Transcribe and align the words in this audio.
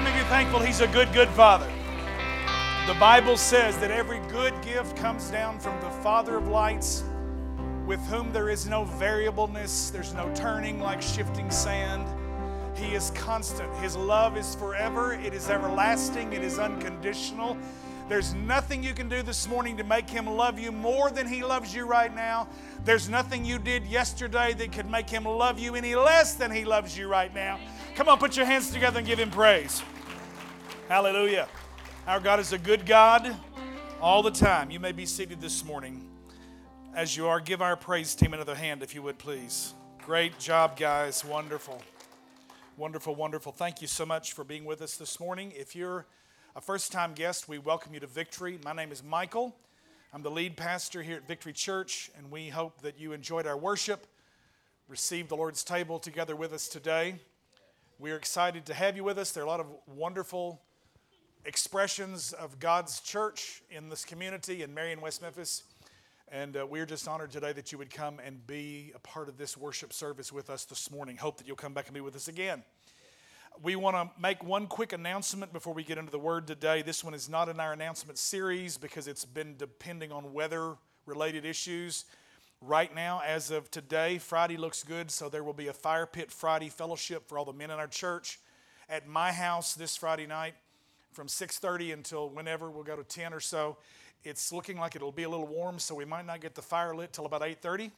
How 0.00 0.04
many 0.04 0.18
of 0.18 0.22
you 0.22 0.28
thankful 0.30 0.60
He's 0.60 0.80
a 0.80 0.86
good, 0.86 1.12
good 1.12 1.28
Father? 1.28 1.70
The 2.86 2.94
Bible 2.94 3.36
says 3.36 3.76
that 3.80 3.90
every 3.90 4.18
good 4.30 4.54
gift 4.62 4.96
comes 4.96 5.28
down 5.30 5.58
from 5.58 5.78
the 5.82 5.90
Father 6.02 6.38
of 6.38 6.48
lights, 6.48 7.04
with 7.84 8.00
whom 8.06 8.32
there 8.32 8.48
is 8.48 8.66
no 8.66 8.84
variableness, 8.84 9.90
there's 9.90 10.14
no 10.14 10.32
turning 10.34 10.80
like 10.80 11.02
shifting 11.02 11.50
sand. 11.50 12.06
He 12.78 12.94
is 12.94 13.10
constant. 13.10 13.70
His 13.76 13.94
love 13.94 14.38
is 14.38 14.54
forever, 14.54 15.12
it 15.12 15.34
is 15.34 15.50
everlasting, 15.50 16.32
it 16.32 16.42
is 16.42 16.58
unconditional. 16.58 17.58
There's 18.10 18.34
nothing 18.34 18.82
you 18.82 18.92
can 18.92 19.08
do 19.08 19.22
this 19.22 19.46
morning 19.46 19.76
to 19.76 19.84
make 19.84 20.10
him 20.10 20.26
love 20.26 20.58
you 20.58 20.72
more 20.72 21.12
than 21.12 21.28
he 21.28 21.44
loves 21.44 21.72
you 21.72 21.86
right 21.86 22.12
now. 22.12 22.48
There's 22.84 23.08
nothing 23.08 23.44
you 23.44 23.56
did 23.56 23.86
yesterday 23.86 24.52
that 24.52 24.72
could 24.72 24.90
make 24.90 25.08
him 25.08 25.22
love 25.22 25.60
you 25.60 25.76
any 25.76 25.94
less 25.94 26.34
than 26.34 26.50
he 26.50 26.64
loves 26.64 26.98
you 26.98 27.06
right 27.06 27.32
now. 27.32 27.60
Come 27.94 28.08
on, 28.08 28.18
put 28.18 28.36
your 28.36 28.46
hands 28.46 28.72
together 28.72 28.98
and 28.98 29.06
give 29.06 29.20
him 29.20 29.30
praise. 29.30 29.80
Hallelujah. 30.88 31.46
Our 32.08 32.18
God 32.18 32.40
is 32.40 32.52
a 32.52 32.58
good 32.58 32.84
God 32.84 33.32
all 34.00 34.24
the 34.24 34.32
time. 34.32 34.72
You 34.72 34.80
may 34.80 34.90
be 34.90 35.06
seated 35.06 35.40
this 35.40 35.64
morning. 35.64 36.10
As 36.96 37.16
you 37.16 37.28
are, 37.28 37.38
give 37.38 37.62
our 37.62 37.76
praise 37.76 38.16
team 38.16 38.34
another 38.34 38.56
hand, 38.56 38.82
if 38.82 38.92
you 38.92 39.02
would, 39.02 39.18
please. 39.18 39.72
Great 40.04 40.36
job, 40.36 40.76
guys. 40.76 41.24
Wonderful. 41.24 41.80
Wonderful, 42.76 43.14
wonderful. 43.14 43.52
Thank 43.52 43.80
you 43.80 43.86
so 43.86 44.04
much 44.04 44.32
for 44.32 44.42
being 44.42 44.64
with 44.64 44.82
us 44.82 44.96
this 44.96 45.20
morning. 45.20 45.52
If 45.54 45.76
you're 45.76 46.06
a 46.56 46.60
first 46.60 46.90
time 46.90 47.12
guest, 47.14 47.48
we 47.48 47.58
welcome 47.58 47.94
you 47.94 48.00
to 48.00 48.08
Victory. 48.08 48.58
My 48.64 48.72
name 48.72 48.90
is 48.90 49.04
Michael. 49.04 49.54
I'm 50.12 50.22
the 50.22 50.32
lead 50.32 50.56
pastor 50.56 51.00
here 51.00 51.16
at 51.16 51.28
Victory 51.28 51.52
Church, 51.52 52.10
and 52.18 52.28
we 52.28 52.48
hope 52.48 52.80
that 52.82 52.98
you 52.98 53.12
enjoyed 53.12 53.46
our 53.46 53.56
worship, 53.56 54.06
received 54.88 55.28
the 55.28 55.36
Lord's 55.36 55.62
table 55.62 56.00
together 56.00 56.34
with 56.34 56.52
us 56.52 56.66
today. 56.66 57.14
We're 58.00 58.16
excited 58.16 58.66
to 58.66 58.74
have 58.74 58.96
you 58.96 59.04
with 59.04 59.16
us. 59.16 59.30
There 59.30 59.44
are 59.44 59.46
a 59.46 59.48
lot 59.48 59.60
of 59.60 59.66
wonderful 59.86 60.60
expressions 61.44 62.32
of 62.32 62.58
God's 62.58 62.98
church 62.98 63.62
in 63.70 63.88
this 63.88 64.04
community 64.04 64.64
in 64.64 64.74
Marion, 64.74 65.00
West 65.00 65.22
Memphis. 65.22 65.62
And 66.32 66.56
uh, 66.56 66.66
we're 66.68 66.86
just 66.86 67.06
honored 67.06 67.30
today 67.30 67.52
that 67.52 67.70
you 67.70 67.78
would 67.78 67.94
come 67.94 68.20
and 68.24 68.44
be 68.48 68.90
a 68.96 68.98
part 68.98 69.28
of 69.28 69.38
this 69.38 69.56
worship 69.56 69.92
service 69.92 70.32
with 70.32 70.50
us 70.50 70.64
this 70.64 70.90
morning. 70.90 71.16
Hope 71.16 71.38
that 71.38 71.46
you'll 71.46 71.56
come 71.56 71.74
back 71.74 71.86
and 71.86 71.94
be 71.94 72.00
with 72.00 72.16
us 72.16 72.26
again 72.26 72.64
we 73.62 73.76
want 73.76 73.94
to 73.94 74.20
make 74.20 74.42
one 74.42 74.66
quick 74.66 74.94
announcement 74.94 75.52
before 75.52 75.74
we 75.74 75.84
get 75.84 75.98
into 75.98 76.10
the 76.10 76.18
word 76.18 76.46
today. 76.46 76.80
This 76.80 77.04
one 77.04 77.12
is 77.12 77.28
not 77.28 77.48
in 77.50 77.60
our 77.60 77.74
announcement 77.74 78.18
series 78.18 78.78
because 78.78 79.06
it's 79.06 79.26
been 79.26 79.56
depending 79.58 80.12
on 80.12 80.32
weather 80.32 80.76
related 81.04 81.44
issues. 81.44 82.06
Right 82.62 82.94
now, 82.94 83.20
as 83.26 83.50
of 83.50 83.70
today, 83.70 84.16
Friday 84.16 84.56
looks 84.56 84.82
good, 84.82 85.10
so 85.10 85.28
there 85.28 85.44
will 85.44 85.52
be 85.52 85.68
a 85.68 85.74
Fire 85.74 86.06
Pit 86.06 86.30
Friday 86.30 86.70
fellowship 86.70 87.28
for 87.28 87.38
all 87.38 87.44
the 87.44 87.52
men 87.52 87.70
in 87.70 87.78
our 87.78 87.86
church 87.86 88.38
at 88.88 89.06
my 89.06 89.30
house 89.30 89.74
this 89.74 89.94
Friday 89.94 90.26
night 90.26 90.54
from 91.12 91.28
6:30 91.28 91.92
until 91.92 92.30
whenever 92.30 92.70
we'll 92.70 92.84
go 92.84 92.96
to 92.96 93.04
10 93.04 93.34
or 93.34 93.40
so. 93.40 93.76
It's 94.24 94.52
looking 94.52 94.78
like 94.78 94.96
it'll 94.96 95.12
be 95.12 95.24
a 95.24 95.28
little 95.28 95.46
warm, 95.46 95.78
so 95.78 95.94
we 95.94 96.06
might 96.06 96.24
not 96.24 96.40
get 96.40 96.54
the 96.54 96.62
fire 96.62 96.94
lit 96.94 97.12
till 97.12 97.26
about 97.26 97.42
8:30 97.42 97.90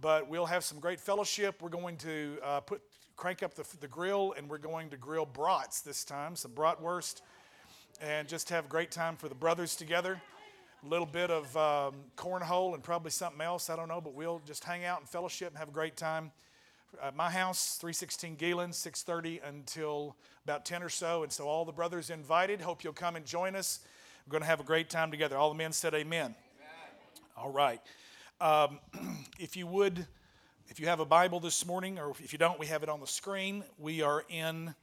but 0.00 0.28
we'll 0.28 0.46
have 0.46 0.64
some 0.64 0.80
great 0.80 1.00
fellowship. 1.00 1.62
We're 1.62 1.68
going 1.68 1.96
to 1.98 2.38
uh, 2.42 2.60
put 2.60 2.82
crank 3.16 3.42
up 3.42 3.54
the, 3.54 3.64
the 3.80 3.88
grill, 3.88 4.34
and 4.36 4.48
we're 4.48 4.58
going 4.58 4.90
to 4.90 4.96
grill 4.96 5.26
brats 5.26 5.80
this 5.80 6.04
time, 6.04 6.36
some 6.36 6.52
bratwurst, 6.52 7.22
and 8.00 8.28
just 8.28 8.48
have 8.50 8.66
a 8.66 8.68
great 8.68 8.90
time 8.90 9.16
for 9.16 9.28
the 9.28 9.34
brothers 9.34 9.76
together. 9.76 10.20
A 10.84 10.88
little 10.88 11.06
bit 11.06 11.30
of 11.30 11.56
um, 11.56 11.94
cornhole 12.16 12.74
and 12.74 12.82
probably 12.82 13.10
something 13.10 13.40
else, 13.40 13.70
I 13.70 13.76
don't 13.76 13.88
know, 13.88 14.00
but 14.00 14.14
we'll 14.14 14.42
just 14.46 14.64
hang 14.64 14.84
out 14.84 15.00
and 15.00 15.08
fellowship 15.08 15.48
and 15.48 15.58
have 15.58 15.68
a 15.68 15.72
great 15.72 15.96
time. 15.96 16.32
At 17.02 17.16
my 17.16 17.30
house, 17.30 17.76
316 17.76 18.36
Gehlen, 18.36 18.70
6:30 18.70 19.40
until 19.48 20.16
about 20.44 20.64
10 20.64 20.82
or 20.82 20.88
so, 20.88 21.22
and 21.22 21.32
so 21.32 21.48
all 21.48 21.64
the 21.64 21.72
brothers 21.72 22.10
invited. 22.10 22.60
Hope 22.60 22.84
you'll 22.84 22.92
come 22.92 23.16
and 23.16 23.24
join 23.24 23.56
us. 23.56 23.80
We're 24.26 24.32
going 24.32 24.42
to 24.42 24.46
have 24.46 24.60
a 24.60 24.64
great 24.64 24.90
time 24.90 25.10
together. 25.10 25.36
All 25.36 25.48
the 25.48 25.56
men 25.56 25.72
said, 25.72 25.94
"Amen." 25.94 26.26
amen. 26.26 26.34
All 27.36 27.50
right. 27.50 27.80
Um, 28.40 28.78
if 29.40 29.56
you 29.56 29.66
would 29.66 30.06
if 30.68 30.80
you 30.80 30.86
have 30.86 31.00
a 31.00 31.04
Bible 31.04 31.40
this 31.40 31.66
morning, 31.66 31.98
or 31.98 32.10
if 32.10 32.32
you 32.32 32.38
don't, 32.38 32.58
we 32.58 32.66
have 32.66 32.82
it 32.82 32.88
on 32.88 33.00
the 33.00 33.06
screen. 33.06 33.64
We 33.78 34.02
are 34.02 34.24
in 34.28 34.74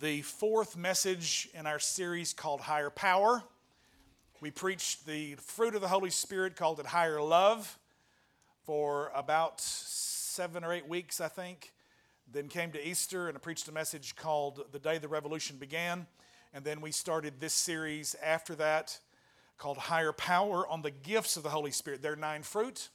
the 0.00 0.22
fourth 0.22 0.76
message 0.76 1.48
in 1.54 1.66
our 1.66 1.78
series 1.78 2.32
called 2.32 2.60
Higher 2.60 2.90
Power. 2.90 3.42
We 4.40 4.50
preached 4.50 5.06
the 5.06 5.36
fruit 5.36 5.74
of 5.74 5.80
the 5.80 5.88
Holy 5.88 6.10
Spirit, 6.10 6.56
called 6.56 6.80
it 6.80 6.86
Higher 6.86 7.22
Love, 7.22 7.78
for 8.64 9.12
about 9.14 9.60
seven 9.60 10.64
or 10.64 10.72
eight 10.72 10.88
weeks, 10.88 11.20
I 11.20 11.28
think. 11.28 11.72
Then 12.30 12.48
came 12.48 12.72
to 12.72 12.86
Easter 12.86 13.28
and 13.28 13.36
I 13.36 13.40
preached 13.40 13.68
a 13.68 13.72
message 13.72 14.16
called 14.16 14.64
The 14.72 14.80
Day 14.80 14.98
the 14.98 15.08
Revolution 15.08 15.56
Began. 15.56 16.06
And 16.52 16.64
then 16.64 16.80
we 16.80 16.90
started 16.90 17.34
this 17.38 17.54
series 17.54 18.16
after 18.22 18.56
that 18.56 18.98
called 19.56 19.78
Higher 19.78 20.12
Power 20.12 20.66
on 20.66 20.82
the 20.82 20.90
gifts 20.90 21.36
of 21.36 21.44
the 21.44 21.50
Holy 21.50 21.70
Spirit. 21.70 22.02
There 22.02 22.12
are 22.12 22.16
nine 22.16 22.42
fruit 22.42 22.88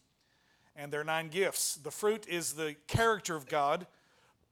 and 0.76 0.92
there 0.92 1.02
are 1.02 1.06
nine 1.06 1.30
gifts. 1.30 1.76
The 1.76 1.92
fruit 1.92 2.28
is 2.28 2.54
the 2.54 2.76
character 2.88 3.36
of 3.36 3.48
God, 3.48 3.88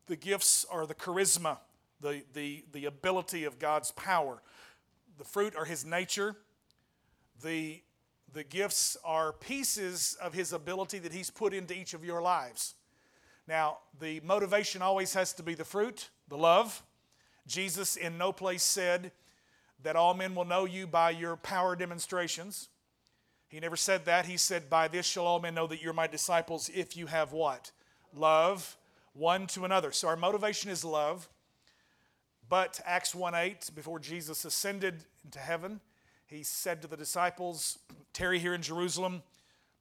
the 0.07 0.15
gifts 0.15 0.65
are 0.71 0.87
the 0.87 0.95
charisma, 0.95 1.59
the, 2.01 2.23
the, 2.33 2.63
the 2.71 2.85
ability 2.85 3.43
of 3.43 3.59
God's 3.59 3.91
power. 3.91 4.41
The 5.17 5.23
fruit 5.23 5.55
are 5.55 5.65
his 5.65 5.85
nature. 5.85 6.35
The, 7.43 7.81
the 8.33 8.43
gifts 8.43 8.97
are 9.05 9.33
pieces 9.33 10.17
of 10.21 10.33
his 10.33 10.51
ability 10.51 10.99
that 10.99 11.13
he's 11.13 11.29
put 11.29 11.53
into 11.53 11.77
each 11.77 11.93
of 11.93 12.03
your 12.03 12.21
lives. 12.21 12.73
Now, 13.47 13.79
the 13.99 14.19
motivation 14.21 14.81
always 14.81 15.13
has 15.13 15.33
to 15.33 15.43
be 15.43 15.55
the 15.55 15.65
fruit, 15.65 16.09
the 16.27 16.37
love. 16.37 16.83
Jesus 17.47 17.95
in 17.95 18.17
no 18.17 18.31
place 18.31 18.63
said 18.63 19.11
that 19.83 19.95
all 19.95 20.13
men 20.13 20.35
will 20.35 20.45
know 20.45 20.65
you 20.65 20.85
by 20.87 21.11
your 21.11 21.35
power 21.35 21.75
demonstrations. 21.75 22.69
He 23.49 23.59
never 23.59 23.75
said 23.75 24.05
that. 24.05 24.27
He 24.27 24.37
said, 24.37 24.69
By 24.69 24.87
this 24.87 25.05
shall 25.05 25.25
all 25.25 25.39
men 25.39 25.55
know 25.55 25.67
that 25.67 25.81
you're 25.81 25.93
my 25.93 26.07
disciples 26.07 26.69
if 26.73 26.95
you 26.95 27.07
have 27.07 27.33
what? 27.33 27.71
Love 28.15 28.77
one 29.13 29.47
to 29.47 29.65
another. 29.65 29.91
So 29.91 30.07
our 30.07 30.15
motivation 30.15 30.69
is 30.69 30.85
love. 30.85 31.27
But 32.47 32.79
Acts 32.85 33.13
1 33.13 33.35
8, 33.35 33.71
before 33.75 33.99
Jesus 33.99 34.45
ascended 34.45 35.03
into 35.23 35.39
heaven, 35.39 35.81
he 36.25 36.43
said 36.43 36.81
to 36.81 36.87
the 36.87 36.97
disciples, 36.97 37.79
Tarry 38.13 38.39
here 38.39 38.53
in 38.53 38.61
Jerusalem 38.61 39.21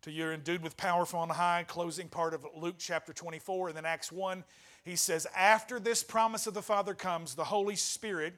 till 0.02 0.12
you're 0.12 0.32
endued 0.32 0.62
with 0.62 0.76
power 0.76 1.04
from 1.04 1.20
on 1.20 1.28
high, 1.30 1.64
closing 1.66 2.08
part 2.08 2.34
of 2.34 2.46
Luke 2.54 2.76
chapter 2.78 3.12
24. 3.12 3.68
And 3.68 3.76
then 3.76 3.86
Acts 3.86 4.10
1, 4.12 4.44
he 4.84 4.96
says, 4.96 5.26
After 5.36 5.78
this 5.78 6.02
promise 6.02 6.46
of 6.46 6.54
the 6.54 6.62
Father 6.62 6.94
comes, 6.94 7.34
the 7.34 7.44
Holy 7.44 7.76
Spirit 7.76 8.34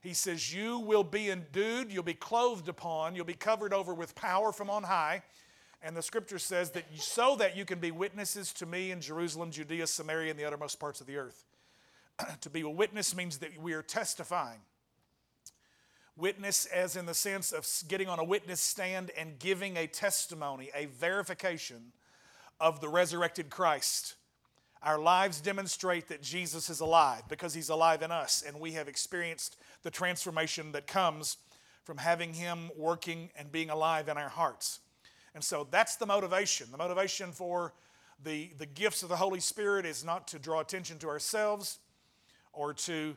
he 0.00 0.14
says, 0.14 0.54
You 0.54 0.78
will 0.78 1.04
be 1.04 1.30
endued, 1.30 1.92
you'll 1.92 2.02
be 2.02 2.14
clothed 2.14 2.68
upon, 2.68 3.14
you'll 3.14 3.24
be 3.24 3.34
covered 3.34 3.72
over 3.72 3.94
with 3.94 4.14
power 4.14 4.52
from 4.52 4.70
on 4.70 4.84
high. 4.84 5.22
And 5.80 5.96
the 5.96 6.02
scripture 6.02 6.38
says 6.38 6.70
that 6.72 6.84
so 6.98 7.36
that 7.36 7.56
you 7.56 7.64
can 7.64 7.78
be 7.78 7.90
witnesses 7.90 8.52
to 8.54 8.66
me 8.66 8.90
in 8.90 9.00
Jerusalem, 9.00 9.50
Judea, 9.50 9.86
Samaria, 9.86 10.30
and 10.30 10.38
the 10.38 10.44
uttermost 10.44 10.80
parts 10.80 11.00
of 11.00 11.06
the 11.06 11.16
earth. 11.16 11.44
to 12.40 12.50
be 12.50 12.62
a 12.62 12.68
witness 12.68 13.14
means 13.14 13.38
that 13.38 13.56
we 13.60 13.72
are 13.72 13.82
testifying. 13.82 14.60
Witness, 16.16 16.66
as 16.66 16.96
in 16.96 17.06
the 17.06 17.14
sense 17.14 17.52
of 17.52 17.66
getting 17.88 18.08
on 18.08 18.18
a 18.18 18.24
witness 18.24 18.60
stand 18.60 19.12
and 19.16 19.38
giving 19.38 19.76
a 19.76 19.86
testimony, 19.86 20.70
a 20.74 20.86
verification 20.86 21.92
of 22.58 22.80
the 22.80 22.88
resurrected 22.88 23.50
Christ. 23.50 24.16
Our 24.82 24.98
lives 24.98 25.40
demonstrate 25.40 26.08
that 26.08 26.22
Jesus 26.22 26.70
is 26.70 26.80
alive 26.80 27.22
because 27.28 27.54
he's 27.54 27.68
alive 27.68 28.02
in 28.02 28.10
us, 28.10 28.42
and 28.46 28.58
we 28.58 28.72
have 28.72 28.88
experienced 28.88 29.56
the 29.82 29.90
transformation 29.90 30.72
that 30.72 30.86
comes 30.86 31.36
from 31.84 31.98
having 31.98 32.34
Him 32.34 32.70
working 32.76 33.30
and 33.36 33.50
being 33.50 33.70
alive 33.70 34.08
in 34.08 34.16
our 34.16 34.28
hearts. 34.28 34.80
And 35.34 35.42
so 35.42 35.66
that's 35.70 35.96
the 35.96 36.06
motivation. 36.06 36.68
The 36.70 36.78
motivation 36.78 37.32
for 37.32 37.72
the, 38.22 38.50
the 38.58 38.66
gifts 38.66 39.02
of 39.02 39.08
the 39.08 39.16
Holy 39.16 39.40
Spirit 39.40 39.86
is 39.86 40.04
not 40.04 40.28
to 40.28 40.38
draw 40.38 40.60
attention 40.60 40.98
to 40.98 41.08
ourselves 41.08 41.78
or 42.52 42.74
to, 42.74 43.16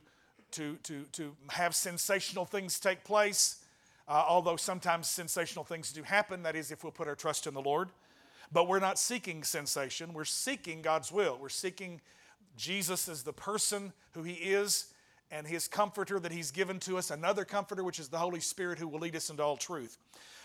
to, 0.51 0.77
to, 0.83 1.03
to 1.13 1.35
have 1.49 1.73
sensational 1.73 2.45
things 2.45 2.79
take 2.79 3.03
place, 3.03 3.65
uh, 4.07 4.23
although 4.27 4.55
sometimes 4.55 5.09
sensational 5.09 5.65
things 5.65 5.91
do 5.91 6.03
happen. 6.03 6.43
That 6.43 6.55
is, 6.55 6.71
if 6.71 6.83
we'll 6.83 6.91
put 6.91 7.07
our 7.07 7.15
trust 7.15 7.47
in 7.47 7.53
the 7.53 7.61
Lord. 7.61 7.89
But 8.51 8.67
we're 8.67 8.79
not 8.79 8.99
seeking 8.99 9.43
sensation, 9.43 10.13
we're 10.13 10.25
seeking 10.25 10.81
God's 10.81 11.11
will. 11.11 11.37
We're 11.41 11.49
seeking 11.49 12.01
Jesus 12.57 13.07
as 13.07 13.23
the 13.23 13.33
person 13.33 13.93
who 14.11 14.23
He 14.23 14.33
is 14.33 14.93
and 15.31 15.47
his 15.47 15.67
comforter 15.67 16.19
that 16.19 16.31
he's 16.31 16.51
given 16.51 16.79
to 16.81 16.97
us, 16.97 17.09
another 17.09 17.45
comforter, 17.45 17.83
which 17.83 17.99
is 17.99 18.09
the 18.09 18.17
Holy 18.17 18.41
Spirit, 18.41 18.77
who 18.77 18.87
will 18.87 18.99
lead 18.99 19.15
us 19.15 19.29
into 19.29 19.41
all 19.41 19.57
truth. 19.57 19.97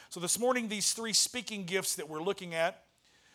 So, 0.08 0.20
this 0.20 0.38
morning, 0.38 0.68
these 0.68 0.92
three 0.92 1.12
speaking 1.12 1.64
gifts 1.64 1.96
that 1.96 2.08
we're 2.08 2.22
looking 2.22 2.54
at, 2.54 2.84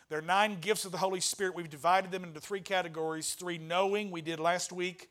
there 0.08 0.18
are 0.18 0.22
nine 0.22 0.58
gifts 0.60 0.86
of 0.86 0.92
the 0.92 0.98
Holy 0.98 1.20
Spirit. 1.20 1.54
We've 1.54 1.68
divided 1.68 2.10
them 2.10 2.24
into 2.24 2.40
three 2.40 2.60
categories 2.60 3.34
three 3.34 3.58
knowing, 3.58 4.10
we 4.10 4.22
did 4.22 4.40
last 4.40 4.72
week, 4.72 5.10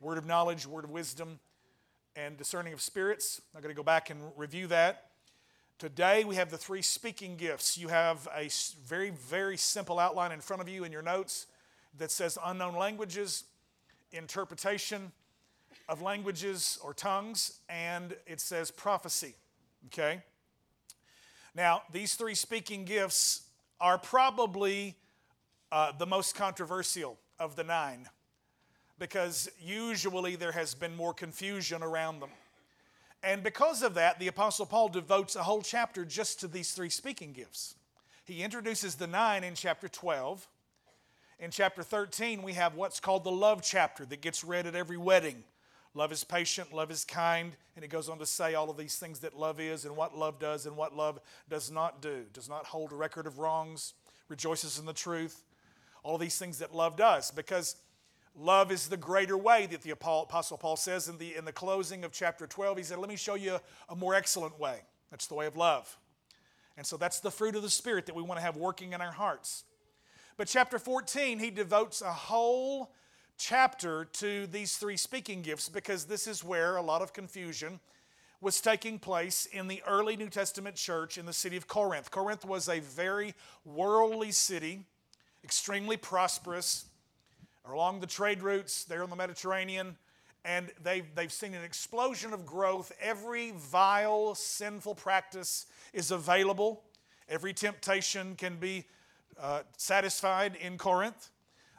word 0.00 0.18
of 0.18 0.26
knowledge, 0.26 0.66
word 0.66 0.84
of 0.84 0.90
wisdom, 0.90 1.40
and 2.14 2.36
discerning 2.36 2.72
of 2.72 2.80
spirits. 2.80 3.40
I'm 3.54 3.60
going 3.60 3.74
to 3.74 3.76
go 3.76 3.82
back 3.82 4.10
and 4.10 4.20
review 4.36 4.68
that. 4.68 5.06
Today, 5.80 6.24
we 6.24 6.36
have 6.36 6.50
the 6.50 6.58
three 6.58 6.82
speaking 6.82 7.36
gifts. 7.36 7.78
You 7.78 7.88
have 7.88 8.28
a 8.36 8.50
very, 8.86 9.10
very 9.10 9.56
simple 9.56 9.98
outline 9.98 10.30
in 10.30 10.40
front 10.40 10.62
of 10.62 10.68
you 10.68 10.84
in 10.84 10.92
your 10.92 11.02
notes 11.02 11.46
that 11.98 12.10
says 12.10 12.38
unknown 12.44 12.76
languages, 12.76 13.44
interpretation, 14.12 15.10
of 15.90 16.00
languages 16.00 16.78
or 16.82 16.94
tongues, 16.94 17.58
and 17.68 18.16
it 18.26 18.40
says 18.40 18.70
prophecy. 18.70 19.34
Okay? 19.86 20.22
Now, 21.54 21.82
these 21.92 22.14
three 22.14 22.36
speaking 22.36 22.84
gifts 22.84 23.42
are 23.80 23.98
probably 23.98 24.94
uh, 25.72 25.90
the 25.98 26.06
most 26.06 26.36
controversial 26.36 27.18
of 27.40 27.56
the 27.56 27.64
nine 27.64 28.08
because 29.00 29.50
usually 29.60 30.36
there 30.36 30.52
has 30.52 30.74
been 30.74 30.94
more 30.94 31.12
confusion 31.12 31.82
around 31.82 32.20
them. 32.20 32.28
And 33.22 33.42
because 33.42 33.82
of 33.82 33.94
that, 33.94 34.18
the 34.20 34.28
Apostle 34.28 34.66
Paul 34.66 34.90
devotes 34.90 35.34
a 35.36 35.42
whole 35.42 35.62
chapter 35.62 36.04
just 36.04 36.38
to 36.40 36.48
these 36.48 36.72
three 36.72 36.90
speaking 36.90 37.32
gifts. 37.32 37.74
He 38.24 38.42
introduces 38.42 38.94
the 38.94 39.06
nine 39.06 39.42
in 39.42 39.54
chapter 39.54 39.88
12. 39.88 40.46
In 41.40 41.50
chapter 41.50 41.82
13, 41.82 42.42
we 42.42 42.52
have 42.52 42.74
what's 42.74 43.00
called 43.00 43.24
the 43.24 43.32
love 43.32 43.62
chapter 43.62 44.04
that 44.04 44.20
gets 44.20 44.44
read 44.44 44.66
at 44.66 44.74
every 44.74 44.98
wedding. 44.98 45.42
Love 45.94 46.12
is 46.12 46.22
patient, 46.22 46.72
love 46.72 46.90
is 46.90 47.04
kind, 47.04 47.56
and 47.74 47.84
it 47.84 47.88
goes 47.88 48.08
on 48.08 48.18
to 48.18 48.26
say 48.26 48.54
all 48.54 48.70
of 48.70 48.76
these 48.76 48.96
things 48.96 49.18
that 49.20 49.36
love 49.36 49.58
is 49.58 49.84
and 49.84 49.96
what 49.96 50.16
love 50.16 50.38
does 50.38 50.66
and 50.66 50.76
what 50.76 50.96
love 50.96 51.18
does 51.48 51.70
not 51.70 52.00
do. 52.00 52.24
Does 52.32 52.48
not 52.48 52.66
hold 52.66 52.92
a 52.92 52.96
record 52.96 53.26
of 53.26 53.38
wrongs, 53.38 53.94
rejoices 54.28 54.78
in 54.78 54.86
the 54.86 54.92
truth, 54.92 55.42
all 56.04 56.14
of 56.14 56.20
these 56.20 56.38
things 56.38 56.58
that 56.60 56.74
love 56.74 56.96
does. 56.96 57.30
Because 57.30 57.76
Love 58.36 58.70
is 58.70 58.88
the 58.88 58.96
greater 58.96 59.36
way 59.36 59.66
that 59.66 59.82
the 59.82 59.90
Apostle 59.90 60.56
Paul 60.56 60.76
says 60.76 61.08
in 61.08 61.18
the, 61.18 61.36
in 61.36 61.44
the 61.44 61.52
closing 61.52 62.04
of 62.04 62.12
chapter 62.12 62.46
12. 62.46 62.78
He 62.78 62.84
said, 62.84 62.98
Let 62.98 63.08
me 63.08 63.16
show 63.16 63.34
you 63.34 63.58
a 63.88 63.96
more 63.96 64.14
excellent 64.14 64.58
way. 64.58 64.80
That's 65.10 65.26
the 65.26 65.34
way 65.34 65.46
of 65.46 65.56
love. 65.56 65.98
And 66.76 66.86
so 66.86 66.96
that's 66.96 67.20
the 67.20 67.30
fruit 67.30 67.56
of 67.56 67.62
the 67.62 67.70
Spirit 67.70 68.06
that 68.06 68.14
we 68.14 68.22
want 68.22 68.38
to 68.38 68.42
have 68.42 68.56
working 68.56 68.92
in 68.92 69.00
our 69.00 69.12
hearts. 69.12 69.64
But 70.36 70.46
chapter 70.48 70.78
14, 70.78 71.38
he 71.38 71.50
devotes 71.50 72.00
a 72.00 72.12
whole 72.12 72.92
chapter 73.40 74.04
to 74.04 74.46
these 74.48 74.76
three 74.76 74.98
speaking 74.98 75.40
gifts 75.40 75.68
because 75.68 76.04
this 76.04 76.26
is 76.26 76.44
where 76.44 76.76
a 76.76 76.82
lot 76.82 77.00
of 77.00 77.14
confusion 77.14 77.80
was 78.42 78.60
taking 78.60 78.98
place 78.98 79.46
in 79.46 79.66
the 79.66 79.82
early 79.88 80.14
New 80.14 80.28
Testament 80.28 80.76
church 80.76 81.16
in 81.16 81.24
the 81.24 81.32
city 81.32 81.56
of 81.56 81.66
Corinth. 81.66 82.10
Corinth 82.10 82.44
was 82.44 82.68
a 82.68 82.80
very 82.80 83.34
worldly 83.64 84.30
city, 84.30 84.84
extremely 85.42 85.96
prosperous 85.96 86.84
along 87.66 88.00
the 88.00 88.06
trade 88.06 88.42
routes 88.42 88.84
there 88.84 89.02
on 89.02 89.08
the 89.08 89.16
Mediterranean, 89.16 89.96
and 90.44 90.70
they've, 90.82 91.06
they've 91.14 91.32
seen 91.32 91.54
an 91.54 91.64
explosion 91.64 92.34
of 92.34 92.44
growth. 92.44 92.92
Every 93.00 93.52
vile, 93.56 94.34
sinful 94.34 94.96
practice 94.96 95.64
is 95.94 96.10
available, 96.10 96.82
every 97.26 97.54
temptation 97.54 98.36
can 98.36 98.56
be 98.56 98.84
uh, 99.40 99.62
satisfied 99.78 100.56
in 100.56 100.76
Corinth. 100.76 101.30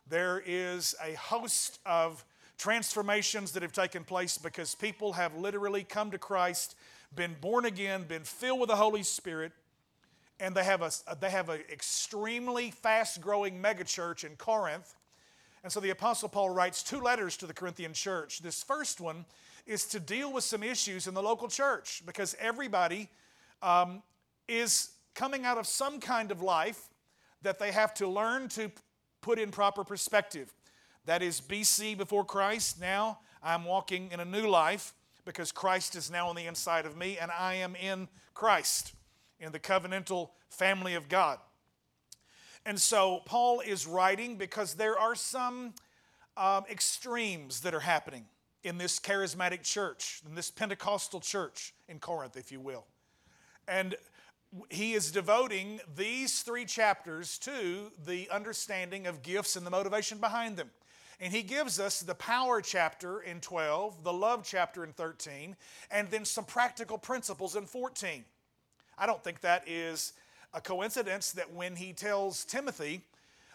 There 0.07 0.41
is 0.45 0.95
a 1.03 1.13
host 1.13 1.79
of 1.85 2.25
transformations 2.57 3.53
that 3.53 3.63
have 3.63 3.71
taken 3.71 4.03
place 4.03 4.37
because 4.37 4.75
people 4.75 5.13
have 5.13 5.35
literally 5.35 5.83
come 5.83 6.11
to 6.11 6.17
Christ, 6.17 6.75
been 7.15 7.35
born 7.39 7.65
again, 7.65 8.03
been 8.03 8.23
filled 8.23 8.59
with 8.59 8.69
the 8.69 8.75
Holy 8.75 9.03
Spirit, 9.03 9.51
and 10.39 10.55
they 10.55 10.63
have 10.63 10.81
a 10.81 10.91
they 11.19 11.29
have 11.29 11.49
an 11.49 11.61
extremely 11.71 12.71
fast 12.71 13.21
growing 13.21 13.61
megachurch 13.61 14.23
in 14.23 14.35
Corinth 14.35 14.95
and 15.63 15.71
so 15.71 15.79
the 15.79 15.91
Apostle 15.91 16.29
Paul 16.29 16.49
writes 16.49 16.81
two 16.81 16.99
letters 16.99 17.37
to 17.37 17.45
the 17.45 17.53
Corinthian 17.53 17.93
church. 17.93 18.39
This 18.39 18.63
first 18.63 18.99
one 18.99 19.25
is 19.67 19.85
to 19.87 19.99
deal 19.99 20.33
with 20.33 20.43
some 20.43 20.63
issues 20.63 21.05
in 21.05 21.13
the 21.13 21.21
local 21.21 21.47
church 21.47 22.01
because 22.05 22.35
everybody 22.39 23.09
um, 23.61 24.01
is 24.47 24.89
coming 25.13 25.45
out 25.45 25.59
of 25.59 25.67
some 25.67 25.99
kind 25.99 26.31
of 26.31 26.41
life 26.41 26.89
that 27.43 27.59
they 27.59 27.71
have 27.71 27.93
to 27.95 28.07
learn 28.07 28.47
to 28.49 28.71
put 29.21 29.39
in 29.39 29.51
proper 29.51 29.83
perspective. 29.83 30.53
That 31.05 31.21
is 31.21 31.41
BC 31.41 31.97
before 31.97 32.25
Christ. 32.25 32.79
Now 32.79 33.19
I'm 33.41 33.65
walking 33.65 34.09
in 34.11 34.19
a 34.19 34.25
new 34.25 34.47
life 34.47 34.93
because 35.25 35.51
Christ 35.51 35.95
is 35.95 36.11
now 36.11 36.27
on 36.27 36.35
the 36.35 36.45
inside 36.45 36.85
of 36.85 36.97
me 36.97 37.17
and 37.17 37.31
I 37.31 37.55
am 37.55 37.75
in 37.75 38.07
Christ, 38.33 38.93
in 39.39 39.51
the 39.51 39.59
covenantal 39.59 40.29
family 40.49 40.95
of 40.95 41.09
God. 41.09 41.39
And 42.65 42.79
so 42.79 43.21
Paul 43.25 43.61
is 43.61 43.87
writing 43.87 44.35
because 44.35 44.75
there 44.75 44.97
are 44.97 45.15
some 45.15 45.73
um, 46.37 46.63
extremes 46.69 47.61
that 47.61 47.73
are 47.73 47.79
happening 47.79 48.25
in 48.63 48.77
this 48.77 48.99
charismatic 48.99 49.63
church, 49.63 50.21
in 50.27 50.35
this 50.35 50.51
Pentecostal 50.51 51.19
church 51.19 51.73
in 51.87 51.99
Corinth, 51.99 52.37
if 52.37 52.51
you 52.51 52.59
will. 52.59 52.85
And 53.67 53.95
he 54.69 54.93
is 54.93 55.11
devoting 55.11 55.79
these 55.95 56.41
three 56.41 56.65
chapters 56.65 57.37
to 57.39 57.91
the 58.05 58.29
understanding 58.29 59.07
of 59.07 59.21
gifts 59.21 59.55
and 59.55 59.65
the 59.65 59.71
motivation 59.71 60.17
behind 60.17 60.57
them. 60.57 60.69
And 61.19 61.31
he 61.31 61.43
gives 61.43 61.79
us 61.79 62.01
the 62.01 62.15
power 62.15 62.61
chapter 62.61 63.21
in 63.21 63.41
12, 63.41 64.03
the 64.03 64.11
love 64.11 64.43
chapter 64.43 64.83
in 64.83 64.91
13, 64.91 65.55
and 65.91 66.09
then 66.09 66.25
some 66.25 66.45
practical 66.45 66.97
principles 66.97 67.55
in 67.55 67.65
14. 67.65 68.25
I 68.97 69.05
don't 69.05 69.23
think 69.23 69.41
that 69.41 69.67
is 69.67 70.13
a 70.53 70.59
coincidence 70.59 71.31
that 71.33 71.53
when 71.53 71.75
he 71.75 71.93
tells 71.93 72.43
Timothy 72.43 73.01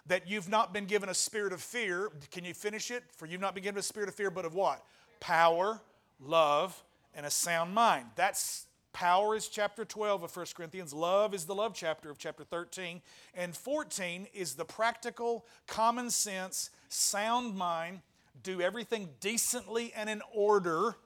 that 0.07 0.29
you've 0.29 0.49
not 0.49 0.73
been 0.73 0.87
given 0.87 1.09
a 1.09 1.15
spirit 1.15 1.53
of 1.53 1.61
fear, 1.61 2.11
can 2.31 2.45
you 2.45 2.55
finish 2.55 2.91
it? 2.91 3.03
For 3.17 3.27
you've 3.27 3.41
not 3.41 3.55
been 3.55 3.65
given 3.65 3.81
a 3.81 3.83
spirit 3.83 4.09
of 4.09 4.15
fear, 4.15 4.31
but 4.31 4.45
of 4.45 4.55
what? 4.55 4.85
Power, 5.19 5.81
love, 6.21 6.81
and 7.15 7.27
a 7.27 7.31
sound 7.31 7.75
mind. 7.75 8.07
That's 8.15 8.66
power 8.97 9.37
is 9.37 9.49
chapter 9.49 9.85
12 9.85 10.23
of 10.23 10.35
1 10.35 10.47
Corinthians. 10.55 10.95
Love 10.95 11.35
is 11.35 11.45
the 11.45 11.55
love 11.55 11.75
chapter 11.75 12.09
of 12.09 12.17
chapter 12.17 12.45
13. 12.45 13.03
And 13.35 13.55
14 13.55 14.27
is 14.33 14.55
the 14.55 14.65
practical, 14.65 15.45
common 15.67 16.09
sense, 16.09 16.71
sound 16.89 17.55
mind, 17.55 18.01
do 18.43 18.63
everything 18.63 19.11
decently 19.21 19.93
and 19.95 20.09
in 20.09 20.23
order 20.35 20.97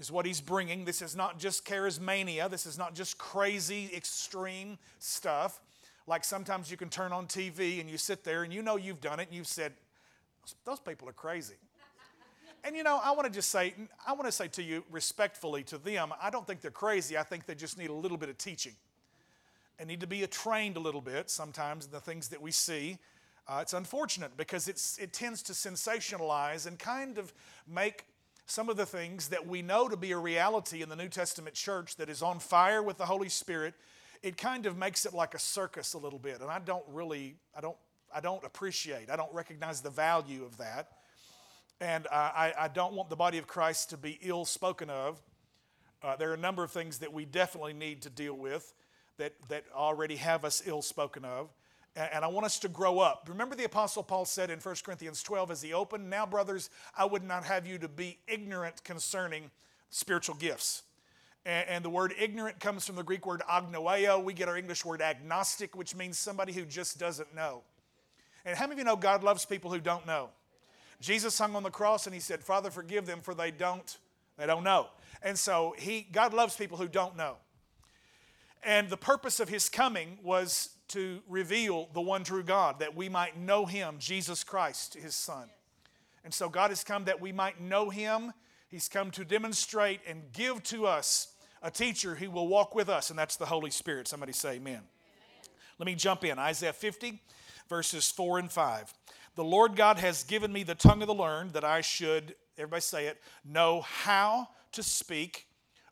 is 0.00 0.10
what 0.10 0.26
he's 0.26 0.40
bringing. 0.40 0.84
This 0.84 1.00
is 1.00 1.14
not 1.14 1.38
just 1.38 1.64
charismania, 1.64 2.50
this 2.50 2.66
is 2.66 2.76
not 2.76 2.92
just 2.92 3.18
crazy, 3.18 3.88
extreme 3.94 4.76
stuff. 4.98 5.60
Like 6.08 6.24
sometimes 6.24 6.72
you 6.72 6.76
can 6.76 6.88
turn 6.88 7.12
on 7.12 7.28
TV 7.28 7.80
and 7.80 7.88
you 7.88 7.98
sit 7.98 8.24
there 8.24 8.42
and 8.42 8.52
you 8.52 8.62
know 8.62 8.76
you've 8.76 9.00
done 9.00 9.20
it 9.20 9.28
and 9.28 9.36
you've 9.36 9.46
said, 9.46 9.74
those 10.64 10.80
people 10.80 11.08
are 11.08 11.12
crazy. 11.12 11.54
And 12.64 12.76
you 12.76 12.84
know, 12.84 13.00
I 13.02 13.10
want 13.12 13.26
to 13.26 13.32
just 13.32 13.50
say, 13.50 13.74
I 14.06 14.12
want 14.12 14.26
to 14.26 14.32
say 14.32 14.48
to 14.48 14.62
you 14.62 14.84
respectfully 14.90 15.64
to 15.64 15.78
them, 15.78 16.12
I 16.20 16.30
don't 16.30 16.46
think 16.46 16.60
they're 16.60 16.70
crazy. 16.70 17.18
I 17.18 17.24
think 17.24 17.46
they 17.46 17.54
just 17.54 17.76
need 17.76 17.90
a 17.90 17.94
little 17.94 18.16
bit 18.16 18.28
of 18.28 18.38
teaching 18.38 18.74
and 19.78 19.88
need 19.88 20.00
to 20.00 20.06
be 20.06 20.24
trained 20.28 20.76
a 20.76 20.80
little 20.80 21.00
bit 21.00 21.28
sometimes 21.28 21.86
in 21.86 21.90
the 21.90 22.00
things 22.00 22.28
that 22.28 22.40
we 22.40 22.52
see. 22.52 22.98
Uh, 23.48 23.58
it's 23.60 23.72
unfortunate 23.72 24.36
because 24.36 24.68
it's, 24.68 24.96
it 24.98 25.12
tends 25.12 25.42
to 25.42 25.52
sensationalize 25.52 26.66
and 26.66 26.78
kind 26.78 27.18
of 27.18 27.32
make 27.66 28.04
some 28.46 28.68
of 28.68 28.76
the 28.76 28.86
things 28.86 29.28
that 29.28 29.44
we 29.44 29.62
know 29.62 29.88
to 29.88 29.96
be 29.96 30.12
a 30.12 30.18
reality 30.18 30.82
in 30.82 30.88
the 30.88 30.94
New 30.96 31.08
Testament 31.08 31.56
church 31.56 31.96
that 31.96 32.08
is 32.08 32.22
on 32.22 32.38
fire 32.38 32.82
with 32.82 32.98
the 32.98 33.06
Holy 33.06 33.28
Spirit, 33.28 33.74
it 34.22 34.36
kind 34.36 34.66
of 34.66 34.76
makes 34.76 35.04
it 35.04 35.12
like 35.12 35.34
a 35.34 35.38
circus 35.38 35.94
a 35.94 35.98
little 35.98 36.18
bit. 36.18 36.40
And 36.40 36.50
I 36.50 36.60
don't 36.60 36.84
really, 36.88 37.34
I 37.56 37.60
don't, 37.60 37.76
I 38.14 38.20
don't 38.20 38.44
appreciate, 38.44 39.10
I 39.10 39.16
don't 39.16 39.32
recognize 39.34 39.80
the 39.80 39.90
value 39.90 40.44
of 40.44 40.58
that. 40.58 40.88
And 41.82 42.06
uh, 42.06 42.10
I, 42.12 42.54
I 42.56 42.68
don't 42.68 42.94
want 42.94 43.10
the 43.10 43.16
body 43.16 43.38
of 43.38 43.48
Christ 43.48 43.90
to 43.90 43.96
be 43.96 44.16
ill 44.22 44.44
spoken 44.44 44.88
of. 44.88 45.20
Uh, 46.00 46.14
there 46.14 46.30
are 46.30 46.34
a 46.34 46.38
number 46.38 46.62
of 46.62 46.70
things 46.70 46.98
that 46.98 47.12
we 47.12 47.24
definitely 47.24 47.72
need 47.72 48.02
to 48.02 48.10
deal 48.10 48.34
with 48.34 48.72
that, 49.16 49.32
that 49.48 49.64
already 49.74 50.14
have 50.14 50.44
us 50.44 50.62
ill 50.64 50.80
spoken 50.80 51.24
of 51.24 51.50
and 51.94 52.24
I 52.24 52.28
want 52.28 52.46
us 52.46 52.58
to 52.60 52.68
grow 52.68 53.00
up. 53.00 53.26
Remember, 53.28 53.54
the 53.54 53.64
Apostle 53.64 54.02
Paul 54.02 54.24
said 54.24 54.50
in 54.50 54.60
1 54.60 54.76
Corinthians 54.82 55.22
12 55.22 55.50
as 55.50 55.62
he 55.62 55.74
opened, 55.74 56.08
Now, 56.08 56.24
brothers, 56.24 56.70
I 56.96 57.04
would 57.04 57.22
not 57.22 57.44
have 57.44 57.66
you 57.66 57.76
to 57.78 57.88
be 57.88 58.18
ignorant 58.26 58.82
concerning 58.82 59.50
spiritual 59.90 60.36
gifts. 60.36 60.84
And, 61.44 61.84
the 61.84 61.90
word 61.90 62.14
ignorant 62.18 62.60
comes 62.60 62.86
from 62.86 62.96
the 62.96 63.02
Greek 63.02 63.26
word 63.26 63.42
agnoeo. 63.50 64.22
We 64.22 64.32
get 64.32 64.48
our 64.48 64.56
English 64.56 64.84
word 64.84 65.02
agnostic, 65.02 65.76
which 65.76 65.94
means 65.94 66.16
somebody 66.16 66.52
who 66.52 66.64
just 66.64 66.98
doesn't 66.98 67.34
know. 67.34 67.62
And 68.44 68.56
how 68.56 68.64
many 68.66 68.74
of 68.74 68.78
you 68.78 68.84
know 68.84 68.96
God 68.96 69.22
loves 69.22 69.44
people 69.44 69.70
who 69.70 69.80
don't 69.80 70.06
know? 70.06 70.30
Jesus 71.02 71.36
hung 71.36 71.56
on 71.56 71.64
the 71.64 71.70
cross 71.70 72.06
and 72.06 72.14
he 72.14 72.20
said, 72.20 72.42
Father, 72.42 72.70
forgive 72.70 73.06
them 73.06 73.20
for 73.20 73.34
they 73.34 73.50
don't, 73.50 73.98
they 74.38 74.46
don't 74.46 74.64
know. 74.64 74.86
And 75.22 75.38
so 75.38 75.74
he, 75.76 76.06
God 76.10 76.32
loves 76.32 76.56
people 76.56 76.78
who 76.78 76.88
don't 76.88 77.16
know. 77.16 77.36
And 78.62 78.88
the 78.88 78.96
purpose 78.96 79.40
of 79.40 79.48
his 79.48 79.68
coming 79.68 80.18
was 80.22 80.70
to 80.88 81.20
reveal 81.28 81.88
the 81.92 82.00
one 82.00 82.22
true 82.22 82.44
God, 82.44 82.78
that 82.78 82.94
we 82.94 83.08
might 83.08 83.36
know 83.36 83.66
him, 83.66 83.96
Jesus 83.98 84.44
Christ, 84.44 84.94
his 84.94 85.14
Son. 85.14 85.48
And 86.24 86.32
so 86.32 86.48
God 86.48 86.70
has 86.70 86.84
come 86.84 87.04
that 87.06 87.20
we 87.20 87.32
might 87.32 87.60
know 87.60 87.90
him. 87.90 88.32
He's 88.68 88.88
come 88.88 89.10
to 89.12 89.24
demonstrate 89.24 90.00
and 90.06 90.32
give 90.32 90.62
to 90.64 90.86
us 90.86 91.34
a 91.62 91.70
teacher 91.70 92.14
who 92.14 92.30
will 92.30 92.46
walk 92.46 92.74
with 92.74 92.88
us, 92.88 93.10
and 93.10 93.18
that's 93.18 93.36
the 93.36 93.46
Holy 93.46 93.70
Spirit. 93.70 94.06
Somebody 94.06 94.32
say 94.32 94.50
amen. 94.50 94.74
amen. 94.74 94.82
Let 95.78 95.86
me 95.86 95.94
jump 95.94 96.24
in. 96.24 96.38
Isaiah 96.38 96.72
50, 96.72 97.20
verses 97.68 98.10
4 98.10 98.38
and 98.40 98.50
5. 98.50 98.94
The 99.34 99.44
Lord 99.44 99.76
God 99.76 99.98
has 99.98 100.24
given 100.24 100.52
me 100.52 100.62
the 100.62 100.74
tongue 100.74 101.00
of 101.02 101.08
the 101.08 101.14
learned 101.14 101.52
that 101.54 101.64
I 101.64 101.80
should, 101.80 102.34
everybody 102.58 102.82
say 102.82 103.06
it, 103.06 103.18
know 103.44 103.80
how 103.80 104.48
to 104.72 104.82
speak 104.82 105.46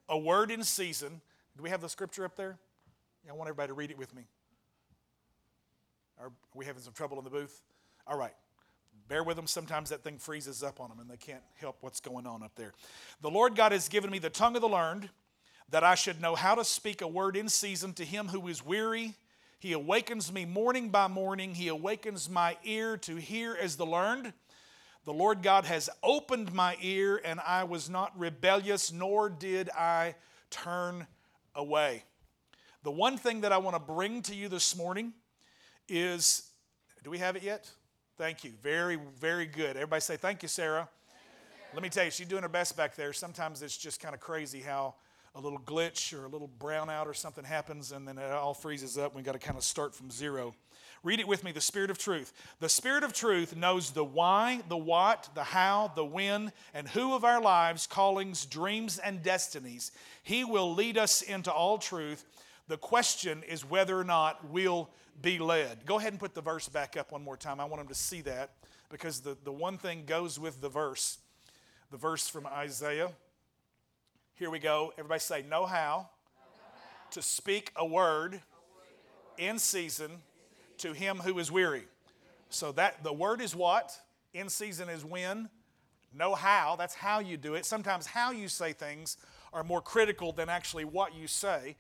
a 0.09 0.18
word 0.18 0.50
in 0.50 0.62
season. 0.62 1.20
Do 1.56 1.62
we 1.62 1.70
have 1.70 1.80
the 1.80 1.88
scripture 1.88 2.25
up 2.25 2.37
there? 2.37 2.59
I 3.28 3.32
want 3.32 3.49
everybody 3.49 3.68
to 3.68 3.75
read 3.75 3.90
it 3.90 3.99
with 3.99 4.14
me. 4.14 4.25
Are 6.20 6.32
we 6.54 6.64
having 6.64 6.82
some 6.82 6.92
trouble 6.92 7.18
in 7.18 7.25
the 7.25 7.30
booth? 7.30 7.62
All 8.06 8.18
right. 8.18 8.35
Bear 9.09 9.23
with 9.23 9.37
them. 9.37 9.47
Sometimes 9.47 9.90
that 9.90 10.04
thing 10.04 10.18
freezes 10.18 10.62
up 10.62 10.80
on 10.80 10.88
them 10.88 11.00
and 11.00 11.09
they 11.09 11.16
can't 11.16 11.42
help 11.56 11.78
what's 11.80 12.00
going 12.00 12.26
on 12.26 12.42
up 12.42 12.52
there. 12.56 12.73
The 13.23 13.30
Lord 13.30 13.56
God 13.56 13.73
has 13.73 13.88
given 13.88 14.11
me 14.11 14.18
the 14.18 14.30
tongue 14.30 14.56
of 14.56 14.62
the 14.62 14.68
learned 14.68 15.09
that 15.70 15.85
I 15.85 15.94
should 15.94 16.20
know 16.20 16.35
how 16.35 16.54
to 16.54 16.64
speak 16.64 17.00
a 17.00 17.09
word 17.09 17.37
in 17.37 17.49
season 17.49 17.92
to 17.94 18.04
him 18.04 18.28
who 18.28 18.49
is 18.49 18.64
weary. 18.64 19.14
He 19.61 19.75
awakens 19.75 20.33
me 20.33 20.47
morning 20.47 20.88
by 20.88 21.07
morning. 21.07 21.55
He 21.55 21.69
awakens 21.69 22.31
my 22.31 22.57
ear 22.64 22.97
to 22.97 23.17
hear 23.17 23.55
as 23.55 23.76
the 23.76 23.85
learned. 23.85 24.33
The 25.05 25.12
Lord 25.12 25.43
God 25.43 25.67
has 25.67 25.90
opened 26.02 26.55
my 26.55 26.79
ear, 26.81 27.21
and 27.23 27.38
I 27.40 27.64
was 27.64 27.90
not 27.90 28.19
rebellious, 28.19 28.90
nor 28.90 29.29
did 29.29 29.69
I 29.71 30.14
turn 30.49 31.07
away. 31.55 32.05
The 32.85 32.90
one 32.90 33.19
thing 33.19 33.43
that 33.43 33.52
I 33.52 33.59
want 33.59 33.76
to 33.76 33.81
bring 33.81 34.23
to 34.23 34.35
you 34.35 34.49
this 34.49 34.75
morning 34.75 35.12
is 35.90 36.50
do 37.05 37.11
we 37.11 37.19
have 37.19 37.37
it 37.37 37.43
yet? 37.43 37.71
Thank 38.17 38.45
you. 38.45 38.52
Very, 38.62 38.99
very 39.19 39.45
good. 39.45 39.76
Everybody 39.76 40.00
say 40.00 40.17
thank 40.17 40.43
you, 40.43 40.49
Sarah. 40.49 40.88
Thank 41.07 41.21
you, 41.23 41.49
Sarah. 41.59 41.75
Let 41.75 41.83
me 41.83 41.90
tell 41.90 42.05
you, 42.07 42.11
she's 42.11 42.29
doing 42.29 42.43
her 42.43 42.49
best 42.49 42.79
back 42.79 42.97
there. 42.97 43.12
Sometimes 43.12 43.61
it's 43.61 43.76
just 43.76 44.00
kind 44.00 44.14
of 44.14 44.21
crazy 44.23 44.61
how 44.61 44.95
a 45.34 45.40
little 45.40 45.58
glitch 45.58 46.12
or 46.12 46.25
a 46.25 46.28
little 46.28 46.50
brownout 46.58 47.06
or 47.06 47.14
something 47.14 47.44
happens 47.44 47.92
and 47.92 48.06
then 48.06 48.18
it 48.18 48.30
all 48.32 48.54
freezes 48.54 48.99
up. 48.99 49.14
We've 49.14 49.25
got 49.25 49.32
to 49.32 49.38
kind 49.38 49.56
of 49.56 49.64
start 49.64 49.94
from 49.94 50.10
zero. 50.10 50.54
Read 51.02 51.20
it 51.20 51.28
with 51.28 51.44
me 51.44 51.52
the 51.52 51.60
Spirit 51.60 51.90
of 51.90 51.96
truth. 51.96 52.32
The 52.58 52.68
Spirit 52.68 53.04
of 53.04 53.14
truth 53.14 53.56
knows 53.56 53.92
the 53.92 54.04
why, 54.04 54.60
the 54.68 54.76
what, 54.76 55.30
the 55.34 55.44
how, 55.44 55.92
the 55.94 56.04
when, 56.04 56.52
and 56.75 56.88
who 56.88 57.14
of 57.14 57.25
our 57.25 57.40
lives, 57.40 57.87
callings, 57.87 58.44
dreams, 58.44 58.99
and 58.99 59.22
destinies. 59.22 59.92
He 60.22 60.44
will 60.44 60.75
lead 60.75 60.99
us 60.99 61.22
into 61.22 61.50
all 61.50 61.78
truth. 61.78 62.25
The 62.68 62.76
question 62.76 63.42
is 63.49 63.64
whether 63.64 63.99
or 63.99 64.04
not 64.04 64.50
we'll 64.50 64.90
be 65.22 65.38
led. 65.38 65.87
Go 65.87 65.99
ahead 65.99 66.12
and 66.12 66.20
put 66.20 66.34
the 66.34 66.42
verse 66.42 66.68
back 66.68 66.96
up 66.99 67.12
one 67.12 67.25
more 67.25 67.37
time. 67.37 67.60
I 67.60 67.64
want 67.64 67.80
them 67.80 67.88
to 67.88 67.94
see 67.94 68.20
that 68.22 68.50
because 68.90 69.20
the, 69.20 69.38
the 69.42 69.52
one 69.52 69.78
thing 69.78 70.04
goes 70.04 70.38
with 70.38 70.60
the 70.60 70.68
verse. 70.68 71.18
The 71.90 71.96
verse 71.96 72.28
from 72.28 72.46
Isaiah 72.46 73.10
here 74.40 74.49
we 74.49 74.59
go. 74.59 74.90
Everybody 74.97 75.20
say, 75.20 75.44
know 75.50 75.66
how 75.66 76.09
to 77.11 77.20
speak 77.20 77.73
a 77.76 77.85
word 77.85 78.40
in 79.37 79.59
season 79.59 80.11
to 80.78 80.94
him 80.94 81.18
who 81.18 81.38
is 81.38 81.52
weary. 81.52 81.82
So 82.49 82.73
that 82.73 83.04
the 83.04 83.12
word 83.12 83.42
is 83.42 83.54
what? 83.54 83.94
In 84.32 84.49
season 84.49 84.88
is 84.88 85.04
when. 85.04 85.50
Know 86.14 86.35
how, 86.35 86.76
that's 86.76 86.94
how 86.94 87.18
you 87.18 87.37
do 87.37 87.52
it. 87.52 87.66
Sometimes 87.66 88.06
how 88.06 88.30
you 88.30 88.49
say 88.49 88.73
things 88.73 89.18
are 89.52 89.62
more 89.62 89.82
critical 89.82 90.32
than 90.32 90.49
actually 90.49 90.87
what 90.87 91.14
you 91.14 91.26
say. 91.26 91.76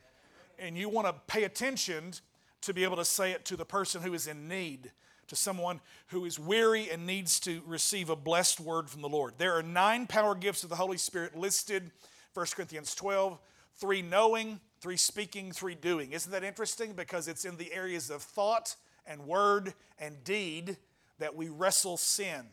And 0.58 0.76
you 0.76 0.90
want 0.90 1.06
to 1.06 1.14
pay 1.28 1.44
attention 1.44 2.12
to 2.60 2.74
be 2.74 2.84
able 2.84 2.96
to 2.96 3.06
say 3.06 3.32
it 3.32 3.46
to 3.46 3.56
the 3.56 3.64
person 3.64 4.02
who 4.02 4.12
is 4.12 4.26
in 4.26 4.48
need, 4.48 4.92
to 5.28 5.34
someone 5.34 5.80
who 6.08 6.26
is 6.26 6.38
weary 6.38 6.90
and 6.90 7.06
needs 7.06 7.40
to 7.40 7.62
receive 7.66 8.10
a 8.10 8.16
blessed 8.16 8.60
word 8.60 8.90
from 8.90 9.00
the 9.00 9.08
Lord. 9.08 9.32
There 9.38 9.56
are 9.56 9.62
nine 9.62 10.06
power 10.06 10.34
gifts 10.34 10.62
of 10.62 10.68
the 10.68 10.76
Holy 10.76 10.98
Spirit 10.98 11.34
listed 11.34 11.90
1 12.34 12.46
Corinthians 12.54 12.94
12, 12.94 13.38
three 13.76 14.02
knowing, 14.02 14.60
three 14.80 14.96
speaking, 14.96 15.52
three 15.52 15.74
doing. 15.74 16.12
Isn't 16.12 16.32
that 16.32 16.44
interesting? 16.44 16.92
Because 16.92 17.28
it's 17.28 17.44
in 17.44 17.56
the 17.56 17.72
areas 17.72 18.10
of 18.10 18.22
thought 18.22 18.76
and 19.06 19.26
word 19.26 19.74
and 19.98 20.22
deed 20.24 20.76
that 21.18 21.34
we 21.34 21.48
wrestle 21.48 21.96
sin. 21.96 22.46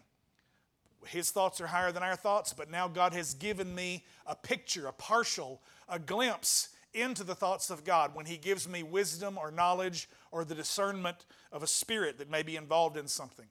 His 1.05 1.31
thoughts 1.31 1.61
are 1.61 1.67
higher 1.67 1.91
than 1.91 2.03
our 2.03 2.15
thoughts, 2.15 2.53
but 2.53 2.69
now 2.69 2.87
God 2.87 3.13
has 3.13 3.33
given 3.33 3.73
me 3.73 4.03
a 4.25 4.35
picture, 4.35 4.87
a 4.87 4.93
partial, 4.93 5.61
a 5.87 5.99
glimpse 5.99 6.69
into 6.93 7.23
the 7.23 7.35
thoughts 7.35 7.69
of 7.69 7.83
God 7.83 8.15
when 8.15 8.25
He 8.25 8.37
gives 8.37 8.67
me 8.67 8.83
wisdom 8.83 9.37
or 9.37 9.51
knowledge 9.51 10.09
or 10.31 10.43
the 10.43 10.55
discernment 10.55 11.25
of 11.51 11.63
a 11.63 11.67
spirit 11.67 12.17
that 12.17 12.29
may 12.29 12.43
be 12.43 12.55
involved 12.55 12.97
in 12.97 13.07
something. 13.07 13.45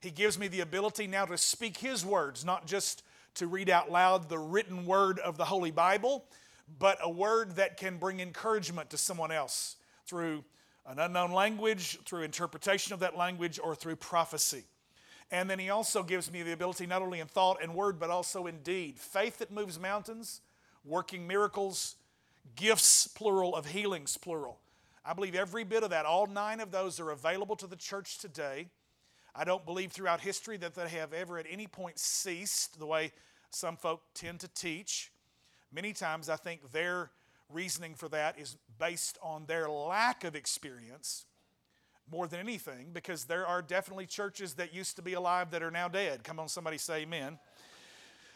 He 0.00 0.10
gives 0.10 0.38
me 0.38 0.48
the 0.48 0.60
ability 0.60 1.06
now 1.06 1.26
to 1.26 1.36
speak 1.36 1.76
His 1.78 2.04
words, 2.04 2.44
not 2.44 2.66
just 2.66 3.02
to 3.34 3.46
read 3.46 3.70
out 3.70 3.90
loud 3.90 4.28
the 4.28 4.38
written 4.38 4.86
word 4.86 5.18
of 5.18 5.36
the 5.36 5.44
Holy 5.44 5.70
Bible, 5.70 6.24
but 6.78 6.98
a 7.02 7.10
word 7.10 7.56
that 7.56 7.76
can 7.76 7.98
bring 7.98 8.20
encouragement 8.20 8.90
to 8.90 8.96
someone 8.96 9.32
else 9.32 9.76
through 10.06 10.44
an 10.86 10.98
unknown 10.98 11.32
language, 11.32 11.98
through 12.04 12.22
interpretation 12.22 12.92
of 12.92 13.00
that 13.00 13.16
language, 13.16 13.60
or 13.62 13.74
through 13.74 13.96
prophecy. 13.96 14.64
And 15.30 15.48
then 15.48 15.58
he 15.58 15.70
also 15.70 16.02
gives 16.02 16.30
me 16.32 16.42
the 16.42 16.52
ability, 16.52 16.86
not 16.86 17.02
only 17.02 17.20
in 17.20 17.28
thought 17.28 17.62
and 17.62 17.74
word, 17.74 18.00
but 18.00 18.10
also 18.10 18.46
in 18.46 18.62
deed. 18.62 18.98
Faith 18.98 19.38
that 19.38 19.52
moves 19.52 19.78
mountains, 19.78 20.40
working 20.84 21.26
miracles, 21.26 21.96
gifts, 22.56 23.06
plural, 23.06 23.54
of 23.54 23.66
healings, 23.66 24.16
plural. 24.16 24.58
I 25.04 25.12
believe 25.12 25.34
every 25.34 25.64
bit 25.64 25.82
of 25.82 25.90
that, 25.90 26.04
all 26.04 26.26
nine 26.26 26.60
of 26.60 26.72
those 26.72 26.98
are 26.98 27.10
available 27.10 27.56
to 27.56 27.66
the 27.66 27.76
church 27.76 28.18
today. 28.18 28.68
I 29.40 29.44
don't 29.44 29.64
believe 29.64 29.90
throughout 29.90 30.20
history 30.20 30.58
that 30.58 30.74
they 30.74 30.86
have 30.90 31.14
ever 31.14 31.38
at 31.38 31.46
any 31.48 31.66
point 31.66 31.98
ceased 31.98 32.78
the 32.78 32.84
way 32.84 33.10
some 33.48 33.74
folk 33.74 34.02
tend 34.12 34.40
to 34.40 34.48
teach. 34.48 35.10
Many 35.72 35.94
times 35.94 36.28
I 36.28 36.36
think 36.36 36.72
their 36.72 37.10
reasoning 37.48 37.94
for 37.94 38.06
that 38.10 38.38
is 38.38 38.58
based 38.78 39.16
on 39.22 39.46
their 39.46 39.66
lack 39.70 40.24
of 40.24 40.36
experience 40.36 41.24
more 42.12 42.28
than 42.28 42.38
anything 42.38 42.90
because 42.92 43.24
there 43.24 43.46
are 43.46 43.62
definitely 43.62 44.04
churches 44.04 44.52
that 44.54 44.74
used 44.74 44.96
to 44.96 45.02
be 45.02 45.14
alive 45.14 45.52
that 45.52 45.62
are 45.62 45.70
now 45.70 45.88
dead. 45.88 46.22
Come 46.22 46.38
on, 46.38 46.46
somebody 46.46 46.76
say 46.76 47.00
amen. 47.00 47.38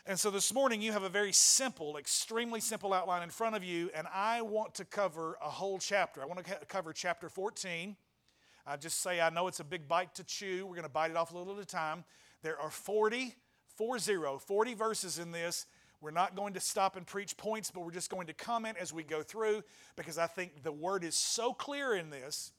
And 0.06 0.18
so 0.18 0.30
this 0.30 0.54
morning 0.54 0.80
you 0.80 0.92
have 0.92 1.02
a 1.02 1.10
very 1.10 1.32
simple, 1.32 1.98
extremely 1.98 2.60
simple 2.60 2.94
outline 2.94 3.22
in 3.22 3.28
front 3.28 3.56
of 3.56 3.62
you, 3.62 3.90
and 3.94 4.06
I 4.14 4.40
want 4.40 4.72
to 4.76 4.86
cover 4.86 5.36
a 5.44 5.50
whole 5.50 5.78
chapter. 5.78 6.22
I 6.22 6.24
want 6.24 6.42
to 6.46 6.54
cover 6.66 6.94
chapter 6.94 7.28
14 7.28 7.94
I 8.66 8.76
just 8.76 9.00
say 9.00 9.20
I 9.20 9.30
know 9.30 9.46
it's 9.46 9.60
a 9.60 9.64
big 9.64 9.86
bite 9.86 10.14
to 10.14 10.24
chew. 10.24 10.64
We're 10.66 10.74
going 10.74 10.84
to 10.84 10.88
bite 10.88 11.10
it 11.10 11.16
off 11.16 11.32
a 11.32 11.36
little 11.36 11.54
at 11.54 11.62
a 11.62 11.66
time. 11.66 12.04
There 12.42 12.58
are 12.58 12.70
40, 12.70 13.34
40, 13.76 14.16
40 14.38 14.74
verses 14.74 15.18
in 15.18 15.32
this. 15.32 15.66
We're 16.00 16.10
not 16.10 16.34
going 16.34 16.54
to 16.54 16.60
stop 16.60 16.96
and 16.96 17.06
preach 17.06 17.36
points, 17.36 17.70
but 17.70 17.80
we're 17.80 17.90
just 17.90 18.10
going 18.10 18.26
to 18.26 18.34
comment 18.34 18.76
as 18.78 18.92
we 18.92 19.02
go 19.02 19.22
through 19.22 19.62
because 19.96 20.18
I 20.18 20.26
think 20.26 20.62
the 20.62 20.72
word 20.72 21.04
is 21.04 21.14
so 21.14 21.52
clear 21.52 21.94
in 21.94 22.10
this. 22.10 22.52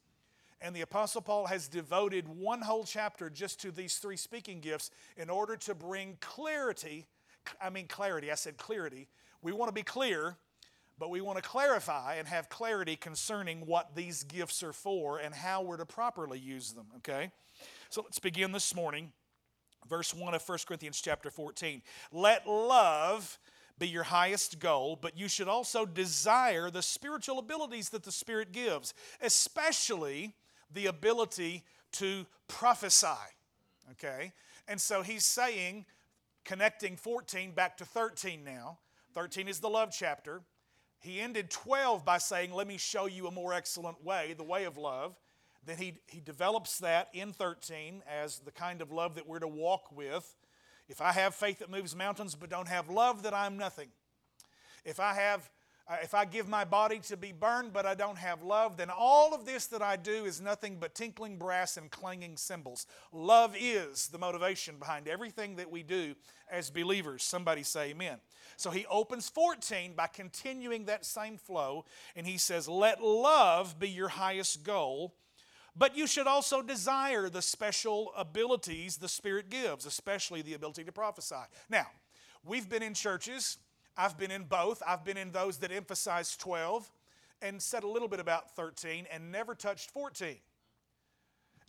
And 0.61 0.75
the 0.75 0.81
Apostle 0.81 1.21
Paul 1.21 1.47
has 1.47 1.67
devoted 1.67 2.27
one 2.27 2.61
whole 2.61 2.85
chapter 2.85 3.29
just 3.29 3.59
to 3.61 3.71
these 3.71 3.97
three 3.97 4.17
speaking 4.17 4.61
gifts 4.61 4.89
in 5.17 5.29
order 5.29 5.57
to 5.57 5.75
bring 5.75 6.17
clarity. 6.21 7.05
I 7.61 7.69
mean, 7.69 7.87
clarity, 7.87 8.31
I 8.31 8.35
said 8.35 8.57
clarity. 8.57 9.07
We 9.41 9.51
want 9.51 9.69
to 9.69 9.73
be 9.73 9.83
clear 9.83 10.37
but 10.97 11.09
we 11.09 11.21
want 11.21 11.37
to 11.37 11.43
clarify 11.47 12.15
and 12.15 12.27
have 12.27 12.49
clarity 12.49 12.95
concerning 12.95 13.65
what 13.65 13.95
these 13.95 14.23
gifts 14.23 14.63
are 14.63 14.73
for 14.73 15.17
and 15.17 15.33
how 15.33 15.61
we're 15.61 15.77
to 15.77 15.85
properly 15.85 16.39
use 16.39 16.71
them, 16.71 16.87
okay? 16.97 17.31
So 17.89 18.01
let's 18.01 18.19
begin 18.19 18.51
this 18.51 18.73
morning. 18.73 19.11
Verse 19.87 20.13
1 20.13 20.33
of 20.33 20.47
1 20.47 20.57
Corinthians 20.67 21.01
chapter 21.01 21.29
14. 21.29 21.81
Let 22.11 22.47
love 22.47 23.37
be 23.77 23.87
your 23.87 24.03
highest 24.03 24.59
goal, 24.59 24.97
but 24.99 25.17
you 25.17 25.27
should 25.27 25.47
also 25.47 25.85
desire 25.85 26.69
the 26.69 26.81
spiritual 26.81 27.39
abilities 27.39 27.89
that 27.89 28.03
the 28.03 28.11
Spirit 28.11 28.51
gives, 28.51 28.93
especially 29.21 30.33
the 30.73 30.85
ability 30.85 31.63
to 31.91 32.25
prophesy. 32.47 33.07
Okay? 33.91 34.31
And 34.67 34.79
so 34.79 35.01
he's 35.01 35.25
saying, 35.25 35.85
connecting 36.45 36.95
14 36.95 37.51
back 37.51 37.77
to 37.77 37.85
13 37.85 38.43
now. 38.43 38.79
13 39.13 39.47
is 39.47 39.59
the 39.59 39.69
love 39.69 39.93
chapter. 39.97 40.41
He 40.99 41.21
ended 41.21 41.49
12 41.49 42.03
by 42.03 42.17
saying, 42.17 42.53
Let 42.53 42.67
me 42.67 42.77
show 42.77 43.05
you 43.05 43.27
a 43.27 43.31
more 43.31 43.53
excellent 43.53 44.03
way, 44.03 44.33
the 44.37 44.43
way 44.43 44.63
of 44.65 44.77
love. 44.77 45.15
Then 45.65 45.77
he, 45.77 45.95
he 46.07 46.19
develops 46.19 46.77
that 46.79 47.09
in 47.13 47.33
13 47.33 48.03
as 48.07 48.39
the 48.39 48.51
kind 48.51 48.81
of 48.81 48.91
love 48.91 49.15
that 49.15 49.27
we're 49.27 49.39
to 49.39 49.47
walk 49.47 49.91
with. 49.91 50.35
If 50.87 51.01
I 51.01 51.11
have 51.11 51.33
faith 51.33 51.59
that 51.59 51.71
moves 51.71 51.95
mountains 51.95 52.35
but 52.35 52.49
don't 52.49 52.67
have 52.67 52.89
love, 52.89 53.23
then 53.23 53.33
I'm 53.33 53.57
nothing. 53.57 53.87
If 54.83 54.99
I 54.99 55.15
have 55.15 55.49
uh, 55.87 55.97
if 56.01 56.15
I 56.15 56.25
give 56.25 56.47
my 56.47 56.65
body 56.65 56.99
to 56.99 57.17
be 57.17 57.31
burned 57.31 57.71
but 57.71 57.85
I 57.85 57.93
don't 57.93 58.17
have 58.17 58.41
love, 58.41 58.77
then 58.77 58.89
all 58.89 59.35
of 59.35 59.45
this 59.45 59.67
that 59.67 59.81
I 59.81 59.95
do 59.97 60.25
is 60.25 60.41
nothing 60.41 60.77
but 60.79 60.95
tinkling 60.95 61.37
brass 61.37 61.77
and 61.77 61.91
clanging 61.91 62.37
cymbals. 62.37 62.87
Love 63.11 63.55
is 63.59 64.07
the 64.07 64.17
motivation 64.17 64.77
behind 64.77 65.07
everything 65.07 65.57
that 65.57 65.69
we 65.69 65.83
do 65.83 66.15
as 66.49 66.71
believers. 66.71 67.23
Somebody 67.23 67.61
say 67.61 67.89
amen. 67.91 68.17
So 68.57 68.71
he 68.71 68.85
opens 68.87 69.29
14 69.29 69.93
by 69.95 70.07
continuing 70.07 70.85
that 70.85 71.05
same 71.05 71.37
flow, 71.37 71.85
and 72.15 72.25
he 72.25 72.37
says, 72.37 72.67
Let 72.67 73.03
love 73.03 73.77
be 73.77 73.89
your 73.89 74.09
highest 74.09 74.63
goal. 74.63 75.13
But 75.75 75.97
you 75.97 76.07
should 76.07 76.25
also 76.25 76.61
desire 76.61 77.27
the 77.29 77.41
special 77.41 78.13
abilities 78.17 78.95
the 78.97 79.09
Spirit 79.09 79.49
gives, 79.49 79.85
especially 79.85 80.41
the 80.41 80.53
ability 80.53 80.85
to 80.85 80.91
prophesy. 80.91 81.35
Now, 81.69 81.87
we've 82.45 82.69
been 82.69 82.81
in 82.81 82.93
churches 82.93 83.57
I've 83.97 84.17
been 84.17 84.31
in 84.31 84.43
both. 84.43 84.81
I've 84.85 85.03
been 85.03 85.17
in 85.17 85.31
those 85.31 85.57
that 85.57 85.71
emphasize 85.71 86.35
12 86.37 86.89
and 87.41 87.61
said 87.61 87.83
a 87.83 87.87
little 87.87 88.07
bit 88.07 88.19
about 88.19 88.55
13 88.55 89.05
and 89.11 89.31
never 89.31 89.55
touched 89.55 89.91
14. 89.91 90.37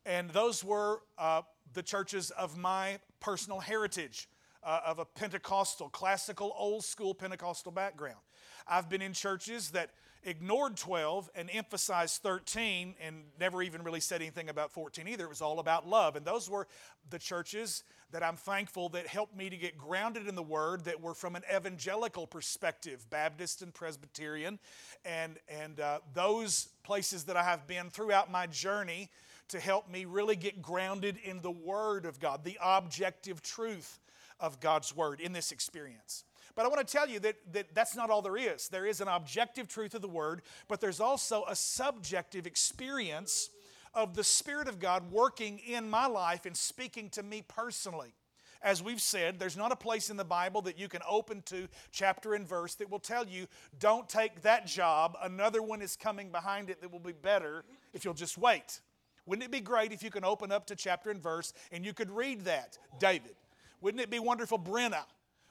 And 0.05 0.31
those 0.31 0.63
were 0.65 1.03
uh, 1.19 1.43
the 1.73 1.83
churches 1.83 2.31
of 2.31 2.57
my 2.57 2.99
personal 3.21 3.61
heritage. 3.61 4.29
uh, 4.67 4.81
of 4.85 4.99
a 4.99 5.05
Pentecostal, 5.05 5.89
classical, 5.89 6.53
old 6.59 6.85
school 6.85 7.15
Pentecostal 7.15 7.71
background. 7.71 8.19
I've 8.67 8.89
been 8.91 9.01
in 9.01 9.13
churches 9.13 9.71
that 9.71 9.91
ignored 10.27 10.77
12 10.77 11.31
and 11.37 11.49
emphasized 11.53 12.21
13 12.23 12.97
and 13.01 13.23
never 13.39 13.63
even 13.63 13.83
really 13.83 14.01
said 14.01 14.21
anything 14.21 14.49
about 14.49 14.73
14 14.73 15.07
either. 15.07 15.25
It 15.25 15.29
was 15.29 15.41
all 15.41 15.61
about 15.61 15.89
love. 15.89 16.17
And 16.17 16.27
those 16.27 16.51
were 16.51 16.67
the 17.09 17.19
churches 17.19 17.85
that 18.11 18.25
I'm 18.25 18.37
thankful 18.37 18.89
that 18.91 19.07
helped 19.07 19.37
me 19.37 19.49
to 19.49 19.57
get 19.57 19.79
grounded 19.79 20.27
in 20.27 20.35
the 20.35 20.43
Word 20.43 20.85
that 20.85 21.01
were 21.01 21.15
from 21.15 21.37
an 21.37 21.43
evangelical 21.55 22.27
perspective, 22.27 23.09
Baptist 23.09 23.63
and 23.63 23.73
Presbyterian. 23.73 24.59
And, 25.05 25.39
and 25.49 25.79
uh, 25.81 26.01
those 26.13 26.69
places 26.83 27.25
that 27.25 27.37
I 27.37 27.45
have 27.45 27.67
been 27.67 27.89
throughout 27.89 28.31
my 28.31 28.47
journey 28.49 29.11
to 29.49 29.61
help 29.61 29.89
me 29.89 30.05
really 30.05 30.37
get 30.37 30.61
grounded 30.61 31.19
in 31.25 31.41
the 31.41 31.53
Word 31.53 32.05
of 32.05 32.19
God, 32.19 32.43
the 32.45 32.59
objective 32.61 33.43
truth 33.43 34.01
of 34.41 34.59
God's 34.59 34.95
Word 34.95 35.21
in 35.21 35.33
this 35.33 35.53
experience. 35.53 36.25
But 36.57 36.65
I 36.65 36.69
want 36.69 36.87
to 36.87 36.93
tell 36.93 37.09
you 37.09 37.21
that, 37.21 37.37
that 37.53 37.75
that's 37.75 37.95
not 37.95 38.11
all 38.11 38.23
there 38.23 38.37
is. 38.37 38.69
There 38.69 38.87
is 38.87 39.03
an 39.03 39.09
objective 39.09 39.69
truth 39.69 39.95
of 39.95 40.01
the 40.01 40.09
Word, 40.09 40.43
but 40.69 40.81
there's 40.81 41.01
also 41.01 41.45
a 41.47 41.55
subjective 41.55 42.47
experience 42.47 43.51
of 43.95 44.15
the 44.15 44.25
Spirit 44.25 44.67
of 44.67 44.81
God 44.81 45.13
working 45.13 45.59
in 45.59 45.89
my 45.89 46.07
life 46.07 46.47
and 46.47 46.57
speaking 46.57 47.11
to 47.11 47.23
me 47.23 47.45
personally. 47.47 48.15
As 48.63 48.83
we've 48.83 49.03
said, 49.03 49.39
there's 49.39 49.57
not 49.57 49.71
a 49.71 49.77
place 49.77 50.09
in 50.09 50.17
the 50.17 50.25
Bible 50.25 50.63
that 50.63 50.79
you 50.79 50.89
can 50.89 51.03
open 51.09 51.43
to 51.43 51.69
chapter 51.93 52.35
and 52.35 52.49
verse 52.49 52.75
that 52.77 52.91
will 52.91 52.99
tell 52.99 53.27
you, 53.27 53.47
don't 53.79 54.09
take 54.09 54.41
that 54.43 54.67
job. 54.67 55.17
Another 55.23 55.63
one 55.63 55.83
is 55.83 55.95
coming 55.95 56.31
behind 56.31 56.71
it 56.71 56.81
that 56.81 56.91
will 56.91 56.99
be 56.99 57.13
better 57.13 57.65
if 57.93 58.05
you'll 58.05 58.15
just 58.15 58.39
wait. 58.39 58.81
Wouldn't 59.27 59.45
it 59.45 59.51
be 59.51 59.61
great 59.61 59.93
if 59.93 60.03
you 60.03 60.11
can 60.11 60.25
open 60.25 60.51
up 60.51 60.67
to 60.69 60.75
chapter 60.75 61.11
and 61.11 61.23
verse 61.23 61.53
and 61.71 61.85
you 61.85 61.93
could 61.93 62.11
read 62.11 62.47
that, 62.47 62.79
David? 62.99 63.37
Wouldn't 63.83 64.03
it 64.03 64.11
be 64.11 64.19
wonderful, 64.19 64.59
Brenna? 64.59 65.05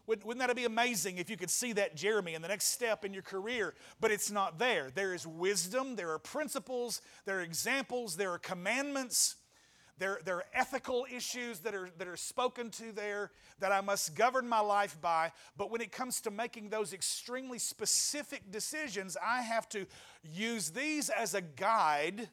Wouldn't 0.07 0.39
that 0.39 0.55
be 0.55 0.65
amazing 0.65 1.17
if 1.17 1.29
you 1.29 1.37
could 1.37 1.49
see 1.49 1.73
that, 1.73 1.95
Jeremy, 1.95 2.35
in 2.35 2.41
the 2.41 2.47
next 2.47 2.65
step 2.67 3.03
in 3.03 3.13
your 3.13 3.23
career? 3.23 3.73
But 3.99 4.11
it's 4.11 4.31
not 4.31 4.59
there. 4.59 4.91
There 4.93 5.13
is 5.13 5.25
wisdom, 5.25 5.95
there 5.95 6.11
are 6.11 6.19
principles, 6.19 7.01
there 7.25 7.39
are 7.39 7.41
examples, 7.41 8.15
there 8.15 8.31
are 8.31 8.37
commandments, 8.37 9.35
there, 9.97 10.19
there 10.25 10.35
are 10.35 10.45
ethical 10.53 11.05
issues 11.09 11.59
that 11.59 11.73
are, 11.73 11.89
that 11.97 12.07
are 12.07 12.17
spoken 12.17 12.69
to 12.71 12.91
there 12.91 13.31
that 13.59 13.71
I 13.71 13.79
must 13.79 14.13
govern 14.13 14.47
my 14.47 14.59
life 14.59 14.99
by. 15.01 15.31
But 15.55 15.71
when 15.71 15.79
it 15.79 15.91
comes 15.91 16.19
to 16.21 16.31
making 16.31 16.69
those 16.69 16.91
extremely 16.91 17.59
specific 17.59 18.51
decisions, 18.51 19.15
I 19.25 19.41
have 19.41 19.69
to 19.69 19.85
use 20.21 20.71
these 20.71 21.09
as 21.09 21.33
a 21.33 21.41
guide 21.41 22.29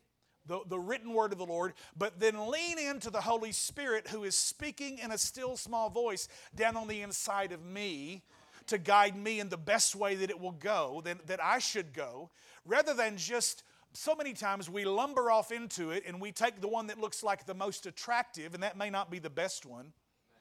the, 0.46 0.60
the 0.68 0.78
written 0.78 1.12
word 1.12 1.32
of 1.32 1.38
the 1.38 1.46
Lord, 1.46 1.74
but 1.96 2.18
then 2.18 2.50
lean 2.50 2.78
into 2.78 3.10
the 3.10 3.20
Holy 3.20 3.52
Spirit 3.52 4.08
who 4.08 4.24
is 4.24 4.36
speaking 4.36 4.98
in 4.98 5.10
a 5.10 5.18
still 5.18 5.56
small 5.56 5.90
voice 5.90 6.28
down 6.54 6.76
on 6.76 6.88
the 6.88 7.02
inside 7.02 7.52
of 7.52 7.64
me 7.64 8.22
to 8.66 8.78
guide 8.78 9.16
me 9.16 9.40
in 9.40 9.48
the 9.48 9.56
best 9.56 9.94
way 9.94 10.14
that 10.16 10.30
it 10.30 10.40
will 10.40 10.52
go, 10.52 11.00
that, 11.04 11.26
that 11.26 11.42
I 11.42 11.58
should 11.58 11.92
go, 11.92 12.30
rather 12.64 12.94
than 12.94 13.16
just 13.16 13.64
so 13.92 14.14
many 14.14 14.32
times 14.32 14.70
we 14.70 14.84
lumber 14.84 15.30
off 15.30 15.52
into 15.52 15.90
it 15.90 16.04
and 16.06 16.20
we 16.20 16.32
take 16.32 16.60
the 16.60 16.68
one 16.68 16.86
that 16.86 16.98
looks 16.98 17.22
like 17.22 17.44
the 17.44 17.54
most 17.54 17.86
attractive, 17.86 18.54
and 18.54 18.62
that 18.62 18.76
may 18.76 18.90
not 18.90 19.10
be 19.10 19.18
the 19.18 19.30
best 19.30 19.66
one. 19.66 19.92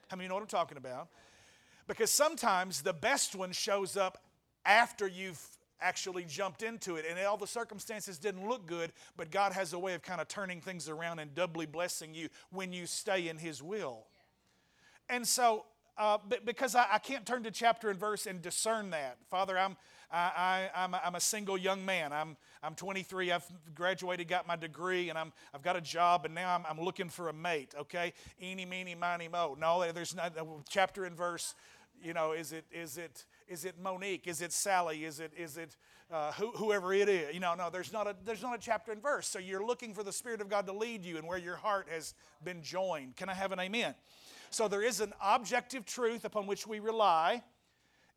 How 0.07 0.17
many 0.17 0.27
know 0.27 0.35
what 0.35 0.41
I'm 0.41 0.47
talking 0.47 0.77
about? 0.77 1.09
Because 1.87 2.11
sometimes 2.11 2.81
the 2.81 2.93
best 2.93 3.35
one 3.35 3.51
shows 3.51 3.97
up 3.97 4.23
after 4.65 5.07
you've 5.07 5.41
actually 5.81 6.25
jumped 6.25 6.63
into 6.63 6.95
it. 6.95 7.05
And 7.09 7.19
all 7.25 7.37
the 7.37 7.47
circumstances 7.47 8.17
didn't 8.17 8.47
look 8.47 8.65
good, 8.65 8.91
but 9.17 9.31
God 9.31 9.53
has 9.53 9.73
a 9.73 9.79
way 9.79 9.93
of 9.93 10.01
kind 10.01 10.21
of 10.21 10.27
turning 10.27 10.61
things 10.61 10.87
around 10.87 11.19
and 11.19 11.33
doubly 11.33 11.65
blessing 11.65 12.13
you 12.13 12.29
when 12.51 12.71
you 12.71 12.85
stay 12.85 13.27
in 13.27 13.37
His 13.37 13.61
will. 13.61 14.05
And 15.09 15.27
so, 15.27 15.65
uh, 15.97 16.17
because 16.45 16.75
I, 16.75 16.85
I, 16.93 16.97
can't 16.99 17.25
turn 17.25 17.43
to 17.43 17.51
chapter 17.51 17.89
and 17.89 17.99
verse 17.99 18.25
and 18.25 18.41
discern 18.41 18.91
that. 18.91 19.17
Father, 19.29 19.57
I'm, 19.57 19.75
I, 20.11 20.69
I, 20.75 20.83
I'm, 20.83 20.93
a, 20.93 21.01
I'm 21.03 21.15
a 21.15 21.19
single 21.19 21.57
young 21.57 21.85
man. 21.85 22.13
I'm, 22.13 22.37
I'm 22.63 22.75
23. 22.75 23.31
I've 23.31 23.45
graduated, 23.75 24.27
got 24.27 24.47
my 24.47 24.55
degree, 24.55 25.09
and 25.09 25.17
I'm, 25.17 25.33
I've 25.53 25.61
got 25.61 25.75
a 25.75 25.81
job, 25.81 26.25
and 26.25 26.33
now 26.33 26.55
I'm, 26.55 26.65
I'm 26.67 26.83
looking 26.83 27.09
for 27.09 27.29
a 27.29 27.33
mate, 27.33 27.73
okay? 27.77 28.13
Eeny, 28.41 28.65
meeny, 28.65 28.95
miny, 28.95 29.27
mo. 29.27 29.57
No, 29.59 29.91
there's 29.91 30.15
not, 30.15 30.33
chapter 30.69 31.05
and 31.05 31.15
verse, 31.15 31.55
you 32.01 32.13
know, 32.13 32.31
is 32.31 32.51
it, 32.51 32.65
is 32.71 32.97
it, 32.97 33.25
is 33.51 33.65
it 33.65 33.75
Monique? 33.77 34.27
Is 34.27 34.41
it 34.41 34.53
Sally? 34.53 35.03
Is 35.03 35.19
it, 35.19 35.33
is 35.35 35.57
it 35.57 35.75
uh, 36.09 36.31
who, 36.33 36.51
whoever 36.51 36.93
it 36.93 37.09
is? 37.09 37.33
You 37.33 37.41
know, 37.41 37.53
no, 37.53 37.69
there's 37.69 37.91
not, 37.91 38.07
a, 38.07 38.15
there's 38.23 38.41
not 38.41 38.55
a 38.55 38.57
chapter 38.57 38.93
and 38.93 39.01
verse. 39.01 39.27
So 39.27 39.39
you're 39.39 39.65
looking 39.65 39.93
for 39.93 40.03
the 40.03 40.13
Spirit 40.13 40.39
of 40.39 40.49
God 40.49 40.65
to 40.67 40.71
lead 40.71 41.03
you 41.03 41.17
and 41.17 41.27
where 41.27 41.37
your 41.37 41.57
heart 41.57 41.87
has 41.91 42.13
been 42.43 42.63
joined. 42.63 43.17
Can 43.17 43.27
I 43.27 43.33
have 43.33 43.51
an 43.51 43.59
amen? 43.59 43.93
So 44.51 44.69
there 44.69 44.81
is 44.81 45.01
an 45.01 45.13
objective 45.21 45.85
truth 45.85 46.23
upon 46.23 46.47
which 46.47 46.65
we 46.65 46.79
rely. 46.79 47.43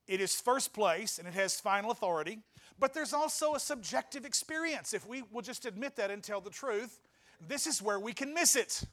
It 0.06 0.20
is 0.20 0.40
first 0.40 0.72
place 0.72 1.18
and 1.18 1.26
it 1.26 1.34
has 1.34 1.60
final 1.60 1.90
authority. 1.90 2.38
But 2.78 2.94
there's 2.94 3.12
also 3.12 3.56
a 3.56 3.60
subjective 3.60 4.24
experience. 4.24 4.94
If 4.94 5.06
we 5.06 5.24
will 5.32 5.42
just 5.42 5.66
admit 5.66 5.96
that 5.96 6.12
and 6.12 6.22
tell 6.22 6.40
the 6.40 6.50
truth, 6.50 7.00
this 7.48 7.66
is 7.66 7.82
where 7.82 7.98
we 7.98 8.12
can 8.12 8.32
miss 8.34 8.54
it. 8.54 8.84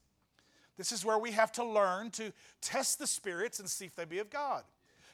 This 0.75 0.91
is 0.91 1.05
where 1.05 1.19
we 1.19 1.31
have 1.31 1.51
to 1.53 1.63
learn 1.63 2.09
to 2.11 2.33
test 2.61 2.97
the 2.97 3.05
spirits 3.05 3.59
and 3.59 3.69
see 3.69 3.85
if 3.85 3.95
they 3.95 4.05
be 4.05 4.17
of 4.17 4.31
God. 4.31 4.63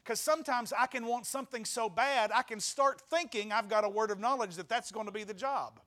Because 0.07 0.21
sometimes 0.21 0.71
I 0.71 0.85
can 0.85 1.05
want 1.05 1.25
something 1.25 1.65
so 1.65 1.89
bad, 1.89 2.31
I 2.33 2.41
can 2.41 2.61
start 2.61 3.01
thinking 3.09 3.51
I've 3.51 3.67
got 3.67 3.83
a 3.83 3.89
word 3.89 4.09
of 4.09 4.21
knowledge 4.21 4.55
that 4.55 4.69
that's 4.69 4.89
going 4.89 5.05
to 5.05 5.11
be 5.11 5.25
the 5.25 5.33
job. 5.33 5.81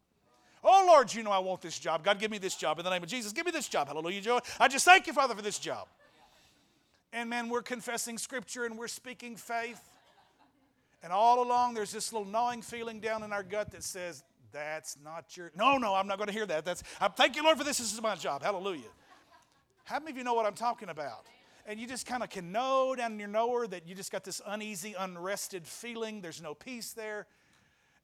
Oh, 0.62 0.84
Lord, 0.86 1.14
you 1.14 1.22
know 1.22 1.30
I 1.30 1.38
want 1.38 1.62
this 1.62 1.78
job. 1.78 2.04
God, 2.04 2.18
give 2.18 2.30
me 2.30 2.36
this 2.36 2.54
job. 2.54 2.78
In 2.78 2.84
the 2.84 2.90
name 2.90 3.02
of 3.02 3.08
Jesus, 3.08 3.32
give 3.32 3.46
me 3.46 3.50
this 3.50 3.66
job. 3.66 3.88
Hallelujah, 3.88 4.20
Joy. 4.20 4.40
I 4.60 4.68
just 4.68 4.84
thank 4.84 5.06
you, 5.06 5.14
Father, 5.14 5.34
for 5.34 5.40
this 5.40 5.58
job. 5.58 5.88
And 7.14 7.30
man, 7.30 7.48
we're 7.48 7.62
confessing 7.62 8.18
Scripture 8.18 8.66
and 8.66 8.76
we're 8.76 8.88
speaking 8.88 9.36
faith. 9.36 9.80
And 11.02 11.14
all 11.14 11.42
along, 11.42 11.72
there's 11.72 11.90
this 11.90 12.12
little 12.12 12.28
gnawing 12.28 12.60
feeling 12.60 13.00
down 13.00 13.22
in 13.22 13.32
our 13.32 13.42
gut 13.42 13.70
that 13.70 13.82
says, 13.82 14.22
That's 14.52 14.98
not 15.02 15.34
your. 15.34 15.50
No, 15.56 15.78
no, 15.78 15.94
I'm 15.94 16.06
not 16.06 16.18
going 16.18 16.28
to 16.28 16.34
hear 16.34 16.44
that. 16.44 16.66
That's. 16.66 16.82
I 17.00 17.08
thank 17.08 17.36
you, 17.36 17.42
Lord, 17.42 17.56
for 17.56 17.64
this. 17.64 17.78
This 17.78 17.94
is 17.94 18.02
my 18.02 18.16
job. 18.16 18.42
Hallelujah. 18.42 18.90
How 19.84 19.98
many 19.98 20.10
of 20.10 20.18
you 20.18 20.24
know 20.24 20.34
what 20.34 20.44
I'm 20.44 20.52
talking 20.52 20.90
about? 20.90 21.24
And 21.66 21.78
you 21.78 21.86
just 21.86 22.06
kind 22.06 22.22
of 22.22 22.30
can 22.30 22.52
know 22.52 22.94
down 22.96 23.12
in 23.12 23.18
your 23.18 23.28
knower 23.28 23.66
that 23.66 23.86
you 23.86 23.94
just 23.94 24.10
got 24.10 24.24
this 24.24 24.40
uneasy, 24.46 24.94
unrested 24.98 25.66
feeling. 25.66 26.20
There's 26.20 26.42
no 26.42 26.54
peace 26.54 26.92
there. 26.92 27.26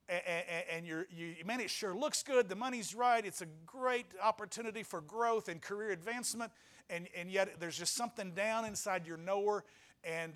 And, 0.08 0.86
you're, 0.86 1.06
you, 1.10 1.34
man, 1.44 1.60
it 1.60 1.68
sure 1.68 1.92
looks 1.92 2.22
good. 2.22 2.48
The 2.48 2.54
money's 2.54 2.94
right. 2.94 3.24
It's 3.24 3.42
a 3.42 3.46
great 3.66 4.06
opportunity 4.22 4.84
for 4.84 5.00
growth 5.00 5.48
and 5.48 5.60
career 5.60 5.90
advancement. 5.90 6.52
And, 6.88 7.08
and 7.16 7.28
yet 7.28 7.58
there's 7.58 7.76
just 7.76 7.96
something 7.96 8.30
down 8.30 8.64
inside 8.64 9.04
your 9.04 9.16
knower. 9.16 9.64
And, 10.04 10.34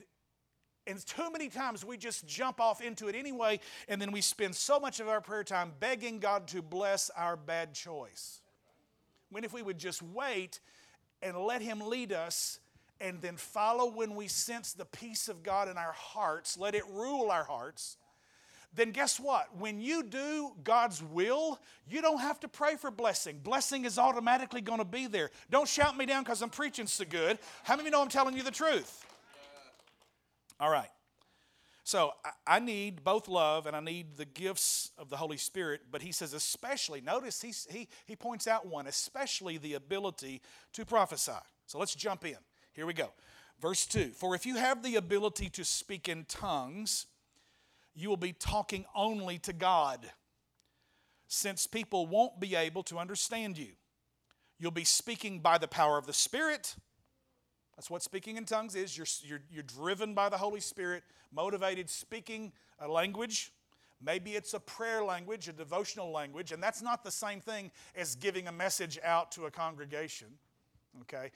and 0.88 1.04
too 1.06 1.30
many 1.30 1.48
times 1.48 1.84
we 1.84 1.96
just 1.96 2.26
jump 2.26 2.60
off 2.60 2.80
into 2.80 3.06
it 3.06 3.14
anyway. 3.14 3.60
And 3.88 4.02
then 4.02 4.10
we 4.10 4.22
spend 4.22 4.56
so 4.56 4.80
much 4.80 4.98
of 4.98 5.08
our 5.08 5.20
prayer 5.20 5.44
time 5.44 5.70
begging 5.78 6.18
God 6.18 6.48
to 6.48 6.62
bless 6.62 7.08
our 7.10 7.36
bad 7.36 7.72
choice. 7.72 8.40
When 9.30 9.44
if 9.44 9.52
we 9.52 9.62
would 9.62 9.78
just 9.78 10.02
wait 10.02 10.58
and 11.22 11.36
let 11.36 11.62
Him 11.62 11.80
lead 11.80 12.12
us 12.12 12.58
and 13.00 13.20
then 13.22 13.36
follow 13.36 13.90
when 13.90 14.14
we 14.14 14.28
sense 14.28 14.72
the 14.72 14.84
peace 14.84 15.28
of 15.28 15.42
God 15.42 15.68
in 15.68 15.78
our 15.78 15.92
hearts, 15.92 16.58
let 16.58 16.74
it 16.74 16.84
rule 16.90 17.30
our 17.30 17.44
hearts, 17.44 17.96
then 18.74 18.92
guess 18.92 19.18
what? 19.18 19.48
When 19.58 19.80
you 19.80 20.02
do 20.02 20.52
God's 20.62 21.02
will, 21.02 21.58
you 21.88 22.00
don't 22.02 22.20
have 22.20 22.38
to 22.40 22.48
pray 22.48 22.76
for 22.76 22.90
blessing. 22.90 23.40
Blessing 23.42 23.84
is 23.84 23.98
automatically 23.98 24.60
going 24.60 24.78
to 24.78 24.84
be 24.84 25.06
there. 25.06 25.30
Don't 25.50 25.68
shout 25.68 25.96
me 25.96 26.06
down 26.06 26.22
because 26.22 26.40
I'm 26.40 26.50
preaching 26.50 26.86
so 26.86 27.04
good. 27.04 27.38
How 27.64 27.74
many 27.74 27.82
of 27.82 27.86
you 27.86 27.90
know 27.90 28.02
I'm 28.02 28.08
telling 28.08 28.36
you 28.36 28.44
the 28.44 28.52
truth? 28.52 29.04
All 30.60 30.70
right. 30.70 30.90
So 31.82 32.12
I 32.46 32.60
need 32.60 33.02
both 33.02 33.26
love 33.26 33.66
and 33.66 33.74
I 33.74 33.80
need 33.80 34.16
the 34.16 34.24
gifts 34.24 34.92
of 34.96 35.08
the 35.08 35.16
Holy 35.16 35.38
Spirit, 35.38 35.80
but 35.90 36.02
he 36.02 36.12
says, 36.12 36.34
especially, 36.34 37.00
notice 37.00 37.42
he, 37.42 37.52
he, 37.68 37.88
he 38.06 38.14
points 38.14 38.46
out 38.46 38.66
one, 38.66 38.86
especially 38.86 39.58
the 39.58 39.74
ability 39.74 40.42
to 40.74 40.84
prophesy. 40.84 41.32
So 41.66 41.78
let's 41.80 41.96
jump 41.96 42.24
in. 42.24 42.36
Here 42.72 42.86
we 42.86 42.94
go. 42.94 43.10
Verse 43.60 43.86
2 43.86 44.10
For 44.10 44.34
if 44.34 44.46
you 44.46 44.56
have 44.56 44.82
the 44.82 44.96
ability 44.96 45.48
to 45.50 45.64
speak 45.64 46.08
in 46.08 46.24
tongues, 46.24 47.06
you 47.94 48.08
will 48.08 48.16
be 48.16 48.32
talking 48.32 48.84
only 48.94 49.38
to 49.38 49.52
God, 49.52 50.10
since 51.28 51.66
people 51.66 52.06
won't 52.06 52.40
be 52.40 52.54
able 52.54 52.82
to 52.84 52.98
understand 52.98 53.58
you. 53.58 53.72
You'll 54.58 54.70
be 54.70 54.84
speaking 54.84 55.40
by 55.40 55.58
the 55.58 55.68
power 55.68 55.96
of 55.96 56.06
the 56.06 56.12
Spirit. 56.12 56.76
That's 57.76 57.88
what 57.88 58.02
speaking 58.02 58.36
in 58.36 58.44
tongues 58.44 58.74
is. 58.74 58.96
You're, 58.96 59.06
you're, 59.22 59.42
you're 59.50 59.62
driven 59.62 60.12
by 60.14 60.28
the 60.28 60.36
Holy 60.36 60.60
Spirit, 60.60 61.02
motivated, 61.32 61.88
speaking 61.88 62.52
a 62.78 62.86
language. 62.86 63.52
Maybe 64.02 64.32
it's 64.32 64.54
a 64.54 64.60
prayer 64.60 65.02
language, 65.02 65.48
a 65.48 65.52
devotional 65.52 66.10
language, 66.10 66.52
and 66.52 66.62
that's 66.62 66.82
not 66.82 67.04
the 67.04 67.10
same 67.10 67.40
thing 67.40 67.70
as 67.94 68.14
giving 68.14 68.48
a 68.48 68.52
message 68.52 68.98
out 69.02 69.30
to 69.32 69.46
a 69.46 69.50
congregation. 69.50 70.28
Okay? 71.02 71.30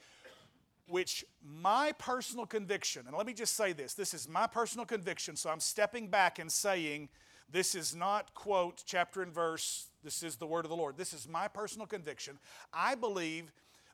Which 0.87 1.25
my 1.43 1.91
personal 1.93 2.45
conviction, 2.45 3.03
and 3.07 3.15
let 3.15 3.25
me 3.25 3.33
just 3.33 3.55
say 3.55 3.73
this 3.73 3.93
this 3.93 4.13
is 4.13 4.29
my 4.29 4.47
personal 4.47 4.85
conviction, 4.85 5.35
so 5.35 5.49
I'm 5.49 5.59
stepping 5.59 6.07
back 6.07 6.39
and 6.39 6.51
saying 6.51 7.09
this 7.51 7.75
is 7.75 7.95
not, 7.95 8.33
quote, 8.33 8.83
chapter 8.85 9.21
and 9.21 9.31
verse, 9.33 9.87
this 10.03 10.23
is 10.23 10.35
the 10.35 10.47
word 10.47 10.65
of 10.65 10.69
the 10.69 10.75
Lord. 10.75 10.97
This 10.97 11.13
is 11.13 11.27
my 11.27 11.47
personal 11.47 11.85
conviction. 11.85 12.39
I 12.73 12.95
believe 12.95 13.51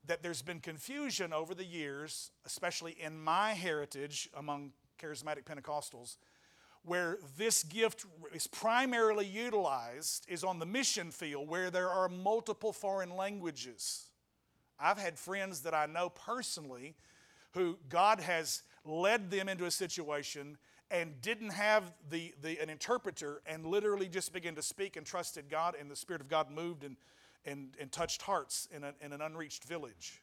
that 0.07 0.23
there's 0.23 0.41
been 0.41 0.59
confusion 0.59 1.33
over 1.33 1.53
the 1.53 1.65
years, 1.65 2.31
especially 2.45 2.93
in 2.99 3.21
my 3.21 3.53
heritage 3.53 4.29
among 4.35 4.71
charismatic 4.99 5.43
Pentecostals, 5.43 6.17
where 6.83 7.17
this 7.37 7.63
gift 7.63 8.05
is 8.33 8.47
primarily 8.47 9.25
utilized 9.25 10.25
is 10.27 10.43
on 10.43 10.59
the 10.59 10.65
mission 10.65 11.11
field 11.11 11.47
where 11.47 11.69
there 11.69 11.89
are 11.89 12.09
multiple 12.09 12.73
foreign 12.73 13.15
languages. 13.15 14.10
I've 14.81 14.97
had 14.97 15.17
friends 15.17 15.61
that 15.61 15.73
I 15.73 15.85
know 15.85 16.09
personally 16.09 16.95
who 17.51 17.77
God 17.89 18.19
has 18.19 18.63
led 18.85 19.29
them 19.29 19.47
into 19.47 19.65
a 19.65 19.71
situation 19.71 20.57
and 20.89 21.21
didn't 21.21 21.51
have 21.51 21.93
the, 22.09 22.33
the, 22.41 22.59
an 22.59 22.69
interpreter 22.69 23.41
and 23.45 23.65
literally 23.65 24.07
just 24.07 24.33
began 24.33 24.55
to 24.55 24.61
speak 24.61 24.97
and 24.97 25.05
trusted 25.05 25.49
God, 25.49 25.75
and 25.79 25.89
the 25.89 25.95
Spirit 25.95 26.21
of 26.21 26.27
God 26.27 26.51
moved 26.51 26.83
and, 26.83 26.97
and, 27.45 27.69
and 27.79 27.91
touched 27.91 28.21
hearts 28.21 28.67
in, 28.75 28.83
a, 28.83 28.93
in 29.01 29.13
an 29.13 29.21
unreached 29.21 29.63
village. 29.63 30.21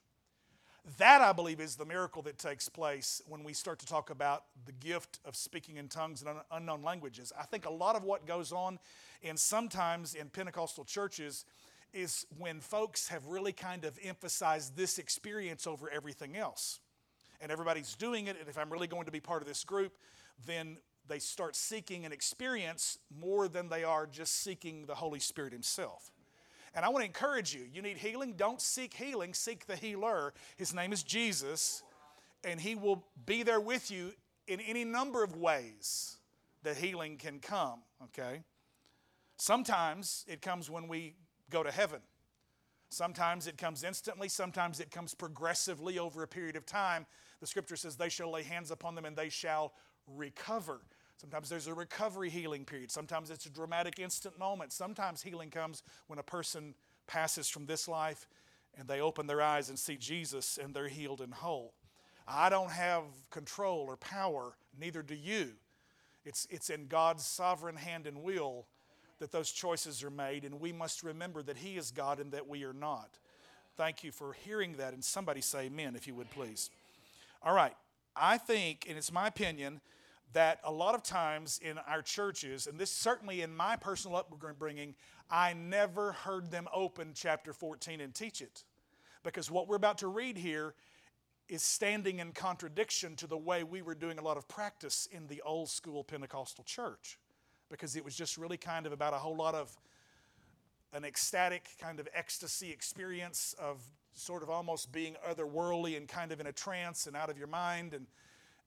That, 0.97 1.21
I 1.21 1.33
believe, 1.33 1.61
is 1.61 1.77
the 1.77 1.85
miracle 1.85 2.23
that 2.23 2.39
takes 2.39 2.69
place 2.69 3.21
when 3.29 3.45
we 3.45 3.53
start 3.53 3.79
to 3.81 3.87
talk 3.87 4.11
about 4.11 4.45
the 4.65 4.73
gift 4.73 5.21
of 5.25 5.37
speaking 5.37 5.77
in 5.77 5.89
tongues 5.89 6.23
and 6.23 6.39
unknown 6.51 6.83
languages. 6.83 7.33
I 7.39 7.45
think 7.45 7.67
a 7.67 7.71
lot 7.71 7.97
of 7.97 8.05
what 8.05 8.27
goes 8.27 8.53
on, 8.53 8.79
and 9.23 9.39
sometimes 9.39 10.15
in 10.15 10.29
Pentecostal 10.29 10.85
churches, 10.85 11.45
is 11.93 12.27
when 12.37 12.61
folks 12.61 13.09
have 13.09 13.27
really 13.27 13.53
kind 13.53 13.85
of 13.85 13.99
emphasized 14.03 14.77
this 14.77 14.99
experience 14.99 15.67
over 15.67 15.91
everything 15.91 16.37
else. 16.37 16.81
And 17.41 17.53
everybody's 17.53 17.95
doing 17.95 18.27
it, 18.27 18.37
and 18.39 18.49
if 18.49 18.59
I'm 18.59 18.71
really 18.71 18.89
going 18.89 19.07
to 19.07 19.13
be 19.13 19.21
part 19.21 19.43
of 19.43 19.49
this 19.49 19.65
group, 19.65 19.97
then 20.47 20.79
they 21.07 21.19
start 21.19 21.57
seeking 21.57 22.05
an 22.05 22.13
experience 22.13 22.99
more 23.21 23.49
than 23.49 23.69
they 23.69 23.85
are 23.85 24.07
just 24.07 24.43
seeking 24.43 24.87
the 24.87 24.95
Holy 24.95 25.21
Spirit 25.21 25.53
Himself. 25.53 26.13
And 26.75 26.85
I 26.85 26.91
want 26.91 27.03
to 27.03 27.07
encourage 27.07 27.55
you 27.55 27.63
you 27.73 27.83
need 27.83 27.97
healing, 27.97 28.35
don't 28.37 28.61
seek 28.61 28.95
healing, 28.95 29.35
seek 29.35 29.67
the 29.67 29.77
healer. 29.77 30.35
His 30.57 30.75
name 30.75 30.93
is 30.93 31.03
Jesus, 31.03 31.83
and 32.45 32.61
He 32.61 32.75
will 32.75 33.05
be 33.25 33.43
there 33.43 33.61
with 33.61 33.91
you 33.91 34.13
in 34.47 34.61
any 34.61 34.85
number 34.85 35.23
of 35.23 35.37
ways 35.37 36.17
that 36.63 36.77
healing 36.77 37.17
can 37.17 37.39
come, 37.39 37.81
okay? 38.05 38.43
Sometimes 39.37 40.25
it 40.29 40.43
comes 40.43 40.69
when 40.69 40.89
we 40.89 41.15
go 41.51 41.63
to 41.63 41.71
heaven. 41.71 42.01
Sometimes 42.91 43.47
it 43.47 43.59
comes 43.59 43.85
instantly, 43.85 44.29
sometimes 44.29 44.81
it 44.81 44.91
comes 44.91 45.15
progressively 45.15 45.99
over 45.99 46.23
a 46.23 46.29
period 46.29 46.57
of 46.57 46.65
time. 46.65 47.07
The 47.41 47.47
scripture 47.47 47.77
says, 47.77 47.97
They 47.97 48.09
shall 48.09 48.31
lay 48.31 48.43
hands 48.43 48.71
upon 48.71 48.95
them 48.95 49.05
and 49.05 49.17
they 49.17 49.29
shall 49.29 49.75
recover. 50.07 50.81
Sometimes 51.17 51.49
there's 51.49 51.67
a 51.67 51.75
recovery 51.75 52.31
healing 52.31 52.65
period. 52.65 52.91
Sometimes 52.91 53.31
it's 53.31 53.47
a 53.47 53.51
dramatic 53.51 53.99
instant 53.99 54.39
moment. 54.39 54.73
Sometimes 54.73 55.21
healing 55.21 55.51
comes 55.51 55.83
when 56.07 56.19
a 56.19 56.23
person 56.23 56.75
passes 57.07 57.49
from 57.49 57.67
this 57.67 57.89
life 57.89 58.29
and 58.79 58.89
they 58.89 59.01
open 59.01 59.27
their 59.27 59.43
eyes 59.43 59.69
and 59.69 59.79
see 59.79 59.97
Jesus 59.97 60.59
and 60.63 60.73
they're 60.73 60.89
healed 60.89 61.21
and 61.21 61.35
whole. 61.35 61.75
I 62.27 62.49
don't 62.49 62.71
have 62.71 63.03
control 63.31 63.87
or 63.89 63.97
power, 63.97 64.57
neither 64.79 65.03
do 65.03 65.15
you. 65.15 65.53
It's, 66.25 66.47
it's 66.51 66.71
in 66.71 66.87
God's 66.87 67.25
sovereign 67.25 67.77
hand 67.77 68.07
and 68.07 68.23
will 68.23 68.67
that 69.19 69.33
those 69.33 69.51
choices 69.51 70.03
are 70.03 70.11
made, 70.11 70.45
and 70.45 70.61
we 70.61 70.73
must 70.73 71.03
remember 71.03 71.43
that 71.43 71.57
He 71.57 71.77
is 71.77 71.91
God 71.91 72.21
and 72.21 72.33
that 72.33 72.49
we 72.49 72.65
are 72.65 72.73
not. 72.73 73.19
Thank 73.77 74.03
you 74.03 74.13
for 74.13 74.33
hearing 74.33 74.75
that, 74.75 74.93
and 74.93 75.05
somebody 75.05 75.41
say 75.41 75.67
amen 75.67 75.95
if 75.97 76.07
you 76.07 76.15
would 76.15 76.31
please. 76.31 76.71
All 77.43 77.55
right, 77.55 77.75
I 78.17 78.39
think, 78.39 78.87
and 78.89 78.99
it's 78.99 79.13
my 79.13 79.29
opinion, 79.29 79.81
that 80.33 80.61
a 80.65 80.73
lot 80.73 80.95
of 80.95 81.03
times 81.03 81.61
in 81.63 81.79
our 81.79 82.03
churches, 82.03 82.67
and 82.67 82.79
this 82.79 82.91
certainly 82.91 83.43
in 83.43 83.55
my 83.55 83.77
personal 83.77 84.17
upbringing, 84.17 84.95
I 85.31 85.55
never 85.55 86.13
heard 86.13 86.51
them 86.51 86.69
open 86.73 87.13
chapter 87.15 87.53
14 87.53 88.01
and 88.01 88.15
teach 88.15 88.41
it. 88.41 88.65
Because 89.23 89.51
what 89.51 89.69
we're 89.69 89.77
about 89.77 89.99
to 89.99 90.09
read 90.09 90.37
here 90.37 90.75
is 91.49 91.63
standing 91.63 92.19
in 92.19 92.33
contradiction 92.33 93.17
to 93.17 93.27
the 93.27 93.37
way 93.37 93.65
we 93.65 93.81
were 93.81 93.95
doing 93.95 94.19
a 94.19 94.23
lot 94.23 94.37
of 94.37 94.47
practice 94.49 95.09
in 95.11 95.27
the 95.29 95.41
old 95.43 95.71
school 95.71 96.05
Pentecostal 96.05 96.65
church 96.65 97.19
because 97.71 97.97
it 97.97 98.05
was 98.05 98.15
just 98.15 98.37
really 98.37 98.57
kind 98.57 98.87
of 98.87 98.93
about 98.93 99.13
a 99.13 99.19
whole 99.19 99.37
lot 99.37 99.55
of 99.55 99.77
an 100.93 101.05
ecstatic 101.05 101.69
kind 101.81 102.01
of 102.01 102.09
ecstasy 102.15 102.71
experience 102.71 103.55
of 103.59 103.83
sort 104.15 104.43
of 104.43 104.51
almost 104.51 104.91
being 104.91 105.17
otherworldly 105.29 105.97
and 105.97 106.09
kind 106.09 106.33
of 106.33 106.41
in 106.41 106.47
a 106.47 106.53
trance 106.53 107.07
and 107.07 107.17
out 107.17 107.31
of 107.31 107.39
your 107.39 107.47
mind 107.47 107.95
and, 107.95 108.07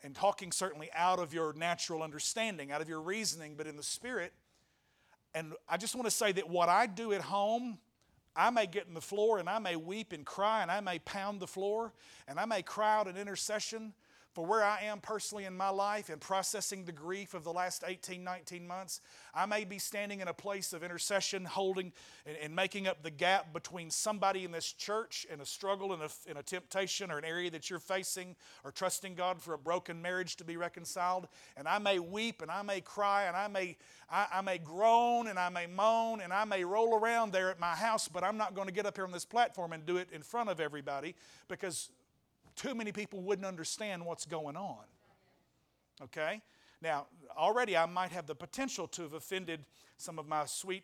and 0.04 0.16
talking 0.16 0.52
certainly 0.52 0.90
out 0.94 1.20
of 1.20 1.34
your 1.34 1.54
natural 1.54 2.04
understanding, 2.04 2.72
out 2.72 2.82
of 2.82 2.88
your 2.88 3.02
reasoning, 3.02 3.56
but 3.58 3.68
in 3.68 3.76
the 3.76 3.84
spirit. 3.84 4.34
And 5.34 5.54
I 5.68 5.78
just 5.78 5.96
want 5.96 6.06
to 6.06 6.12
say 6.12 6.32
that 6.34 6.50
what 6.50 6.70
I 6.70 6.86
do 6.86 7.12
at 7.14 7.22
home, 7.22 7.80
I 8.36 8.50
may 8.50 8.66
get 8.66 8.88
in 8.88 8.94
the 8.94 9.02
floor 9.02 9.40
and 9.40 9.50
I 9.50 9.60
may 9.60 9.76
weep 9.76 10.14
and 10.14 10.26
cry 10.26 10.62
and 10.62 10.72
I 10.72 10.80
may 10.80 11.00
pound 11.00 11.40
the 11.40 11.48
floor 11.48 11.92
and 12.28 12.40
I 12.40 12.46
may 12.46 12.62
cry 12.62 12.98
out 12.98 13.08
an 13.08 13.18
intercession 13.18 13.94
for 14.34 14.46
where 14.46 14.64
I 14.64 14.84
am 14.84 15.00
personally 15.02 15.44
in 15.44 15.58
my 15.58 15.70
life 15.70 16.10
and 16.10 16.22
processing 16.22 16.86
the 16.86 16.92
grief 16.94 17.34
of 17.34 17.44
the 17.44 17.52
last 17.52 17.84
18, 17.86 18.24
19 18.24 18.66
months, 18.66 19.02
I 19.34 19.46
may 19.46 19.66
be 19.66 19.78
standing 19.78 20.22
in 20.22 20.30
a 20.30 20.34
place 20.34 20.72
of 20.72 20.84
intercession, 20.84 21.44
holding 21.44 21.92
and, 22.26 22.38
and 22.38 22.56
making 22.56 22.88
up 22.88 23.04
the 23.04 23.12
gap 23.12 23.52
between 23.52 23.90
somebody 23.90 24.46
in 24.46 24.52
this 24.52 24.72
church 24.72 25.28
and 25.30 25.42
a 25.42 25.46
struggle 25.46 25.92
and 25.92 26.04
a, 26.04 26.10
and 26.30 26.38
a 26.38 26.44
temptation 26.44 27.12
or 27.12 27.18
an 27.18 27.26
area 27.26 27.52
that 27.52 27.70
you're 27.70 27.80
facing 27.80 28.36
or 28.64 28.72
trusting 28.72 29.16
God 29.16 29.42
for 29.42 29.54
a 29.54 29.58
broken 29.58 30.02
marriage 30.02 30.38
to 30.38 30.46
be 30.46 30.56
reconciled. 30.56 31.28
And 31.58 31.68
I 31.68 31.80
may 31.80 32.00
weep 32.00 32.42
and 32.42 32.50
I 32.50 32.62
may 32.62 32.80
cry 32.80 33.26
and 33.26 33.36
I 33.36 33.50
may, 33.50 33.76
I, 34.10 34.28
I 34.36 34.42
may 34.42 34.60
groan 34.60 35.28
and 35.28 35.38
I 35.38 35.50
may 35.50 35.68
moan 35.68 36.22
and 36.22 36.32
I 36.32 36.46
may 36.46 36.64
roll 36.64 36.96
around 36.96 37.34
there 37.34 37.50
at 37.50 37.60
my 37.60 37.76
house, 37.76 38.08
but 38.08 38.24
I'm 38.24 38.38
not 38.38 38.56
going 38.56 38.68
to 38.68 38.74
get 38.74 38.86
up 38.86 38.96
here 38.96 39.06
on 39.06 39.12
this 39.12 39.26
platform 39.26 39.74
and 39.74 39.86
do 39.86 39.98
it 39.98 40.08
in 40.14 40.22
front 40.22 40.50
of 40.50 40.62
everybody 40.62 41.16
because 41.50 41.90
too 42.56 42.76
many 42.76 42.92
people 42.92 43.22
wouldn't 43.22 43.46
understand 43.46 44.06
what's 44.06 44.26
going 44.26 44.56
on. 44.56 44.84
Okay? 46.04 46.42
Now, 46.82 47.08
already 47.38 47.78
I 47.78 47.86
might 47.86 48.12
have 48.12 48.26
the 48.26 48.36
potential 48.36 48.88
to 48.90 49.04
have 49.04 49.14
offended 49.14 49.66
some 49.98 50.18
of 50.18 50.28
my 50.28 50.46
sweet 50.46 50.84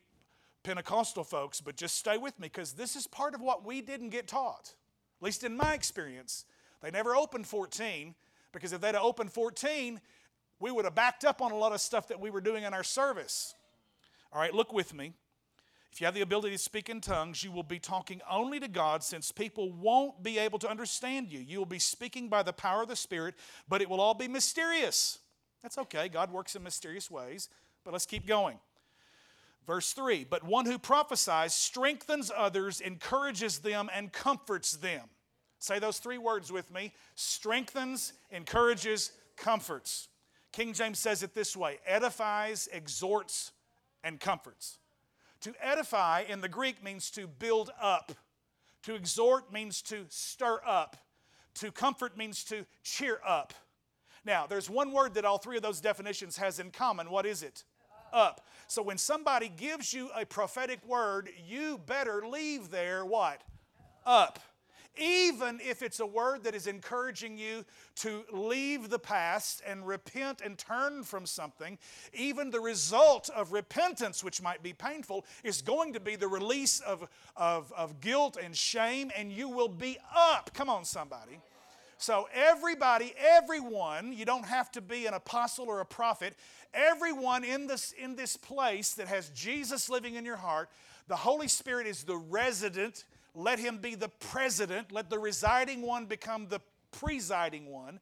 Pentecostal 0.64 1.24
folks, 1.24 1.62
but 1.62 1.76
just 1.76 1.96
stay 1.96 2.18
with 2.18 2.40
me 2.40 2.48
because 2.48 2.74
this 2.74 2.96
is 2.96 3.08
part 3.08 3.34
of 3.34 3.42
what 3.42 3.66
we 3.66 3.82
didn't 3.82 4.10
get 4.10 4.28
taught. 4.28 4.76
At 5.20 5.26
least 5.26 5.44
in 5.44 5.56
my 5.58 5.74
experience. 5.74 6.46
They 6.82 6.92
never 6.92 7.16
opened 7.16 7.48
14 7.48 8.14
because 8.52 8.74
if 8.74 8.82
they'd 8.82 8.94
have 8.94 9.04
opened 9.04 9.32
14, 9.32 10.00
we 10.60 10.72
would 10.72 10.86
have 10.86 10.96
backed 10.96 11.26
up 11.26 11.42
on 11.42 11.52
a 11.52 11.58
lot 11.58 11.72
of 11.72 11.82
stuff 11.82 12.08
that 12.10 12.20
we 12.20 12.30
were 12.30 12.42
doing 12.42 12.64
in 12.64 12.74
our 12.74 12.84
service. 12.84 13.56
All 14.32 14.40
right, 14.40 14.54
look 14.54 14.74
with 14.74 14.94
me. 14.94 15.14
If 15.98 16.02
you 16.02 16.06
have 16.06 16.14
the 16.14 16.22
ability 16.22 16.52
to 16.52 16.60
speak 16.60 16.90
in 16.90 17.02
tongues, 17.02 17.44
you 17.44 17.52
will 17.52 17.64
be 17.64 17.80
talking 17.80 18.22
only 18.30 18.60
to 18.60 18.68
God 18.68 19.02
since 19.02 19.32
people 19.32 19.72
won't 19.72 20.22
be 20.22 20.38
able 20.38 20.60
to 20.60 20.70
understand 20.70 21.32
you. 21.32 21.40
You 21.40 21.58
will 21.58 21.66
be 21.66 21.80
speaking 21.80 22.30
by 22.30 22.44
the 22.44 22.54
power 22.54 22.84
of 22.84 22.88
the 22.88 22.96
Spirit, 22.96 23.34
but 23.68 23.82
it 23.82 23.90
will 23.90 24.00
all 24.00 24.14
be 24.14 24.28
mysterious. 24.28 25.18
That's 25.64 25.80
okay. 25.80 26.08
God 26.08 26.32
works 26.32 26.56
in 26.56 26.62
mysterious 26.62 27.10
ways, 27.10 27.50
but 27.84 27.94
let's 27.94 28.06
keep 28.06 28.28
going. 28.28 28.60
Verse 29.66 29.92
3 29.94 30.24
But 30.30 30.44
one 30.44 30.68
who 30.68 30.78
prophesies 30.78 31.56
strengthens 31.56 32.32
others, 32.38 32.80
encourages 32.80 33.58
them, 33.58 33.90
and 33.92 34.14
comforts 34.14 34.74
them. 34.74 35.02
Say 35.58 35.80
those 35.80 35.98
three 35.98 36.20
words 36.20 36.52
with 36.52 36.72
me 36.72 36.94
strengthens, 37.16 38.14
encourages, 38.30 39.14
comforts. 39.36 40.10
King 40.52 40.74
James 40.74 41.00
says 41.00 41.24
it 41.24 41.34
this 41.34 41.58
way 41.58 41.80
edifies, 41.88 42.70
exhorts, 42.72 43.52
and 44.04 44.20
comforts. 44.20 44.78
To 45.42 45.54
edify 45.62 46.24
in 46.28 46.42
the 46.42 46.50
Greek 46.50 46.84
means 46.84 47.10
to 47.12 47.28
build 47.28 47.72
up. 47.82 48.12
To 48.84 48.96
exhort 48.96 49.52
means 49.52 49.82
to 49.84 50.06
stir 50.10 50.62
up. 50.66 50.98
To 51.56 51.72
comfort 51.72 52.18
means 52.18 52.44
to 52.46 52.66
cheer 52.84 53.20
up. 53.26 53.54
Now, 54.26 54.46
there's 54.48 54.70
one 54.70 54.92
word 54.92 55.14
that 55.16 55.26
all 55.26 55.38
three 55.38 55.58
of 55.58 55.64
those 55.64 55.82
definitions 55.82 56.38
has 56.38 56.60
in 56.60 56.72
common. 56.72 57.10
What 57.10 57.26
is 57.26 57.44
it? 57.44 57.64
Up. 58.14 58.46
So 58.68 58.82
when 58.82 58.98
somebody 58.98 59.50
gives 59.50 59.94
you 59.94 60.10
a 60.16 60.26
prophetic 60.26 60.80
word, 60.86 61.30
you 61.48 61.80
better 61.86 62.26
leave 62.28 62.70
there 62.70 63.06
what? 63.06 63.42
Up 64.06 64.40
even 65.00 65.60
if 65.62 65.82
it's 65.82 66.00
a 66.00 66.06
word 66.06 66.44
that 66.44 66.56
is 66.56 66.68
encouraging 66.68 67.38
you 67.38 67.66
to 67.98 68.24
leave 68.32 68.90
the 68.90 69.00
past 69.00 69.62
and 69.66 69.88
repent 69.88 70.42
and 70.44 70.58
turn 70.58 71.04
from 71.04 71.26
something, 71.26 71.78
even 72.14 72.50
the 72.50 72.60
result 72.60 73.30
of 73.36 73.52
repentance, 73.52 74.24
which 74.24 74.42
might 74.42 74.64
be 74.64 74.74
painful, 74.74 75.26
is 75.44 75.62
going 75.62 75.94
to 75.94 76.00
be 76.00 76.16
the 76.16 76.28
release 76.28 76.80
of, 76.82 77.08
of, 77.36 77.72
of 77.76 78.02
guilt 78.02 78.38
and 78.42 78.56
shame, 78.56 79.12
and 79.16 79.32
you 79.32 79.50
will 79.50 79.70
be 79.70 79.98
up. 80.16 80.52
Come 80.54 80.70
on, 80.70 80.86
somebody. 80.86 81.40
So, 82.00 82.28
everybody, 82.32 83.14
everyone, 83.18 84.14
you 84.14 84.24
don't 84.24 84.46
have 84.46 84.72
to 84.74 84.82
be 84.82 85.08
an 85.08 85.16
apostle 85.16 85.66
or 85.66 85.80
a 85.80 85.86
prophet, 85.86 86.36
everyone 86.72 87.44
in 87.44 87.66
this, 87.66 87.92
in 87.92 88.16
this 88.16 88.38
place 88.38 88.94
that 88.94 89.08
has 89.08 89.30
Jesus 89.30 89.90
living 89.90 90.14
in 90.14 90.24
your 90.24 90.36
heart, 90.36 90.70
the 91.08 91.16
Holy 91.16 91.48
Spirit 91.48 91.88
is 91.88 92.04
the 92.04 92.18
resident 92.18 93.06
let 93.38 93.60
him 93.60 93.78
be 93.78 93.94
the 93.94 94.10
president. 94.10 94.92
Let 94.92 95.12
the 95.12 95.20
residing 95.20 95.84
one 95.84 96.06
become 96.06 96.48
the 96.48 96.60
presiding 96.92 97.68
one. 97.68 98.00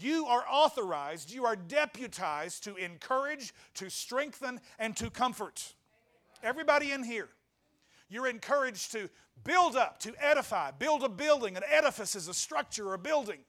You 0.00 0.24
are 0.26 0.44
authorized, 0.50 1.30
you 1.30 1.44
are 1.44 1.56
deputized 1.56 2.64
to 2.64 2.76
encourage, 2.76 3.52
to 3.74 3.90
strengthen, 3.90 4.60
and 4.78 4.96
to 4.96 5.10
comfort. 5.10 5.74
Everybody 6.42 6.92
in 6.92 7.04
here. 7.04 7.28
You're 8.08 8.28
encouraged 8.28 8.92
to 8.92 9.10
build 9.44 9.76
up, 9.76 9.98
to 10.00 10.14
edify, 10.18 10.70
build 10.70 11.02
a 11.02 11.08
building. 11.10 11.56
An 11.56 11.64
edifice 11.70 12.14
is 12.14 12.28
a 12.28 12.34
structure 12.34 12.94
a 12.94 12.98
building. 12.98 13.40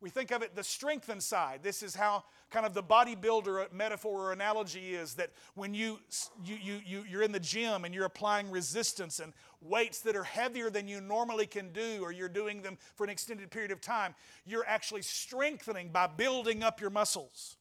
We 0.00 0.10
think 0.10 0.30
of 0.30 0.42
it 0.42 0.54
the 0.54 0.64
strengthen 0.64 1.20
side. 1.20 1.60
This 1.62 1.82
is 1.82 1.94
how 1.94 2.24
kind 2.50 2.66
of 2.66 2.74
the 2.74 2.82
bodybuilder 2.82 3.72
metaphor 3.72 4.28
or 4.28 4.32
analogy 4.32 4.94
is 4.94 5.14
that 5.14 5.30
when 5.54 5.74
you, 5.74 5.98
you, 6.44 6.56
you, 6.56 6.80
you, 6.84 7.04
you're 7.08 7.22
in 7.22 7.32
the 7.32 7.40
gym 7.40 7.84
and 7.84 7.94
you're 7.94 8.04
applying 8.04 8.50
resistance 8.50 9.20
and 9.20 9.32
weights 9.60 10.00
that 10.00 10.14
are 10.14 10.24
heavier 10.24 10.70
than 10.70 10.86
you 10.86 11.00
normally 11.00 11.46
can 11.46 11.72
do, 11.72 12.00
or 12.02 12.12
you're 12.12 12.28
doing 12.28 12.62
them 12.62 12.76
for 12.94 13.04
an 13.04 13.10
extended 13.10 13.50
period 13.50 13.70
of 13.70 13.80
time, 13.80 14.14
you're 14.44 14.66
actually 14.66 15.02
strengthening 15.02 15.88
by 15.88 16.06
building 16.06 16.62
up 16.62 16.80
your 16.80 16.90
muscles. 16.90 17.56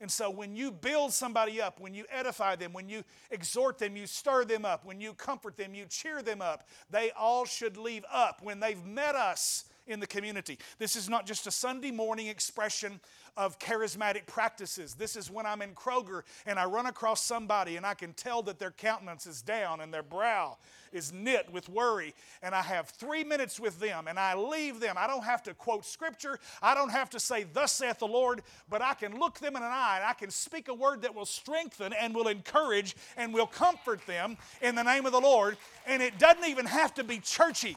And 0.00 0.10
so 0.10 0.28
when 0.28 0.56
you 0.56 0.70
build 0.70 1.12
somebody 1.12 1.60
up, 1.60 1.80
when 1.80 1.94
you 1.94 2.04
edify 2.10 2.56
them, 2.56 2.72
when 2.72 2.88
you 2.88 3.04
exhort 3.30 3.78
them, 3.78 3.96
you 3.96 4.06
stir 4.06 4.44
them 4.44 4.64
up, 4.64 4.84
when 4.84 5.00
you 5.00 5.14
comfort 5.14 5.56
them, 5.56 5.74
you 5.74 5.86
cheer 5.86 6.22
them 6.22 6.42
up, 6.42 6.68
they 6.90 7.10
all 7.12 7.44
should 7.44 7.76
leave 7.76 8.04
up 8.12 8.42
when 8.42 8.60
they've 8.60 8.84
met 8.84 9.14
us 9.14 9.64
in 9.86 10.00
the 10.00 10.06
community. 10.06 10.58
This 10.78 10.96
is 10.96 11.08
not 11.08 11.26
just 11.26 11.46
a 11.46 11.50
Sunday 11.50 11.90
morning 11.90 12.28
expression 12.28 13.00
of 13.36 13.58
charismatic 13.58 14.26
practices. 14.26 14.94
This 14.94 15.16
is 15.16 15.30
when 15.30 15.44
I'm 15.44 15.60
in 15.60 15.74
Kroger 15.74 16.22
and 16.46 16.58
I 16.58 16.66
run 16.66 16.86
across 16.86 17.24
somebody 17.24 17.76
and 17.76 17.84
I 17.84 17.94
can 17.94 18.12
tell 18.12 18.42
that 18.42 18.58
their 18.58 18.70
countenance 18.70 19.26
is 19.26 19.42
down 19.42 19.80
and 19.80 19.92
their 19.92 20.02
brow 20.02 20.56
is 20.92 21.12
knit 21.12 21.52
with 21.52 21.68
worry. 21.68 22.14
And 22.42 22.54
I 22.54 22.62
have 22.62 22.88
three 22.88 23.24
minutes 23.24 23.58
with 23.58 23.80
them 23.80 24.06
and 24.06 24.18
I 24.18 24.34
leave 24.34 24.78
them. 24.78 24.94
I 24.96 25.08
don't 25.08 25.24
have 25.24 25.42
to 25.44 25.54
quote 25.54 25.84
scripture, 25.84 26.38
I 26.62 26.74
don't 26.74 26.90
have 26.90 27.10
to 27.10 27.20
say, 27.20 27.44
Thus 27.52 27.72
saith 27.72 27.98
the 27.98 28.06
Lord, 28.06 28.42
but 28.70 28.80
I 28.80 28.94
can 28.94 29.18
look 29.18 29.40
them 29.40 29.56
in 29.56 29.62
an 29.62 29.70
eye 29.70 29.96
and 29.96 30.06
I 30.06 30.12
can 30.12 30.30
speak 30.30 30.68
a 30.68 30.74
word 30.74 31.02
that 31.02 31.14
will 31.14 31.26
strengthen 31.26 31.92
and 31.92 32.14
will 32.14 32.28
encourage 32.28 32.94
and 33.16 33.34
will 33.34 33.46
comfort 33.46 34.06
them 34.06 34.36
in 34.62 34.76
the 34.76 34.82
name 34.84 35.06
of 35.06 35.12
the 35.12 35.20
Lord. 35.20 35.56
And 35.86 36.02
it 36.02 36.18
doesn't 36.18 36.48
even 36.48 36.66
have 36.66 36.94
to 36.94 37.04
be 37.04 37.18
churchy. 37.18 37.76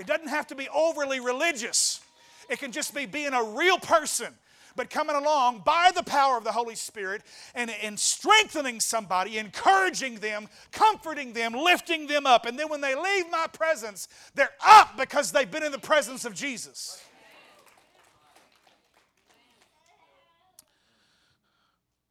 It 0.00 0.06
doesn't 0.06 0.28
have 0.28 0.46
to 0.48 0.54
be 0.54 0.68
overly 0.74 1.20
religious. 1.20 2.00
It 2.48 2.58
can 2.58 2.72
just 2.72 2.94
be 2.94 3.06
being 3.06 3.32
a 3.32 3.44
real 3.44 3.78
person, 3.78 4.34
but 4.74 4.90
coming 4.90 5.14
along 5.14 5.62
by 5.64 5.90
the 5.94 6.02
power 6.02 6.36
of 6.36 6.44
the 6.44 6.52
Holy 6.52 6.74
Spirit 6.74 7.22
and, 7.54 7.70
and 7.82 7.98
strengthening 7.98 8.80
somebody, 8.80 9.38
encouraging 9.38 10.16
them, 10.16 10.48
comforting 10.72 11.32
them, 11.32 11.52
lifting 11.52 12.06
them 12.06 12.26
up. 12.26 12.46
And 12.46 12.58
then 12.58 12.68
when 12.68 12.80
they 12.80 12.94
leave 12.94 13.30
my 13.30 13.46
presence, 13.52 14.08
they're 14.34 14.50
up 14.64 14.96
because 14.96 15.30
they've 15.30 15.50
been 15.50 15.62
in 15.62 15.72
the 15.72 15.78
presence 15.78 16.24
of 16.24 16.34
Jesus. 16.34 17.00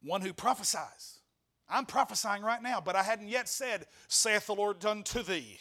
One 0.01 0.21
who 0.21 0.31
prophesies. 0.31 1.19
I'm 1.69 1.85
prophesying 1.85 2.41
right 2.41 2.63
now, 2.63 2.81
but 2.81 2.95
I 2.95 3.03
hadn't 3.03 3.27
yet 3.27 3.49
said, 3.49 3.85
saith 4.07 4.47
the 4.47 4.55
Lord 4.55 4.83
unto 4.85 5.21
thee. 5.21 5.59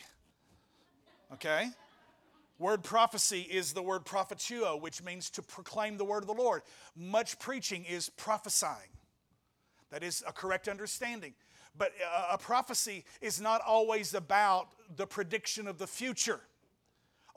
Okay? 1.32 1.70
Word 2.58 2.82
prophecy 2.82 3.42
is 3.42 3.72
the 3.72 3.82
word 3.82 4.04
prophetuo, 4.04 4.80
which 4.80 5.02
means 5.02 5.30
to 5.30 5.42
proclaim 5.42 5.96
the 5.96 6.04
word 6.04 6.24
of 6.24 6.26
the 6.26 6.34
Lord. 6.34 6.62
Much 6.96 7.38
preaching 7.38 7.84
is 7.84 8.08
prophesying. 8.10 8.90
That 9.90 10.02
is 10.02 10.24
a 10.26 10.32
correct 10.32 10.68
understanding. 10.68 11.34
But 11.76 11.92
uh, 12.04 12.30
a 12.32 12.38
prophecy 12.38 13.04
is 13.20 13.40
not 13.40 13.60
always 13.64 14.12
about 14.12 14.68
the 14.96 15.06
prediction 15.06 15.68
of 15.68 15.78
the 15.78 15.86
future. 15.86 16.40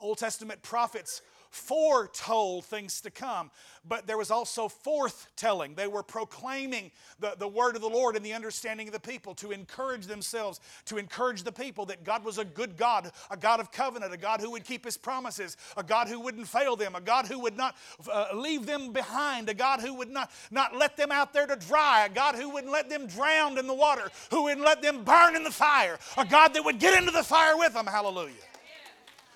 Old 0.00 0.18
Testament 0.18 0.62
prophets 0.62 1.22
foretold 1.52 2.64
things 2.64 3.02
to 3.02 3.10
come, 3.10 3.50
but 3.86 4.06
there 4.06 4.16
was 4.16 4.30
also 4.30 4.68
forthtelling. 4.68 5.76
They 5.76 5.86
were 5.86 6.02
proclaiming 6.02 6.90
the, 7.20 7.34
the 7.38 7.46
word 7.46 7.76
of 7.76 7.82
the 7.82 7.90
Lord 7.90 8.16
and 8.16 8.24
the 8.24 8.32
understanding 8.32 8.88
of 8.88 8.94
the 8.94 9.00
people 9.00 9.34
to 9.34 9.52
encourage 9.52 10.06
themselves, 10.06 10.60
to 10.86 10.96
encourage 10.96 11.42
the 11.42 11.52
people 11.52 11.84
that 11.86 12.04
God 12.04 12.24
was 12.24 12.38
a 12.38 12.44
good 12.44 12.78
God, 12.78 13.12
a 13.30 13.36
God 13.36 13.60
of 13.60 13.70
covenant, 13.70 14.14
a 14.14 14.16
God 14.16 14.40
who 14.40 14.50
would 14.52 14.64
keep 14.64 14.86
his 14.86 14.96
promises, 14.96 15.58
a 15.76 15.82
God 15.82 16.08
who 16.08 16.20
wouldn't 16.20 16.48
fail 16.48 16.74
them, 16.74 16.94
a 16.94 17.02
God 17.02 17.26
who 17.26 17.38
would 17.40 17.56
not 17.56 17.76
uh, 18.10 18.28
leave 18.34 18.64
them 18.64 18.90
behind, 18.90 19.50
a 19.50 19.54
God 19.54 19.80
who 19.80 19.92
would 19.92 20.10
not, 20.10 20.30
not 20.50 20.74
let 20.74 20.96
them 20.96 21.12
out 21.12 21.34
there 21.34 21.46
to 21.46 21.56
dry, 21.56 22.06
a 22.06 22.08
God 22.08 22.34
who 22.34 22.48
wouldn't 22.48 22.72
let 22.72 22.88
them 22.88 23.06
drown 23.06 23.58
in 23.58 23.66
the 23.66 23.74
water, 23.74 24.10
who 24.30 24.44
wouldn't 24.44 24.64
let 24.64 24.80
them 24.80 25.04
burn 25.04 25.36
in 25.36 25.44
the 25.44 25.50
fire, 25.50 25.98
a 26.16 26.24
God 26.24 26.54
that 26.54 26.64
would 26.64 26.78
get 26.78 26.98
into 26.98 27.12
the 27.12 27.22
fire 27.22 27.58
with 27.58 27.74
them. 27.74 27.86
Hallelujah. 27.86 28.32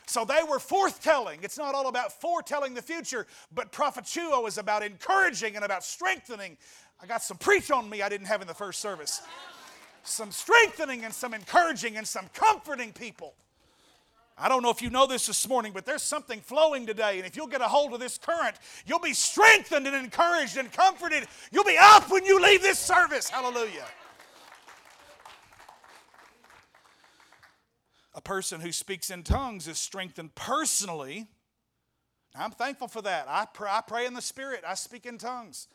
So 0.07 0.25
they 0.25 0.43
were 0.49 0.59
forthtelling. 0.59 1.43
It's 1.43 1.59
not 1.59 1.75
all 1.75 1.89
about 1.89 2.13
foretelling 2.21 2.75
the 2.75 2.83
future, 2.83 3.27
but 3.53 3.73
prophetuo 3.73 4.47
is 4.47 4.57
about 4.57 4.85
encouraging 4.85 5.57
and 5.57 5.65
about 5.65 5.83
strengthening. 5.83 6.57
I 7.03 7.07
got 7.07 7.23
some 7.23 7.37
preach 7.37 7.71
on 7.71 7.91
me 7.91 8.03
I 8.03 8.09
didn't 8.09 8.29
have 8.29 8.41
in 8.41 8.47
the 8.47 8.55
first 8.55 8.81
service. 8.81 9.21
Some 10.05 10.31
strengthening 10.31 11.05
and 11.05 11.13
some 11.13 11.35
encouraging 11.35 11.97
and 11.97 12.07
some 12.07 12.27
comforting 12.33 12.93
people. 12.93 13.35
I 14.39 14.49
don't 14.49 14.63
know 14.63 14.71
if 14.71 14.83
you 14.83 14.91
know 14.91 15.07
this 15.07 15.27
this 15.27 15.49
morning, 15.49 15.73
but 15.73 15.87
there's 15.87 16.03
something 16.03 16.41
flowing 16.41 16.87
today. 16.87 17.17
And 17.17 17.27
if 17.27 17.37
you'll 17.37 17.47
get 17.47 17.63
a 17.63 17.69
hold 17.69 17.95
of 17.95 18.01
this 18.01 18.19
current, 18.19 18.57
you'll 18.87 19.01
be 19.01 19.15
strengthened 19.15 19.87
and 19.87 19.97
encouraged 19.97 20.59
and 20.59 20.71
comforted. 20.71 21.27
You'll 21.51 21.65
be 21.65 21.79
up 21.81 22.11
when 22.11 22.25
you 22.25 22.41
leave 22.41 22.63
this 22.63 22.79
service. 22.79 23.29
Hallelujah. 23.31 23.87
A 28.17 28.21
person 28.23 28.61
who 28.63 28.73
speaks 28.73 29.11
in 29.11 29.23
tongues 29.23 29.69
is 29.69 29.79
strengthened 29.79 30.35
personally. 30.35 31.27
I'm 32.35 32.51
thankful 32.51 32.89
for 32.89 33.03
that. 33.03 33.27
I 33.29 33.47
pray, 33.53 33.69
I 33.71 33.83
pray 33.87 34.07
in 34.07 34.15
the 34.15 34.23
Spirit, 34.23 34.65
I 34.67 34.75
speak 34.75 35.05
in 35.05 35.19
tongues. 35.19 35.69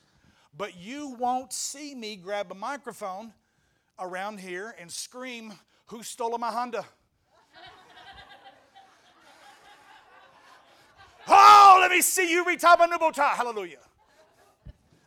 But 0.58 0.76
you 0.76 1.16
won't 1.20 1.54
see 1.54 1.94
me 1.94 2.16
grab 2.16 2.52
a 2.52 2.56
microphone 2.56 3.32
around 4.00 4.40
here 4.40 4.76
and 4.80 4.92
scream, 4.92 5.54
Who 5.88 6.02
stole 6.02 6.36
my 6.40 6.52
Honda? 6.52 6.84
oh, 11.28 11.78
let 11.80 11.92
me 11.92 12.02
see 12.02 12.32
you 12.32 12.44
retaba 12.44 12.88
nubota. 12.88 13.30
Hallelujah. 13.30 13.78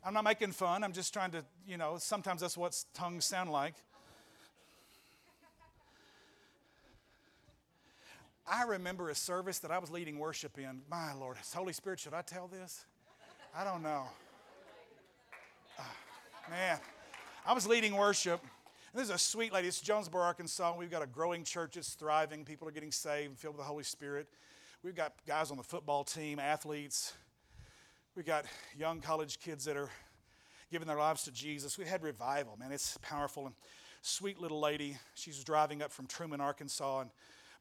I'm 0.05 0.15
not 0.15 0.23
making 0.23 0.53
fun. 0.53 0.85
I'm 0.85 0.93
just 0.93 1.13
trying 1.13 1.33
to, 1.33 1.45
you 1.67 1.79
know, 1.79 1.97
sometimes 1.99 2.43
that's 2.43 2.57
what 2.57 2.81
tongues 2.95 3.25
sound 3.25 3.51
like. 3.51 3.75
I 8.47 8.65
remember 8.65 9.09
a 9.09 9.15
service 9.15 9.59
that 9.61 9.71
I 9.71 9.79
was 9.79 9.91
leading 9.91 10.19
worship 10.19 10.59
in. 10.59 10.83
My 10.91 11.15
Lord, 11.15 11.39
Holy 11.55 11.73
Spirit, 11.73 11.99
should 11.99 12.13
I 12.13 12.21
tell 12.21 12.47
this? 12.47 12.85
I 13.57 13.65
don't 13.65 13.83
know. 13.83 14.05
Uh, 15.79 15.83
man, 16.51 16.79
I 17.47 17.55
was 17.55 17.67
leading 17.67 17.97
worship. 17.97 18.43
And 18.93 19.01
this 19.01 19.09
is 19.09 19.15
a 19.15 19.19
sweet 19.19 19.51
lady. 19.51 19.67
It's 19.67 19.81
Jonesboro, 19.81 20.23
Arkansas. 20.23 20.77
We've 20.77 20.91
got 20.91 21.03
a 21.03 21.07
growing 21.07 21.43
church. 21.43 21.79
It's 21.79 21.95
thriving. 21.95 22.45
People 22.45 22.69
are 22.69 22.71
getting 22.71 22.93
saved 22.93 23.39
filled 23.39 23.55
with 23.55 23.65
the 23.65 23.69
Holy 23.69 23.83
Spirit. 23.83 24.29
We've 24.83 24.95
got 24.95 25.15
guys 25.27 25.51
on 25.51 25.57
the 25.57 25.63
football 25.63 26.05
team, 26.05 26.39
athletes. 26.39 27.15
We've 28.15 28.27
got 28.27 28.45
young 28.77 29.01
college 29.01 29.41
kids 29.41 29.65
that 29.65 29.79
are 29.79 29.89
giving 30.71 30.87
their 30.87 30.99
lives 30.99 31.25
to 31.25 31.33
Jesus. 31.33 31.79
We've 31.79 31.89
had 31.89 32.03
revival, 32.03 32.59
man. 32.59 32.73
It's 32.73 32.99
powerful. 32.99 33.47
And 33.47 33.55
sweet 34.03 34.39
little 34.39 34.61
lady. 34.61 34.99
She's 35.15 35.43
driving 35.43 35.81
up 35.81 35.91
from 35.91 36.07
Trumann, 36.07 36.43
Arkansas, 36.43 37.01
and 37.01 37.11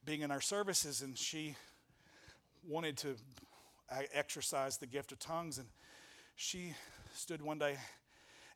being 0.05 0.21
in 0.21 0.31
our 0.31 0.41
services, 0.41 1.01
and 1.01 1.17
she 1.17 1.55
wanted 2.67 2.97
to 2.97 3.15
uh, 3.91 4.01
exercise 4.13 4.77
the 4.77 4.87
gift 4.87 5.11
of 5.11 5.19
tongues. 5.19 5.57
And 5.57 5.67
she 6.35 6.73
stood 7.13 7.41
one 7.41 7.59
day 7.59 7.77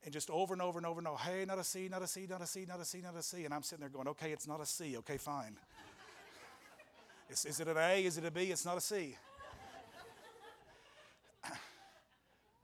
and 0.04 0.14
just 0.14 0.30
over 0.30 0.54
and 0.54 0.62
over 0.62 0.80
and 0.80 0.86
over 0.86 1.00
and 1.00 1.08
over, 1.08 1.18
hey, 1.18 1.46
not 1.46 1.60
a 1.60 1.64
C, 1.64 1.88
not 1.90 2.02
a 2.02 2.08
C, 2.08 2.28
not 2.30 2.42
a 2.42 2.48
C, 2.48 2.66
not 2.68 2.80
a 2.80 2.86
C, 2.86 3.02
not 3.02 3.16
a 3.16 3.24
C. 3.24 3.46
And 3.46 3.54
I'm 3.54 3.64
sitting 3.64 3.82
there 3.82 3.90
going, 3.90 4.08
okay, 4.10 4.32
it's 4.32 4.48
not 4.48 4.62
a 4.62 4.66
C. 4.66 4.98
Okay, 4.98 5.18
fine. 5.18 5.58
is, 7.30 7.46
is 7.46 7.60
it 7.60 7.68
an 7.68 7.78
A? 7.78 8.06
Is 8.06 8.18
it 8.18 8.26
a 8.26 8.32
B? 8.32 8.44
It's 8.52 8.66
not 8.66 8.78
a 8.78 8.82
C. 8.82 9.18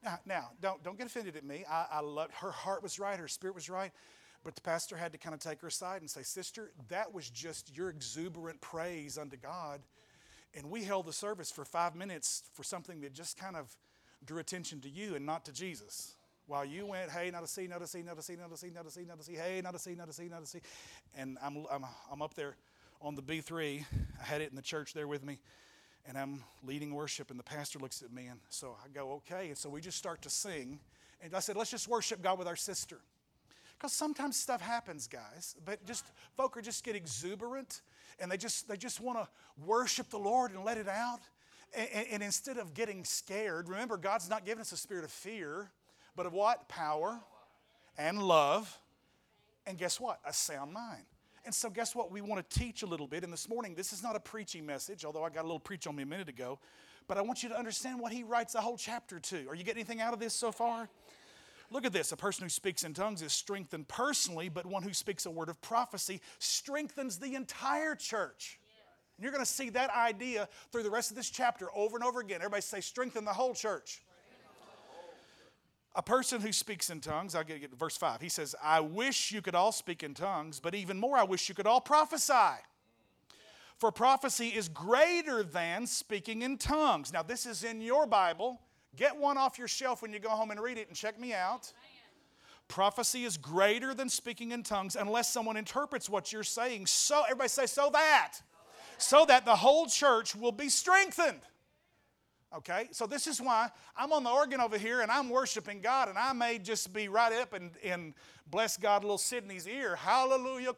now, 0.03 0.19
now 0.25 0.49
don't, 0.61 0.83
don't 0.83 0.97
get 0.97 1.07
offended 1.07 1.35
at 1.35 1.43
me. 1.43 1.65
I, 1.69 1.85
I 1.91 2.27
her 2.39 2.51
heart 2.51 2.81
was 2.83 2.99
right, 2.99 3.19
her 3.19 3.27
spirit 3.27 3.55
was 3.55 3.69
right. 3.69 3.91
But 4.43 4.55
the 4.55 4.61
pastor 4.61 4.97
had 4.97 5.11
to 5.13 5.17
kind 5.17 5.33
of 5.33 5.39
take 5.39 5.61
her 5.61 5.67
aside 5.67 6.01
and 6.01 6.09
say, 6.09 6.21
Sister, 6.23 6.71
that 6.89 7.13
was 7.13 7.29
just 7.29 7.75
your 7.75 7.89
exuberant 7.89 8.59
praise 8.59 9.17
unto 9.17 9.37
God. 9.37 9.81
And 10.55 10.69
we 10.69 10.83
held 10.83 11.05
the 11.05 11.13
service 11.13 11.49
for 11.49 11.65
five 11.65 11.95
minutes 11.95 12.43
for 12.53 12.63
something 12.63 13.01
that 13.01 13.13
just 13.13 13.37
kind 13.37 13.55
of 13.55 13.75
drew 14.25 14.39
attention 14.39 14.81
to 14.81 14.89
you 14.89 15.15
and 15.15 15.25
not 15.25 15.45
to 15.45 15.53
Jesus. 15.53 16.15
While 16.45 16.65
you 16.65 16.85
went, 16.85 17.09
hey, 17.09 17.31
not 17.31 17.43
a 17.43 17.47
C, 17.47 17.67
not 17.67 17.81
a 17.81 17.87
C, 17.87 18.01
not 18.01 18.19
a 18.19 18.21
C, 18.21 18.35
not 18.35 18.51
a 18.51 18.57
C, 18.57 18.69
not 18.75 18.85
a 18.85 18.91
C, 18.91 19.05
not 19.07 19.19
a 19.19 19.23
C, 19.23 19.33
hey, 19.33 19.61
not 19.63 19.75
a 19.75 19.79
C, 19.79 19.95
not 19.95 20.09
a 20.09 20.13
C, 20.13 20.27
not 20.29 20.43
a 20.43 20.45
C. 20.45 20.59
And 21.15 21.37
I'm, 21.41 21.65
I'm, 21.71 21.85
I'm 22.11 22.21
up 22.21 22.33
there 22.33 22.57
on 23.01 23.15
the 23.15 23.21
B3. 23.21 23.85
I 24.21 24.23
had 24.23 24.41
it 24.41 24.49
in 24.49 24.55
the 24.55 24.61
church 24.61 24.93
there 24.93 25.07
with 25.07 25.23
me. 25.23 25.39
And 26.05 26.17
I'm 26.17 26.43
leading 26.65 26.93
worship, 26.93 27.31
and 27.31 27.39
the 27.39 27.43
pastor 27.43 27.79
looks 27.79 28.01
at 28.01 28.11
me, 28.11 28.25
and 28.25 28.41
so 28.49 28.75
I 28.83 28.89
go, 28.89 29.13
okay. 29.13 29.47
And 29.47 29.57
so 29.57 29.69
we 29.69 29.79
just 29.79 29.97
start 29.97 30.21
to 30.23 30.29
sing. 30.29 30.79
And 31.21 31.33
I 31.33 31.39
said, 31.39 31.55
let's 31.55 31.71
just 31.71 31.87
worship 31.87 32.21
God 32.21 32.37
with 32.37 32.47
our 32.47 32.57
sister. 32.57 32.99
Because 33.83 33.91
sometimes 33.91 34.37
stuff 34.37 34.61
happens, 34.61 35.09
guys. 35.09 35.57
But 35.65 35.85
just 35.85 36.05
folk 36.37 36.55
are 36.55 36.61
just 36.61 36.85
get 36.85 36.95
exuberant 36.95 37.81
and 38.17 38.31
they 38.31 38.37
just 38.37 38.69
they 38.69 38.77
just 38.77 39.01
want 39.01 39.17
to 39.17 39.27
worship 39.65 40.09
the 40.09 40.17
Lord 40.17 40.51
and 40.51 40.63
let 40.63 40.77
it 40.77 40.87
out. 40.87 41.19
And, 41.75 42.07
and, 42.13 42.23
instead 42.23 42.57
of 42.57 42.73
getting 42.73 43.03
scared, 43.03 43.67
remember 43.67 43.97
God's 43.97 44.29
not 44.29 44.45
giving 44.45 44.61
us 44.61 44.71
a 44.71 44.77
spirit 44.77 45.03
of 45.03 45.11
fear, 45.11 45.69
but 46.15 46.25
of 46.25 46.31
what? 46.31 46.69
Power 46.69 47.19
and 47.97 48.23
love. 48.23 48.79
And 49.67 49.77
guess 49.77 49.99
what? 49.99 50.21
A 50.25 50.31
sound 50.31 50.71
mind. 50.71 51.03
And 51.43 51.53
so, 51.53 51.69
guess 51.69 51.93
what? 51.93 52.09
We 52.09 52.21
want 52.21 52.49
to 52.49 52.59
teach 52.59 52.83
a 52.83 52.85
little 52.85 53.07
bit. 53.07 53.25
And 53.25 53.33
this 53.33 53.49
morning, 53.49 53.75
this 53.75 53.91
is 53.91 54.01
not 54.01 54.15
a 54.15 54.19
preaching 54.21 54.65
message, 54.65 55.03
although 55.03 55.25
I 55.25 55.29
got 55.29 55.41
a 55.41 55.47
little 55.47 55.59
preach 55.59 55.87
on 55.87 55.95
me 55.97 56.03
a 56.03 56.05
minute 56.05 56.29
ago. 56.29 56.57
But 57.05 57.17
I 57.17 57.21
want 57.21 57.43
you 57.43 57.49
to 57.49 57.59
understand 57.59 57.99
what 57.99 58.13
he 58.13 58.23
writes 58.23 58.53
the 58.53 58.61
whole 58.61 58.77
chapter 58.77 59.19
to. 59.19 59.47
Are 59.49 59.55
you 59.55 59.65
getting 59.65 59.81
anything 59.81 59.99
out 59.99 60.13
of 60.13 60.21
this 60.21 60.33
so 60.33 60.53
far? 60.53 60.87
Look 61.71 61.85
at 61.85 61.93
this. 61.93 62.11
A 62.11 62.17
person 62.17 62.43
who 62.43 62.49
speaks 62.49 62.83
in 62.83 62.93
tongues 62.93 63.21
is 63.21 63.33
strengthened 63.33 63.87
personally, 63.87 64.49
but 64.49 64.65
one 64.65 64.83
who 64.83 64.93
speaks 64.93 65.25
a 65.25 65.31
word 65.31 65.49
of 65.49 65.61
prophecy 65.61 66.21
strengthens 66.39 67.17
the 67.17 67.35
entire 67.35 67.95
church. 67.95 68.59
And 69.17 69.23
you're 69.23 69.31
going 69.31 69.45
to 69.45 69.51
see 69.51 69.69
that 69.71 69.89
idea 69.91 70.47
through 70.71 70.83
the 70.83 70.91
rest 70.91 71.11
of 71.11 71.17
this 71.17 71.29
chapter 71.29 71.67
over 71.75 71.95
and 71.95 72.03
over 72.03 72.19
again. 72.19 72.37
Everybody 72.37 72.61
say, 72.61 72.81
strengthen 72.81 73.25
the 73.25 73.33
whole 73.33 73.53
church. 73.53 74.01
A 75.95 76.01
person 76.01 76.41
who 76.41 76.51
speaks 76.51 76.89
in 76.89 77.01
tongues, 77.01 77.35
I'll 77.35 77.43
get, 77.43 77.61
get 77.61 77.77
verse 77.77 77.95
5. 77.95 78.19
He 78.19 78.29
says, 78.29 78.55
I 78.63 78.79
wish 78.79 79.31
you 79.31 79.43
could 79.43 79.53
all 79.53 79.71
speak 79.71 80.01
in 80.01 80.15
tongues, 80.15 80.59
but 80.59 80.73
even 80.73 80.97
more, 80.97 81.17
I 81.17 81.23
wish 81.23 81.47
you 81.47 81.53
could 81.53 81.67
all 81.67 81.81
prophesy. 81.81 82.57
For 83.77 83.91
prophecy 83.91 84.47
is 84.47 84.69
greater 84.69 85.43
than 85.43 85.85
speaking 85.85 86.41
in 86.41 86.57
tongues. 86.57 87.13
Now, 87.13 87.21
this 87.21 87.45
is 87.45 87.63
in 87.63 87.79
your 87.79 88.07
Bible. 88.07 88.59
Get 88.95 89.17
one 89.17 89.37
off 89.37 89.57
your 89.57 89.67
shelf 89.67 90.01
when 90.01 90.13
you 90.13 90.19
go 90.19 90.29
home 90.29 90.51
and 90.51 90.59
read 90.59 90.77
it 90.77 90.87
and 90.87 90.95
check 90.95 91.19
me 91.19 91.33
out. 91.33 91.71
Prophecy 92.67 93.25
is 93.25 93.37
greater 93.37 93.93
than 93.93 94.09
speaking 94.09 94.51
in 94.51 94.63
tongues 94.63 94.95
unless 94.95 95.31
someone 95.31 95.57
interprets 95.57 96.09
what 96.09 96.31
you're 96.31 96.43
saying. 96.43 96.85
So, 96.85 97.23
everybody 97.23 97.49
say, 97.49 97.65
so 97.65 97.89
that. 97.91 98.33
So 98.97 99.25
that 99.25 99.45
the 99.45 99.55
whole 99.55 99.85
church 99.87 100.35
will 100.35 100.51
be 100.51 100.69
strengthened. 100.69 101.41
Okay, 102.55 102.87
so 102.91 103.07
this 103.07 103.25
is 103.25 103.41
why 103.41 103.69
I'm 103.97 104.13
on 104.13 104.23
the 104.23 104.29
organ 104.29 104.61
over 104.61 104.77
here 104.77 105.01
and 105.01 105.09
I'm 105.09 105.27
worshiping 105.27 105.81
God, 105.81 106.07
and 106.07 106.17
I 106.19 106.33
may 106.33 106.59
just 106.59 106.93
be 106.93 107.07
right 107.07 107.33
up 107.33 107.53
and, 107.53 107.71
and 107.83 108.13
bless 108.45 108.77
God, 108.77 109.03
little 109.03 109.17
Sydney's 109.17 109.67
ear, 109.67 109.95
hallelujah, 109.95 110.73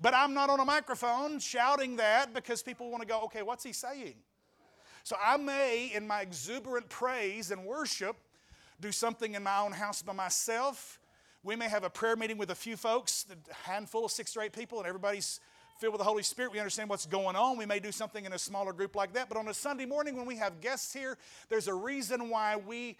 but 0.00 0.14
I'm 0.14 0.32
not 0.32 0.48
on 0.48 0.60
a 0.60 0.64
microphone 0.64 1.40
shouting 1.40 1.96
that 1.96 2.32
because 2.32 2.62
people 2.62 2.88
want 2.88 3.02
to 3.02 3.08
go, 3.08 3.22
okay, 3.22 3.42
what's 3.42 3.64
he 3.64 3.72
saying? 3.72 4.14
So 5.04 5.16
I 5.22 5.36
may, 5.36 5.90
in 5.94 6.06
my 6.06 6.20
exuberant 6.20 6.88
praise 6.88 7.50
and 7.50 7.64
worship, 7.64 8.16
do 8.80 8.92
something 8.92 9.34
in 9.34 9.42
my 9.42 9.58
own 9.58 9.72
house 9.72 10.02
by 10.02 10.12
myself. 10.12 10.98
We 11.42 11.56
may 11.56 11.68
have 11.68 11.84
a 11.84 11.90
prayer 11.90 12.16
meeting 12.16 12.38
with 12.38 12.50
a 12.50 12.54
few 12.54 12.76
folks, 12.76 13.26
a 13.30 13.54
handful 13.70 14.04
of 14.04 14.10
six 14.10 14.36
or 14.36 14.42
eight 14.42 14.52
people, 14.52 14.78
and 14.78 14.86
everybody's 14.86 15.40
filled 15.80 15.94
with 15.94 16.00
the 16.00 16.04
Holy 16.04 16.22
Spirit, 16.22 16.52
we 16.52 16.58
understand 16.58 16.90
what's 16.90 17.06
going 17.06 17.34
on. 17.34 17.56
We 17.56 17.64
may 17.64 17.80
do 17.80 17.90
something 17.90 18.26
in 18.26 18.34
a 18.34 18.38
smaller 18.38 18.74
group 18.74 18.94
like 18.94 19.14
that. 19.14 19.30
But 19.30 19.38
on 19.38 19.48
a 19.48 19.54
Sunday 19.54 19.86
morning 19.86 20.14
when 20.14 20.26
we 20.26 20.36
have 20.36 20.60
guests 20.60 20.92
here, 20.92 21.16
there's 21.48 21.68
a 21.68 21.74
reason 21.74 22.28
why 22.28 22.56
we 22.56 22.98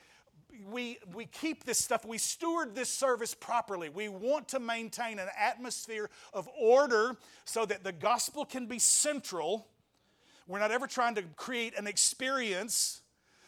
we, 0.68 0.98
we 1.14 1.26
keep 1.26 1.64
this 1.64 1.78
stuff, 1.78 2.04
we 2.04 2.18
steward 2.18 2.74
this 2.74 2.88
service 2.88 3.34
properly. 3.34 3.88
We 3.88 4.08
want 4.08 4.48
to 4.48 4.58
maintain 4.58 5.18
an 5.18 5.28
atmosphere 5.38 6.10
of 6.32 6.48
order 6.58 7.16
so 7.44 7.64
that 7.66 7.84
the 7.84 7.92
gospel 7.92 8.44
can 8.44 8.66
be 8.66 8.78
central. 8.78 9.68
We're 10.50 10.58
not 10.58 10.72
ever 10.72 10.88
trying 10.88 11.14
to 11.14 11.22
create 11.36 11.78
an 11.78 11.86
experience 11.86 13.02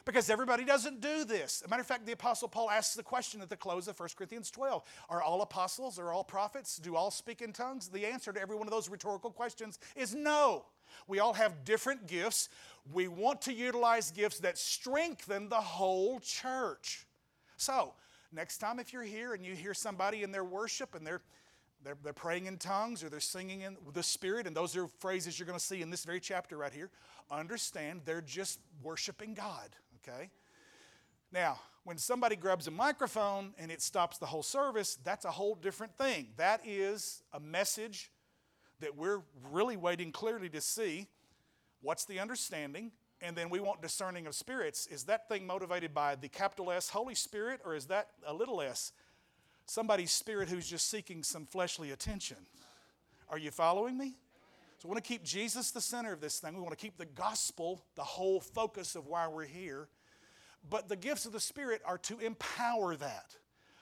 because 0.04 0.30
everybody 0.30 0.64
doesn't 0.64 1.00
do 1.00 1.24
this. 1.24 1.60
As 1.60 1.66
a 1.66 1.68
matter 1.68 1.80
of 1.80 1.86
fact, 1.88 2.06
the 2.06 2.12
Apostle 2.12 2.46
Paul 2.46 2.70
asks 2.70 2.94
the 2.94 3.02
question 3.02 3.40
at 3.40 3.50
the 3.50 3.56
close 3.56 3.88
of 3.88 3.98
1 3.98 4.10
Corinthians 4.16 4.52
12 4.52 4.84
Are 5.08 5.20
all 5.20 5.42
apostles? 5.42 5.98
Are 5.98 6.12
all 6.12 6.22
prophets? 6.22 6.76
Do 6.76 6.94
all 6.94 7.10
speak 7.10 7.42
in 7.42 7.52
tongues? 7.52 7.88
The 7.88 8.06
answer 8.06 8.32
to 8.32 8.40
every 8.40 8.54
one 8.54 8.68
of 8.68 8.70
those 8.70 8.88
rhetorical 8.88 9.32
questions 9.32 9.80
is 9.96 10.14
no. 10.14 10.66
We 11.08 11.18
all 11.18 11.32
have 11.32 11.64
different 11.64 12.06
gifts. 12.06 12.48
We 12.92 13.08
want 13.08 13.42
to 13.42 13.52
utilize 13.52 14.12
gifts 14.12 14.38
that 14.38 14.56
strengthen 14.56 15.48
the 15.48 15.56
whole 15.56 16.20
church. 16.20 17.08
So, 17.56 17.94
next 18.30 18.58
time 18.58 18.78
if 18.78 18.92
you're 18.92 19.02
here 19.02 19.34
and 19.34 19.44
you 19.44 19.56
hear 19.56 19.74
somebody 19.74 20.22
in 20.22 20.30
their 20.30 20.44
worship 20.44 20.94
and 20.94 21.04
they're 21.04 21.22
they're, 21.84 21.96
they're 22.02 22.12
praying 22.12 22.46
in 22.46 22.58
tongues 22.58 23.02
or 23.02 23.08
they're 23.08 23.20
singing 23.20 23.62
in 23.62 23.76
the 23.92 24.02
Spirit, 24.02 24.46
and 24.46 24.56
those 24.56 24.76
are 24.76 24.86
phrases 24.98 25.38
you're 25.38 25.46
going 25.46 25.58
to 25.58 25.64
see 25.64 25.82
in 25.82 25.90
this 25.90 26.04
very 26.04 26.20
chapter 26.20 26.56
right 26.56 26.72
here. 26.72 26.90
Understand 27.30 28.02
they're 28.04 28.20
just 28.20 28.60
worshiping 28.82 29.34
God 29.34 29.74
okay? 30.06 30.30
Now, 31.32 31.60
when 31.84 31.98
somebody 31.98 32.36
grabs 32.36 32.66
a 32.66 32.70
microphone 32.70 33.54
and 33.58 33.70
it 33.70 33.82
stops 33.82 34.18
the 34.18 34.26
whole 34.26 34.42
service, 34.42 34.98
that's 35.02 35.24
a 35.24 35.30
whole 35.30 35.54
different 35.54 35.96
thing. 35.96 36.28
That 36.36 36.60
is 36.64 37.22
a 37.32 37.40
message 37.40 38.10
that 38.80 38.96
we're 38.96 39.22
really 39.50 39.76
waiting 39.76 40.12
clearly 40.12 40.48
to 40.50 40.60
see. 40.60 41.08
What's 41.80 42.04
the 42.04 42.20
understanding? 42.20 42.92
And 43.20 43.36
then 43.36 43.50
we 43.50 43.60
want 43.60 43.82
discerning 43.82 44.26
of 44.26 44.34
spirits. 44.34 44.86
Is 44.88 45.04
that 45.04 45.28
thing 45.28 45.46
motivated 45.46 45.94
by 45.94 46.16
the 46.16 46.28
capital 46.28 46.70
S 46.70 46.88
Holy 46.88 47.14
Spirit, 47.14 47.60
or 47.64 47.74
is 47.74 47.86
that 47.86 48.08
a 48.26 48.34
little 48.34 48.60
s 48.60 48.92
somebody's 49.66 50.10
spirit 50.10 50.48
who's 50.48 50.68
just 50.68 50.90
seeking 50.90 51.22
some 51.22 51.46
fleshly 51.46 51.90
attention? 51.90 52.38
Are 53.28 53.38
you 53.38 53.50
following 53.50 53.96
me? 53.96 54.14
So 54.78 54.88
we 54.88 54.94
want 54.94 55.04
to 55.04 55.08
keep 55.08 55.22
Jesus 55.22 55.70
the 55.70 55.80
center 55.80 56.12
of 56.12 56.20
this 56.20 56.40
thing. 56.40 56.54
We 56.54 56.60
want 56.60 56.76
to 56.76 56.82
keep 56.82 56.98
the 56.98 57.06
gospel 57.06 57.84
the 57.94 58.02
whole 58.02 58.40
focus 58.40 58.96
of 58.96 59.06
why 59.06 59.28
we're 59.28 59.44
here. 59.44 59.88
But 60.68 60.88
the 60.88 60.96
gifts 60.96 61.24
of 61.24 61.32
the 61.32 61.40
Spirit 61.40 61.82
are 61.84 61.98
to 61.98 62.18
empower 62.18 62.96
that, 62.96 63.36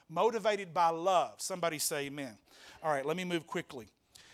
motivated 0.09 0.73
by 0.73 0.89
love. 0.91 1.35
Somebody 1.39 1.79
say 1.79 2.07
amen. 2.07 2.37
All 2.83 2.93
right, 2.93 3.05
let 3.05 3.17
me 3.17 3.25
move 3.25 3.47
quickly. 3.47 3.89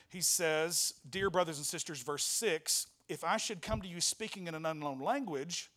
He 0.08 0.20
says, 0.20 0.94
Dear 1.08 1.30
brothers 1.30 1.58
and 1.58 1.66
sisters, 1.66 2.02
verse 2.02 2.24
6 2.24 2.86
If 3.08 3.24
I 3.24 3.36
should 3.36 3.62
come 3.62 3.80
to 3.82 3.88
you 3.88 4.00
speaking 4.00 4.46
in 4.46 4.54
an 4.54 4.66
unknown 4.66 5.00
language, 5.00 5.70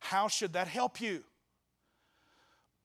how 0.00 0.28
should 0.28 0.54
that 0.54 0.68
help 0.68 1.00
you? 1.00 1.22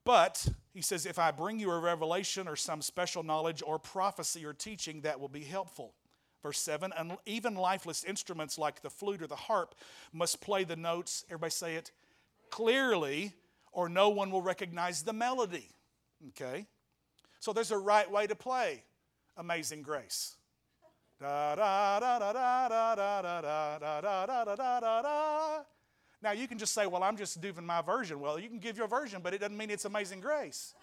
But, 0.04 0.46
he 0.76 0.82
says, 0.82 1.06
if 1.06 1.18
I 1.18 1.30
bring 1.30 1.58
you 1.58 1.70
a 1.70 1.78
revelation 1.78 2.46
or 2.46 2.54
some 2.54 2.82
special 2.82 3.22
knowledge 3.22 3.62
or 3.66 3.78
prophecy 3.78 4.44
or 4.44 4.52
teaching, 4.52 5.00
that 5.00 5.18
will 5.18 5.30
be 5.30 5.42
helpful. 5.42 5.94
Verse 6.42 6.58
7 6.58 6.92
and 6.98 7.16
even 7.24 7.54
lifeless 7.54 8.04
instruments 8.04 8.58
like 8.58 8.82
the 8.82 8.90
flute 8.90 9.22
or 9.22 9.26
the 9.26 9.36
harp 9.36 9.74
must 10.12 10.42
play 10.42 10.64
the 10.64 10.76
notes, 10.76 11.24
everybody 11.28 11.50
say 11.50 11.76
it, 11.76 11.92
clearly, 12.50 13.32
or 13.72 13.88
no 13.88 14.10
one 14.10 14.30
will 14.30 14.42
recognize 14.42 15.02
the 15.02 15.14
melody. 15.14 15.70
Okay? 16.28 16.66
So 17.40 17.54
there's 17.54 17.70
a 17.70 17.78
right 17.78 18.10
way 18.10 18.26
to 18.26 18.34
play 18.36 18.82
Amazing 19.38 19.80
Grace. 19.80 20.36
Da 21.18 21.54
da 21.54 21.98
da 22.00 22.18
da 22.18 22.32
da 22.34 22.68
da 22.68 22.94
da 22.94 23.22
da 23.22 23.78
da 23.78 24.00
da 24.00 24.26
da 24.26 24.44
da 24.44 24.80
da 24.80 25.02
da. 25.02 25.75
Now 26.26 26.32
you 26.32 26.48
can 26.48 26.58
just 26.58 26.74
say, 26.74 26.88
well, 26.88 27.04
I'm 27.04 27.16
just 27.16 27.40
doing 27.40 27.64
my 27.64 27.82
version. 27.82 28.18
Well, 28.18 28.36
you 28.36 28.48
can 28.48 28.58
give 28.58 28.76
your 28.76 28.88
version, 28.88 29.20
but 29.22 29.32
it 29.32 29.38
doesn't 29.38 29.56
mean 29.56 29.70
it's 29.70 29.84
Amazing 29.84 30.18
Grace. 30.18 30.74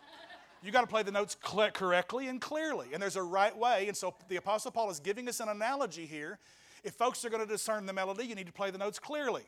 You 0.61 0.71
got 0.71 0.79
to 0.79 0.87
play 0.87 1.03
the 1.03 1.11
notes 1.11 1.35
correctly 1.43 2.29
and 2.29 2.39
clearly. 2.39 2.87
And 2.93 3.03
there's 3.03 3.17
a 3.17 3.23
right 3.23 3.53
way. 3.57 3.89
And 3.89 3.97
so 3.97 4.15
the 4.29 4.37
Apostle 4.37 4.71
Paul 4.71 4.89
is 4.89 5.01
giving 5.01 5.27
us 5.27 5.41
an 5.41 5.49
analogy 5.49 6.05
here. 6.05 6.39
If 6.85 6.93
folks 6.93 7.25
are 7.25 7.29
going 7.29 7.45
to 7.45 7.51
discern 7.51 7.85
the 7.85 7.91
melody, 7.91 8.23
you 8.23 8.35
need 8.35 8.45
to 8.45 8.53
play 8.53 8.71
the 8.71 8.77
notes 8.77 8.99
clearly. 8.99 9.43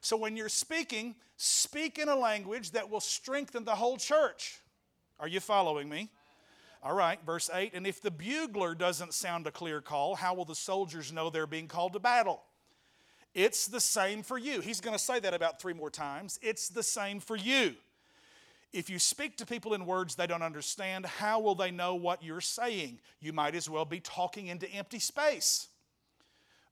So 0.00 0.16
when 0.16 0.36
you're 0.36 0.48
speaking, 0.48 1.16
speak 1.36 1.98
in 1.98 2.08
a 2.08 2.14
language 2.14 2.70
that 2.70 2.88
will 2.88 3.00
strengthen 3.00 3.64
the 3.64 3.74
whole 3.74 3.96
church. 3.96 4.60
Are 5.18 5.26
you 5.26 5.40
following 5.40 5.88
me? 5.88 6.10
All 6.80 6.94
right, 6.94 7.18
verse 7.26 7.50
8. 7.52 7.72
And 7.74 7.88
if 7.88 8.00
the 8.00 8.12
bugler 8.12 8.76
doesn't 8.76 9.14
sound 9.14 9.48
a 9.48 9.50
clear 9.50 9.80
call, 9.80 10.14
how 10.14 10.34
will 10.34 10.44
the 10.44 10.54
soldiers 10.54 11.12
know 11.12 11.28
they're 11.28 11.48
being 11.48 11.66
called 11.66 11.94
to 11.94 11.98
battle? 11.98 12.44
It's 13.34 13.66
the 13.66 13.80
same 13.80 14.22
for 14.22 14.38
you. 14.38 14.60
He's 14.60 14.80
going 14.80 14.96
to 14.96 15.02
say 15.02 15.18
that 15.20 15.34
about 15.34 15.60
three 15.60 15.72
more 15.72 15.90
times. 15.90 16.38
It's 16.40 16.68
the 16.68 16.82
same 16.82 17.18
for 17.18 17.36
you. 17.36 17.74
If 18.72 18.90
you 18.90 18.98
speak 18.98 19.36
to 19.36 19.46
people 19.46 19.74
in 19.74 19.86
words 19.86 20.14
they 20.14 20.26
don't 20.26 20.42
understand, 20.42 21.06
how 21.06 21.40
will 21.40 21.54
they 21.54 21.70
know 21.70 21.94
what 21.94 22.22
you're 22.22 22.40
saying? 22.40 23.00
You 23.20 23.32
might 23.32 23.54
as 23.54 23.70
well 23.70 23.84
be 23.84 24.00
talking 24.00 24.48
into 24.48 24.68
empty 24.70 24.98
space. 24.98 25.68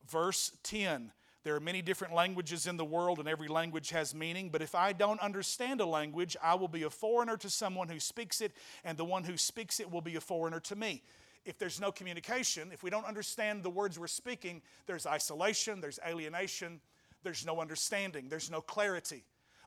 Verse 0.08 0.52
10 0.64 1.12
There 1.44 1.54
are 1.54 1.60
many 1.60 1.80
different 1.80 2.12
languages 2.12 2.66
in 2.66 2.76
the 2.76 2.84
world, 2.84 3.20
and 3.20 3.28
every 3.28 3.48
language 3.48 3.90
has 3.90 4.14
meaning. 4.14 4.48
But 4.48 4.62
if 4.62 4.74
I 4.74 4.92
don't 4.92 5.20
understand 5.20 5.80
a 5.80 5.86
language, 5.86 6.36
I 6.42 6.54
will 6.56 6.68
be 6.68 6.82
a 6.82 6.90
foreigner 6.90 7.36
to 7.36 7.50
someone 7.50 7.88
who 7.88 8.00
speaks 8.00 8.40
it, 8.40 8.52
and 8.84 8.98
the 8.98 9.04
one 9.04 9.22
who 9.22 9.36
speaks 9.36 9.78
it 9.78 9.90
will 9.90 10.00
be 10.00 10.16
a 10.16 10.20
foreigner 10.20 10.60
to 10.60 10.76
me. 10.76 11.02
If 11.44 11.58
there's 11.58 11.80
no 11.80 11.90
communication, 11.90 12.70
if 12.72 12.82
we 12.82 12.90
don't 12.90 13.06
understand 13.06 13.62
the 13.62 13.70
words 13.70 13.98
we're 13.98 14.06
speaking, 14.06 14.62
there's 14.86 15.06
isolation, 15.06 15.80
there's 15.80 15.98
alienation, 16.06 16.80
there's 17.24 17.44
no 17.44 17.60
understanding, 17.60 18.28
there's 18.28 18.50
no 18.50 18.60
clarity. 18.60 19.24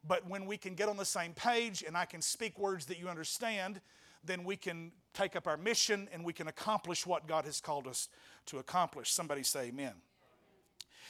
But 0.08 0.28
when 0.30 0.46
we 0.46 0.58
can 0.58 0.76
get 0.76 0.88
on 0.88 0.98
the 0.98 1.06
same 1.06 1.34
page 1.34 1.84
and 1.86 1.98
I 1.98 2.06
can 2.06 2.22
speak 2.22 2.60
words 2.60 2.86
that 2.86 3.00
you 3.00 3.10
understand, 3.10 3.82
then 4.24 4.44
we 4.44 4.56
can 4.56 4.92
take 5.14 5.36
up 5.36 5.48
our 5.48 5.58
mission 5.58 6.08
and 6.14 6.24
we 6.24 6.34
can 6.34 6.48
accomplish 6.48 7.06
what 7.06 7.28
God 7.28 7.46
has 7.46 7.60
called 7.60 7.88
us 7.88 8.10
to 8.48 8.60
accomplish. 8.60 9.12
Somebody 9.12 9.44
say 9.44 9.68
amen. 9.68 9.94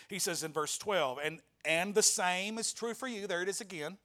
He 0.07 0.19
says 0.19 0.43
in 0.43 0.51
verse 0.51 0.77
12, 0.77 1.19
and, 1.23 1.39
and 1.65 1.95
the 1.95 2.03
same 2.03 2.57
is 2.57 2.73
true 2.73 2.93
for 2.93 3.07
you. 3.07 3.27
There 3.27 3.41
it 3.41 3.49
is 3.49 3.61
again. 3.61 3.97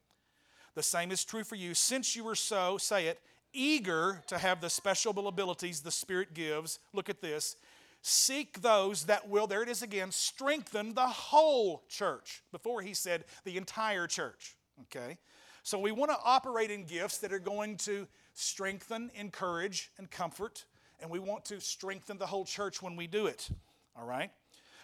The 0.74 0.82
same 0.82 1.10
is 1.10 1.24
true 1.24 1.44
for 1.44 1.56
you. 1.56 1.74
Since 1.74 2.16
you 2.16 2.24
were 2.24 2.34
so, 2.34 2.78
say 2.78 3.06
it, 3.06 3.20
eager 3.52 4.22
to 4.26 4.38
have 4.38 4.60
the 4.60 4.70
special 4.70 5.26
abilities 5.28 5.80
the 5.80 5.90
Spirit 5.90 6.34
gives, 6.34 6.78
look 6.92 7.08
at 7.08 7.20
this. 7.20 7.56
Seek 8.02 8.62
those 8.62 9.04
that 9.04 9.28
will, 9.28 9.46
there 9.46 9.62
it 9.62 9.68
is 9.68 9.82
again, 9.82 10.10
strengthen 10.10 10.94
the 10.94 11.06
whole 11.06 11.82
church. 11.88 12.42
Before 12.50 12.80
he 12.80 12.94
said 12.94 13.24
the 13.44 13.56
entire 13.56 14.06
church. 14.06 14.56
Okay? 14.82 15.18
So 15.62 15.78
we 15.78 15.92
want 15.92 16.10
to 16.10 16.16
operate 16.24 16.70
in 16.70 16.84
gifts 16.84 17.18
that 17.18 17.32
are 17.32 17.38
going 17.38 17.76
to 17.78 18.08
strengthen, 18.32 19.10
encourage, 19.14 19.90
and 19.98 20.10
comfort 20.10 20.64
and 21.00 21.10
we 21.10 21.18
want 21.18 21.44
to 21.46 21.60
strengthen 21.60 22.18
the 22.18 22.26
whole 22.26 22.44
church 22.44 22.82
when 22.82 22.96
we 22.96 23.06
do 23.06 23.26
it. 23.26 23.48
All 23.96 24.04
right? 24.04 24.30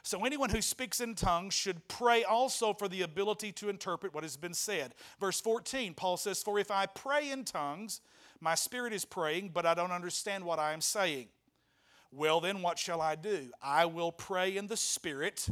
So, 0.02 0.24
anyone 0.24 0.50
who 0.50 0.62
speaks 0.62 1.00
in 1.00 1.14
tongues 1.14 1.52
should 1.52 1.86
pray 1.88 2.22
also 2.22 2.72
for 2.72 2.88
the 2.88 3.02
ability 3.02 3.50
to 3.52 3.68
interpret 3.68 4.14
what 4.14 4.22
has 4.22 4.36
been 4.36 4.54
said. 4.54 4.94
Verse 5.18 5.40
14, 5.40 5.94
Paul 5.94 6.16
says, 6.16 6.42
For 6.42 6.58
if 6.58 6.70
I 6.70 6.86
pray 6.86 7.30
in 7.30 7.44
tongues, 7.44 8.00
my 8.40 8.54
spirit 8.54 8.92
is 8.92 9.04
praying, 9.04 9.50
but 9.54 9.66
I 9.66 9.74
don't 9.74 9.90
understand 9.90 10.44
what 10.44 10.58
I 10.58 10.72
am 10.72 10.80
saying. 10.80 11.28
Well, 12.12 12.40
then, 12.40 12.62
what 12.62 12.78
shall 12.78 13.00
I 13.00 13.14
do? 13.14 13.50
I 13.62 13.86
will 13.86 14.12
pray 14.12 14.56
in 14.56 14.68
the 14.68 14.76
spirit, 14.76 15.48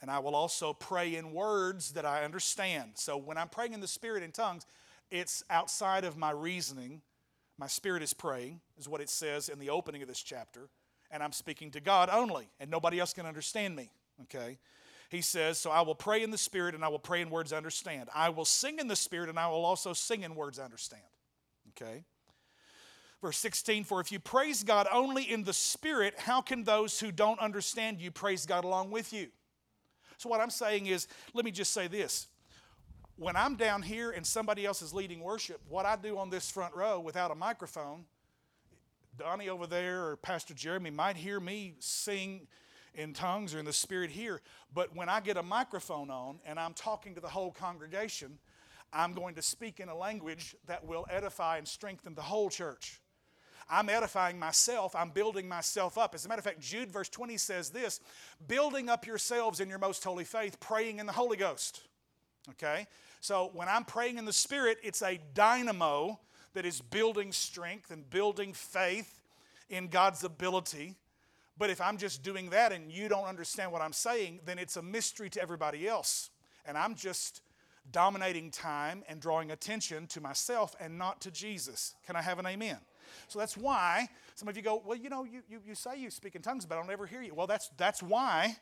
and 0.00 0.10
I 0.10 0.18
will 0.18 0.34
also 0.34 0.72
pray 0.72 1.14
in 1.16 1.32
words 1.32 1.92
that 1.92 2.04
I 2.04 2.24
understand. 2.24 2.92
So, 2.94 3.16
when 3.16 3.38
I'm 3.38 3.48
praying 3.48 3.72
in 3.72 3.80
the 3.80 3.88
spirit 3.88 4.22
in 4.22 4.32
tongues, 4.32 4.66
it's 5.10 5.44
outside 5.48 6.04
of 6.04 6.16
my 6.16 6.30
reasoning. 6.30 7.02
My 7.58 7.68
spirit 7.68 8.02
is 8.02 8.12
praying, 8.12 8.60
is 8.76 8.88
what 8.88 9.00
it 9.00 9.08
says 9.08 9.48
in 9.48 9.60
the 9.60 9.70
opening 9.70 10.02
of 10.02 10.08
this 10.08 10.22
chapter 10.22 10.68
and 11.14 11.22
I'm 11.22 11.32
speaking 11.32 11.70
to 11.70 11.80
God 11.80 12.10
only, 12.12 12.48
and 12.58 12.68
nobody 12.68 12.98
else 12.98 13.12
can 13.12 13.24
understand 13.24 13.76
me. 13.76 13.92
Okay? 14.22 14.58
He 15.10 15.22
says, 15.22 15.58
So 15.58 15.70
I 15.70 15.82
will 15.82 15.94
pray 15.94 16.24
in 16.24 16.32
the 16.32 16.38
Spirit, 16.38 16.74
and 16.74 16.84
I 16.84 16.88
will 16.88 16.98
pray 16.98 17.20
in 17.20 17.30
words 17.30 17.52
I 17.52 17.56
understand. 17.56 18.08
I 18.12 18.30
will 18.30 18.44
sing 18.44 18.80
in 18.80 18.88
the 18.88 18.96
Spirit, 18.96 19.28
and 19.28 19.38
I 19.38 19.46
will 19.46 19.64
also 19.64 19.92
sing 19.92 20.22
in 20.22 20.34
words 20.34 20.58
I 20.58 20.64
understand. 20.64 21.02
Okay? 21.70 22.04
Verse 23.24 23.38
16, 23.38 23.84
For 23.84 24.02
if 24.02 24.12
you 24.12 24.20
praise 24.20 24.62
God 24.62 24.86
only 24.92 25.22
in 25.22 25.44
the 25.44 25.54
Spirit, 25.54 26.12
how 26.18 26.42
can 26.42 26.62
those 26.62 27.00
who 27.00 27.10
don't 27.10 27.40
understand 27.40 27.98
you 27.98 28.10
praise 28.10 28.44
God 28.44 28.64
along 28.64 28.90
with 28.90 29.14
you? 29.14 29.28
So, 30.18 30.28
what 30.28 30.42
I'm 30.42 30.50
saying 30.50 30.88
is, 30.88 31.08
let 31.32 31.46
me 31.46 31.50
just 31.50 31.72
say 31.72 31.86
this. 31.86 32.28
When 33.16 33.34
I'm 33.34 33.56
down 33.56 33.80
here 33.80 34.10
and 34.10 34.26
somebody 34.26 34.66
else 34.66 34.82
is 34.82 34.92
leading 34.92 35.20
worship, 35.20 35.62
what 35.70 35.86
I 35.86 35.96
do 35.96 36.18
on 36.18 36.28
this 36.28 36.50
front 36.50 36.76
row 36.76 37.00
without 37.00 37.30
a 37.30 37.34
microphone 37.34 38.04
Donnie 39.16 39.48
over 39.48 39.66
there 39.66 40.04
or 40.04 40.16
Pastor 40.16 40.52
Jeremy 40.52 40.90
might 40.90 41.16
hear 41.16 41.40
me 41.40 41.76
sing 41.78 42.46
in 42.92 43.14
tongues 43.14 43.54
or 43.54 43.58
in 43.58 43.64
the 43.64 43.72
spirit 43.72 44.10
here, 44.10 44.42
but 44.74 44.94
when 44.94 45.08
I 45.08 45.20
get 45.20 45.38
a 45.38 45.42
microphone 45.42 46.10
on 46.10 46.40
and 46.44 46.60
I'm 46.60 46.74
talking 46.74 47.14
to 47.14 47.22
the 47.22 47.28
whole 47.28 47.52
congregation, 47.52 48.38
I'm 48.92 49.14
going 49.14 49.34
to 49.36 49.42
speak 49.42 49.80
in 49.80 49.88
a 49.88 49.96
language 49.96 50.54
that 50.66 50.84
will 50.84 51.06
edify 51.08 51.56
and 51.56 51.66
strengthen 51.66 52.14
the 52.14 52.20
whole 52.20 52.50
church. 52.50 53.00
I'm 53.68 53.88
edifying 53.88 54.38
myself, 54.38 54.94
I'm 54.94 55.10
building 55.10 55.48
myself 55.48 55.96
up. 55.98 56.14
As 56.14 56.24
a 56.24 56.28
matter 56.28 56.40
of 56.40 56.44
fact, 56.44 56.60
Jude 56.60 56.90
verse 56.90 57.08
20 57.08 57.36
says 57.36 57.70
this 57.70 58.00
building 58.46 58.88
up 58.88 59.06
yourselves 59.06 59.60
in 59.60 59.68
your 59.68 59.78
most 59.78 60.04
holy 60.04 60.24
faith, 60.24 60.60
praying 60.60 60.98
in 60.98 61.06
the 61.06 61.12
Holy 61.12 61.36
Ghost. 61.36 61.82
Okay? 62.50 62.86
So 63.20 63.50
when 63.54 63.68
I'm 63.68 63.84
praying 63.84 64.18
in 64.18 64.24
the 64.24 64.32
Spirit, 64.32 64.78
it's 64.82 65.02
a 65.02 65.18
dynamo 65.34 66.18
that 66.52 66.66
is 66.66 66.80
building 66.80 67.32
strength 67.32 67.90
and 67.90 68.08
building 68.08 68.52
faith 68.52 69.22
in 69.70 69.88
God's 69.88 70.24
ability. 70.24 70.94
But 71.56 71.70
if 71.70 71.80
I'm 71.80 71.96
just 71.96 72.22
doing 72.22 72.50
that 72.50 72.72
and 72.72 72.90
you 72.90 73.08
don't 73.08 73.24
understand 73.24 73.72
what 73.72 73.80
I'm 73.80 73.92
saying, 73.92 74.40
then 74.44 74.58
it's 74.58 74.76
a 74.76 74.82
mystery 74.82 75.30
to 75.30 75.42
everybody 75.42 75.86
else. 75.88 76.30
And 76.66 76.76
I'm 76.76 76.94
just 76.94 77.40
dominating 77.90 78.50
time 78.50 79.04
and 79.08 79.20
drawing 79.20 79.50
attention 79.50 80.06
to 80.08 80.20
myself 80.20 80.74
and 80.80 80.98
not 80.98 81.20
to 81.22 81.30
Jesus. 81.30 81.94
Can 82.06 82.16
I 82.16 82.22
have 82.22 82.38
an 82.38 82.46
amen? 82.46 82.78
So 83.28 83.38
that's 83.38 83.56
why 83.56 84.08
some 84.34 84.48
of 84.48 84.56
you 84.56 84.62
go, 84.62 84.82
Well, 84.84 84.96
you 84.96 85.10
know, 85.10 85.24
you, 85.24 85.42
you, 85.48 85.60
you 85.66 85.74
say 85.74 85.98
you 85.98 86.10
speak 86.10 86.34
in 86.34 86.42
tongues, 86.42 86.66
but 86.66 86.76
I 86.76 86.80
don't 86.80 86.90
ever 86.90 87.06
hear 87.06 87.22
you. 87.22 87.34
Well, 87.34 87.46
that's, 87.46 87.70
that's 87.76 88.02
why 88.02 88.56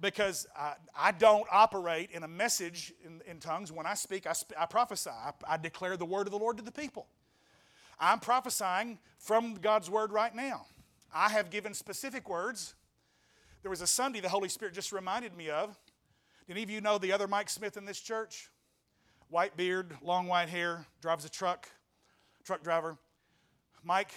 because 0.00 0.46
I, 0.56 0.74
I, 0.96 1.12
don't 1.12 1.46
operate 1.52 2.10
in 2.12 2.22
a 2.22 2.28
message 2.28 2.92
in, 3.04 3.20
in 3.26 3.38
tongues. 3.38 3.70
When 3.70 3.86
I 3.86 3.94
speak, 3.94 4.26
I, 4.26 4.32
sp- 4.32 4.56
I 4.58 4.66
prophesy. 4.66 5.10
I, 5.10 5.32
I, 5.46 5.56
declare 5.56 5.96
the 5.96 6.06
word 6.06 6.26
of 6.26 6.30
the 6.30 6.38
Lord 6.38 6.56
to 6.56 6.62
the 6.62 6.72
people. 6.72 7.06
I'm 7.98 8.18
prophesying 8.18 8.98
from 9.18 9.54
God's 9.56 9.90
word 9.90 10.12
right 10.12 10.34
now. 10.34 10.66
I 11.14 11.28
have 11.28 11.50
given 11.50 11.74
specific 11.74 12.28
words. 12.28 12.74
There 13.62 13.70
was 13.70 13.82
a 13.82 13.86
Sunday 13.86 14.20
the 14.20 14.28
Holy 14.28 14.48
Spirit 14.48 14.74
just 14.74 14.92
reminded 14.92 15.36
me 15.36 15.50
of. 15.50 15.78
Any 16.50 16.64
of 16.64 16.70
you 16.70 16.80
know 16.80 16.98
the 16.98 17.12
other 17.12 17.28
Mike 17.28 17.48
Smith 17.48 17.76
in 17.76 17.84
this 17.84 18.00
church? 18.00 18.50
White 19.28 19.56
beard, 19.56 19.96
long 20.02 20.26
white 20.26 20.48
hair, 20.48 20.84
drives 21.00 21.24
a 21.24 21.28
truck, 21.28 21.68
truck 22.42 22.64
driver. 22.64 22.98
Mike 23.84 24.10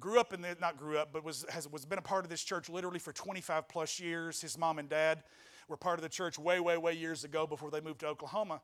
grew 0.00 0.18
up 0.18 0.32
in 0.32 0.40
the, 0.40 0.56
not 0.58 0.78
grew 0.78 0.96
up, 0.96 1.10
but 1.12 1.22
was, 1.22 1.44
has 1.50 1.68
was 1.68 1.84
been 1.84 1.98
a 1.98 2.02
part 2.02 2.24
of 2.24 2.30
this 2.30 2.42
church 2.42 2.70
literally 2.70 2.98
for 2.98 3.12
25 3.12 3.68
plus 3.68 4.00
years. 4.00 4.40
His 4.40 4.56
mom 4.56 4.78
and 4.78 4.88
dad 4.88 5.22
were 5.68 5.76
part 5.76 5.98
of 5.98 6.02
the 6.02 6.08
church 6.08 6.38
way, 6.38 6.60
way, 6.60 6.78
way 6.78 6.94
years 6.94 7.24
ago 7.24 7.46
before 7.46 7.70
they 7.70 7.82
moved 7.82 8.00
to 8.00 8.06
Oklahoma. 8.06 8.62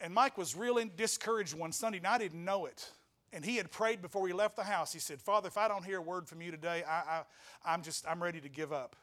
And 0.00 0.12
Mike 0.12 0.36
was 0.36 0.56
really 0.56 0.90
discouraged 0.96 1.54
one 1.54 1.70
Sunday, 1.70 1.98
and 1.98 2.08
I 2.08 2.18
didn't 2.18 2.44
know 2.44 2.66
it. 2.66 2.90
And 3.32 3.44
he 3.44 3.54
had 3.54 3.70
prayed 3.70 4.02
before 4.02 4.22
we 4.22 4.32
left 4.32 4.56
the 4.56 4.64
house. 4.64 4.92
He 4.92 4.98
said, 4.98 5.20
Father, 5.20 5.46
if 5.46 5.56
I 5.56 5.68
don't 5.68 5.84
hear 5.84 5.98
a 5.98 6.02
word 6.02 6.26
from 6.26 6.42
you 6.42 6.50
today, 6.50 6.82
I, 6.82 6.92
I, 6.92 7.22
I, 7.64 7.74
am 7.74 7.82
just, 7.82 8.04
I'm 8.08 8.20
ready 8.20 8.40
to 8.40 8.48
give 8.48 8.72
up. 8.72 8.96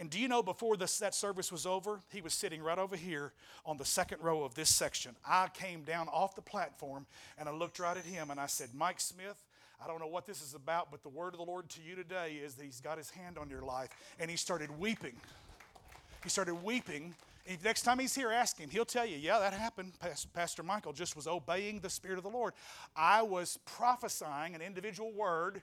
And 0.00 0.08
do 0.08 0.18
you 0.18 0.28
know 0.28 0.42
before 0.42 0.78
this, 0.78 0.98
that 0.98 1.14
service 1.14 1.52
was 1.52 1.66
over, 1.66 2.00
he 2.10 2.22
was 2.22 2.32
sitting 2.32 2.62
right 2.62 2.78
over 2.78 2.96
here 2.96 3.34
on 3.66 3.76
the 3.76 3.84
second 3.84 4.22
row 4.22 4.42
of 4.42 4.54
this 4.54 4.74
section. 4.74 5.14
I 5.28 5.48
came 5.52 5.82
down 5.82 6.08
off 6.08 6.34
the 6.34 6.42
platform 6.42 7.04
and 7.38 7.46
I 7.46 7.52
looked 7.52 7.78
right 7.78 7.96
at 7.96 8.06
him 8.06 8.30
and 8.30 8.40
I 8.40 8.46
said, 8.46 8.70
Mike 8.74 8.98
Smith, 8.98 9.44
I 9.82 9.86
don't 9.86 10.00
know 10.00 10.06
what 10.06 10.26
this 10.26 10.40
is 10.40 10.54
about, 10.54 10.90
but 10.90 11.02
the 11.02 11.10
word 11.10 11.34
of 11.34 11.38
the 11.38 11.44
Lord 11.44 11.68
to 11.70 11.82
you 11.82 11.94
today 11.94 12.40
is 12.42 12.54
that 12.54 12.64
He's 12.64 12.80
got 12.80 12.98
His 12.98 13.10
hand 13.10 13.38
on 13.38 13.48
your 13.48 13.62
life. 13.62 13.88
And 14.18 14.30
he 14.30 14.36
started 14.36 14.78
weeping. 14.78 15.16
He 16.22 16.28
started 16.28 16.54
weeping. 16.56 17.14
Next 17.64 17.82
time 17.82 17.98
he's 17.98 18.14
here, 18.14 18.30
ask 18.30 18.58
him. 18.58 18.68
He'll 18.68 18.84
tell 18.84 19.06
you, 19.06 19.16
yeah, 19.16 19.38
that 19.38 19.54
happened. 19.54 19.94
Pastor 20.34 20.62
Michael 20.62 20.92
just 20.92 21.16
was 21.16 21.26
obeying 21.26 21.80
the 21.80 21.88
Spirit 21.88 22.18
of 22.18 22.24
the 22.24 22.30
Lord. 22.30 22.52
I 22.94 23.22
was 23.22 23.58
prophesying 23.64 24.54
an 24.54 24.60
individual 24.60 25.12
word 25.12 25.62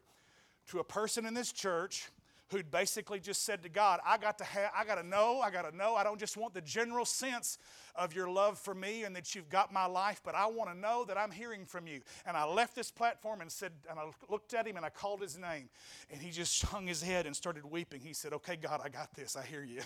to 0.69 0.79
a 0.79 0.83
person 0.83 1.25
in 1.25 1.33
this 1.33 1.51
church 1.51 2.09
who'd 2.49 2.71
basically 2.71 3.19
just 3.19 3.43
said 3.43 3.61
to 3.63 3.69
God, 3.69 3.99
I 4.05 4.17
got 4.17 4.37
to 4.37 4.43
have, 4.43 4.71
I 4.75 4.85
got 4.85 4.95
to 4.95 5.03
know, 5.03 5.41
I 5.41 5.51
got 5.51 5.69
to 5.69 5.75
know. 5.75 5.95
I 5.95 6.03
don't 6.03 6.19
just 6.19 6.37
want 6.37 6.53
the 6.53 6.61
general 6.61 7.05
sense 7.05 7.57
of 7.95 8.13
your 8.13 8.29
love 8.29 8.57
for 8.57 8.73
me 8.73 9.03
and 9.03 9.15
that 9.15 9.35
you've 9.35 9.49
got 9.49 9.73
my 9.73 9.85
life, 9.85 10.21
but 10.23 10.35
I 10.35 10.45
want 10.47 10.69
to 10.71 10.77
know 10.77 11.03
that 11.05 11.17
I'm 11.17 11.31
hearing 11.31 11.65
from 11.65 11.87
you. 11.87 12.01
And 12.25 12.37
I 12.37 12.45
left 12.45 12.75
this 12.75 12.89
platform 12.89 13.41
and 13.41 13.51
said, 13.51 13.73
and 13.89 13.99
I 13.99 14.03
looked 14.29 14.53
at 14.53 14.65
him 14.65 14.77
and 14.77 14.85
I 14.85 14.89
called 14.89 15.21
his 15.21 15.37
name. 15.37 15.69
And 16.09 16.21
he 16.21 16.31
just 16.31 16.63
hung 16.63 16.87
his 16.87 17.01
head 17.01 17.25
and 17.25 17.35
started 17.35 17.69
weeping. 17.69 18.01
He 18.01 18.13
said, 18.13 18.33
Okay, 18.33 18.55
God, 18.55 18.81
I 18.83 18.89
got 18.89 19.13
this. 19.13 19.35
I 19.35 19.43
hear 19.43 19.63
you. 19.63 19.81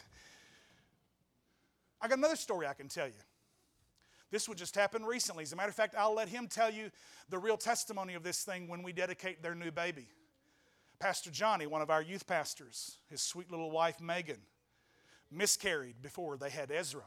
I 2.01 2.07
got 2.07 2.17
another 2.17 2.35
story 2.35 2.67
I 2.67 2.73
can 2.73 2.87
tell 2.87 3.07
you. 3.07 3.13
This 4.31 4.47
would 4.47 4.57
just 4.57 4.75
happen 4.75 5.03
recently. 5.03 5.43
As 5.43 5.51
a 5.51 5.55
matter 5.55 5.69
of 5.69 5.75
fact, 5.75 5.93
I'll 5.97 6.15
let 6.15 6.29
him 6.29 6.47
tell 6.47 6.71
you 6.71 6.89
the 7.29 7.37
real 7.37 7.57
testimony 7.57 8.13
of 8.13 8.23
this 8.23 8.43
thing 8.43 8.67
when 8.67 8.81
we 8.81 8.93
dedicate 8.93 9.43
their 9.43 9.55
new 9.55 9.71
baby. 9.71 10.07
Pastor 11.01 11.31
Johnny, 11.31 11.65
one 11.65 11.81
of 11.81 11.89
our 11.89 12.03
youth 12.03 12.27
pastors, 12.27 12.97
his 13.09 13.23
sweet 13.23 13.49
little 13.49 13.71
wife 13.71 13.99
Megan, 13.99 14.37
miscarried 15.31 15.95
before 15.99 16.37
they 16.37 16.51
had 16.51 16.69
Ezra. 16.69 17.01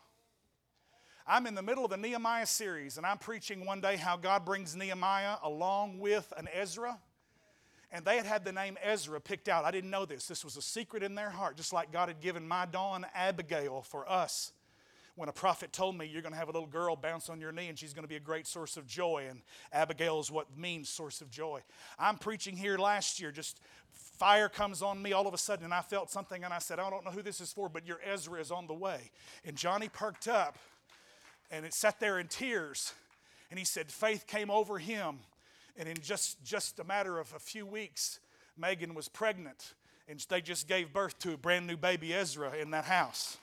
I'm 1.25 1.47
in 1.47 1.55
the 1.55 1.63
middle 1.63 1.85
of 1.85 1.93
a 1.93 1.97
Nehemiah 1.97 2.47
series, 2.47 2.97
and 2.97 3.07
I'm 3.07 3.19
preaching 3.19 3.65
one 3.65 3.81
day 3.81 3.95
how 3.95 4.17
God 4.17 4.45
brings 4.45 4.75
Nehemiah 4.75 5.37
along 5.45 6.01
with 6.01 6.33
an 6.37 6.49
Ezra. 6.53 6.99
And 7.93 8.05
they 8.05 8.17
had 8.17 8.27
had 8.27 8.45
the 8.45 8.51
name 8.51 8.77
Ezra 8.83 9.21
picked 9.21 9.49
out. 9.49 9.65
I 9.65 9.71
didn't 9.71 9.91
know 9.91 10.05
this. 10.05 10.27
This 10.27 10.45
was 10.45 10.57
a 10.57 10.63
secret 10.63 11.05
in 11.05 11.15
their 11.15 11.31
heart, 11.31 11.57
just 11.57 11.73
like 11.73 11.93
God 11.93 12.09
had 12.09 12.21
given 12.21 12.49
my 12.49 12.67
dawn 12.67 13.07
Abigail 13.15 13.83
for 13.83 14.11
us 14.11 14.51
when 15.17 15.29
a 15.29 15.33
prophet 15.33 15.73
told 15.73 15.97
me 15.97 16.07
you're 16.07 16.23
going 16.23 16.33
to 16.33 16.39
have 16.39 16.49
a 16.49 16.53
little 16.53 16.69
girl 16.69 16.97
bounce 16.97 17.29
on 17.29 17.41
your 17.41 17.53
knee 17.53 17.69
and 17.69 17.79
she's 17.79 17.93
going 17.93 18.03
to 18.03 18.09
be 18.09 18.17
a 18.17 18.21
great 18.21 18.47
source 18.47 18.77
of 18.77 18.87
joy. 18.87 19.27
And 19.29 19.41
Abigail 19.73 20.19
is 20.19 20.31
what 20.31 20.47
means 20.59 20.89
source 20.89 21.21
of 21.21 21.31
joy. 21.31 21.61
I'm 21.99 22.17
preaching 22.17 22.57
here 22.57 22.79
last 22.79 23.21
year, 23.21 23.31
just 23.31 23.61
fire 24.19 24.49
comes 24.49 24.83
on 24.83 25.01
me 25.01 25.13
all 25.13 25.27
of 25.27 25.35
a 25.35 25.39
sudden, 25.39 25.65
and 25.65 25.75
I 25.75 25.83
felt 25.83 26.11
something, 26.11 26.45
and 26.45 26.53
I 26.53 26.59
said, 26.59 26.79
I 26.79 26.89
don't 26.91 27.05
know 27.05 27.11
who 27.11 27.23
this 27.23 27.41
is 27.41 27.53
for, 27.53 27.69
but 27.69 27.87
your 27.87 27.99
Ezra 28.05 28.41
is 28.41 28.51
on 28.51 28.67
the 28.67 28.75
way. 28.75 29.11
And 29.45 29.57
Johnny 29.57 29.89
perked 29.89 30.29
up, 30.29 30.57
and 31.51 31.65
it 31.65 31.75
sat 31.75 32.01
there 32.01 32.19
in 32.19 32.29
tears, 32.29 32.93
and 33.51 33.59
he 33.59 33.65
said, 33.65 33.91
Faith 33.91 34.27
came 34.27 34.51
over 34.51 34.79
him. 34.79 35.19
And 35.77 35.89
in 35.89 35.97
just, 36.01 36.43
just 36.45 36.79
a 36.79 36.85
matter 36.85 37.19
of 37.19 37.33
a 37.35 37.39
few 37.41 37.67
weeks, 37.67 38.21
Megan 38.57 38.95
was 38.95 39.09
pregnant, 39.09 39.75
and 40.09 40.25
they 40.29 40.41
just 40.41 40.69
gave 40.69 40.93
birth 40.93 41.19
to 41.21 41.33
a 41.33 41.37
brand 41.37 41.67
new 41.67 41.77
baby 41.77 42.15
Ezra 42.15 42.53
in 42.55 42.71
that 42.71 42.85
house. 42.85 43.39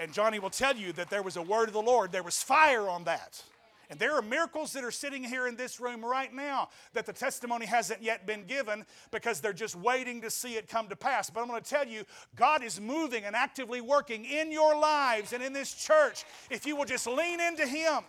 And 0.00 0.14
Johnny 0.14 0.38
will 0.38 0.48
tell 0.48 0.74
you 0.74 0.94
that 0.94 1.10
there 1.10 1.22
was 1.22 1.36
a 1.36 1.42
word 1.42 1.68
of 1.68 1.74
the 1.74 1.82
Lord, 1.82 2.10
there 2.10 2.22
was 2.22 2.42
fire 2.42 2.88
on 2.88 3.04
that. 3.04 3.42
And 3.90 3.98
there 3.98 4.16
are 4.16 4.22
miracles 4.22 4.72
that 4.72 4.82
are 4.82 4.90
sitting 4.90 5.22
here 5.22 5.46
in 5.46 5.56
this 5.56 5.78
room 5.78 6.02
right 6.02 6.32
now 6.32 6.70
that 6.94 7.04
the 7.04 7.12
testimony 7.12 7.66
hasn't 7.66 8.02
yet 8.02 8.24
been 8.24 8.44
given 8.44 8.86
because 9.10 9.40
they're 9.40 9.52
just 9.52 9.74
waiting 9.74 10.22
to 10.22 10.30
see 10.30 10.54
it 10.54 10.68
come 10.68 10.88
to 10.88 10.96
pass. 10.96 11.28
But 11.28 11.40
I'm 11.40 11.48
going 11.48 11.60
to 11.60 11.68
tell 11.68 11.86
you, 11.86 12.04
God 12.34 12.62
is 12.62 12.80
moving 12.80 13.24
and 13.24 13.36
actively 13.36 13.80
working 13.80 14.24
in 14.24 14.50
your 14.50 14.78
lives 14.78 15.32
and 15.34 15.42
in 15.42 15.52
this 15.52 15.74
church 15.74 16.24
if 16.50 16.64
you 16.64 16.76
will 16.76 16.84
just 16.86 17.06
lean 17.06 17.40
into 17.40 17.66
Him. 17.66 18.04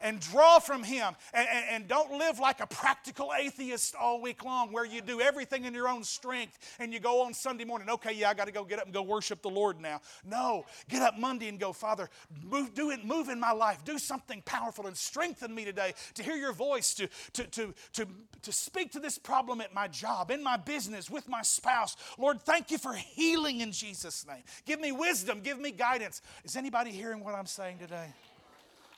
And 0.00 0.20
draw 0.20 0.58
from 0.58 0.82
Him. 0.82 1.14
And, 1.32 1.48
and, 1.50 1.64
and, 1.70 1.88
don't 1.88 2.18
live 2.18 2.38
like 2.38 2.60
a 2.60 2.66
practical 2.66 3.30
atheist 3.38 3.94
all 3.94 4.20
week 4.20 4.44
long 4.44 4.72
where 4.72 4.84
you 4.84 5.00
do 5.00 5.20
everything 5.20 5.64
in 5.64 5.74
your 5.74 5.88
own 5.88 6.02
strength 6.02 6.58
and 6.80 6.92
you 6.92 7.00
go 7.00 7.22
on 7.22 7.32
Sunday 7.32 7.64
morning, 7.64 7.88
okay, 7.90 8.12
yeah, 8.12 8.30
I 8.30 8.34
got 8.34 8.46
to 8.46 8.52
go 8.52 8.64
get 8.64 8.78
up 8.78 8.86
and 8.86 8.94
go 8.94 9.02
worship 9.02 9.42
the 9.42 9.50
Lord 9.50 9.80
now. 9.80 10.00
No, 10.24 10.64
get 10.88 11.02
up 11.02 11.18
Monday 11.18 11.48
and 11.48 11.60
go, 11.60 11.72
Father, 11.72 12.10
move, 12.42 12.74
do 12.74 12.90
it, 12.90 13.04
move 13.04 13.28
in 13.28 13.38
my 13.38 13.52
life. 13.52 13.84
Do 13.84 13.98
something 13.98 14.42
powerful 14.44 14.86
and 14.86 14.96
strengthen 14.96 15.54
me 15.54 15.64
today 15.64 15.94
to 16.14 16.22
hear 16.22 16.36
your 16.36 16.52
voice, 16.52 16.94
to, 16.94 17.08
to, 17.34 17.44
to, 17.44 17.74
to, 17.92 18.06
to 18.42 18.52
speak 18.52 18.92
to 18.92 19.00
this 19.00 19.18
problem 19.18 19.60
at 19.60 19.74
my 19.74 19.88
job, 19.88 20.30
in 20.30 20.42
my 20.42 20.56
business, 20.56 21.10
with 21.10 21.28
my 21.28 21.42
spouse. 21.42 21.96
Lord, 22.18 22.40
thank 22.40 22.70
you 22.70 22.78
for 22.78 22.94
healing 22.94 23.60
in 23.60 23.72
Jesus' 23.72 24.26
name. 24.26 24.42
Give 24.64 24.80
me 24.80 24.92
wisdom, 24.92 25.40
give 25.40 25.60
me 25.60 25.70
guidance. 25.70 26.22
Is 26.44 26.56
anybody 26.56 26.90
hearing 26.90 27.22
what 27.22 27.34
I'm 27.34 27.46
saying 27.46 27.78
today? 27.78 28.08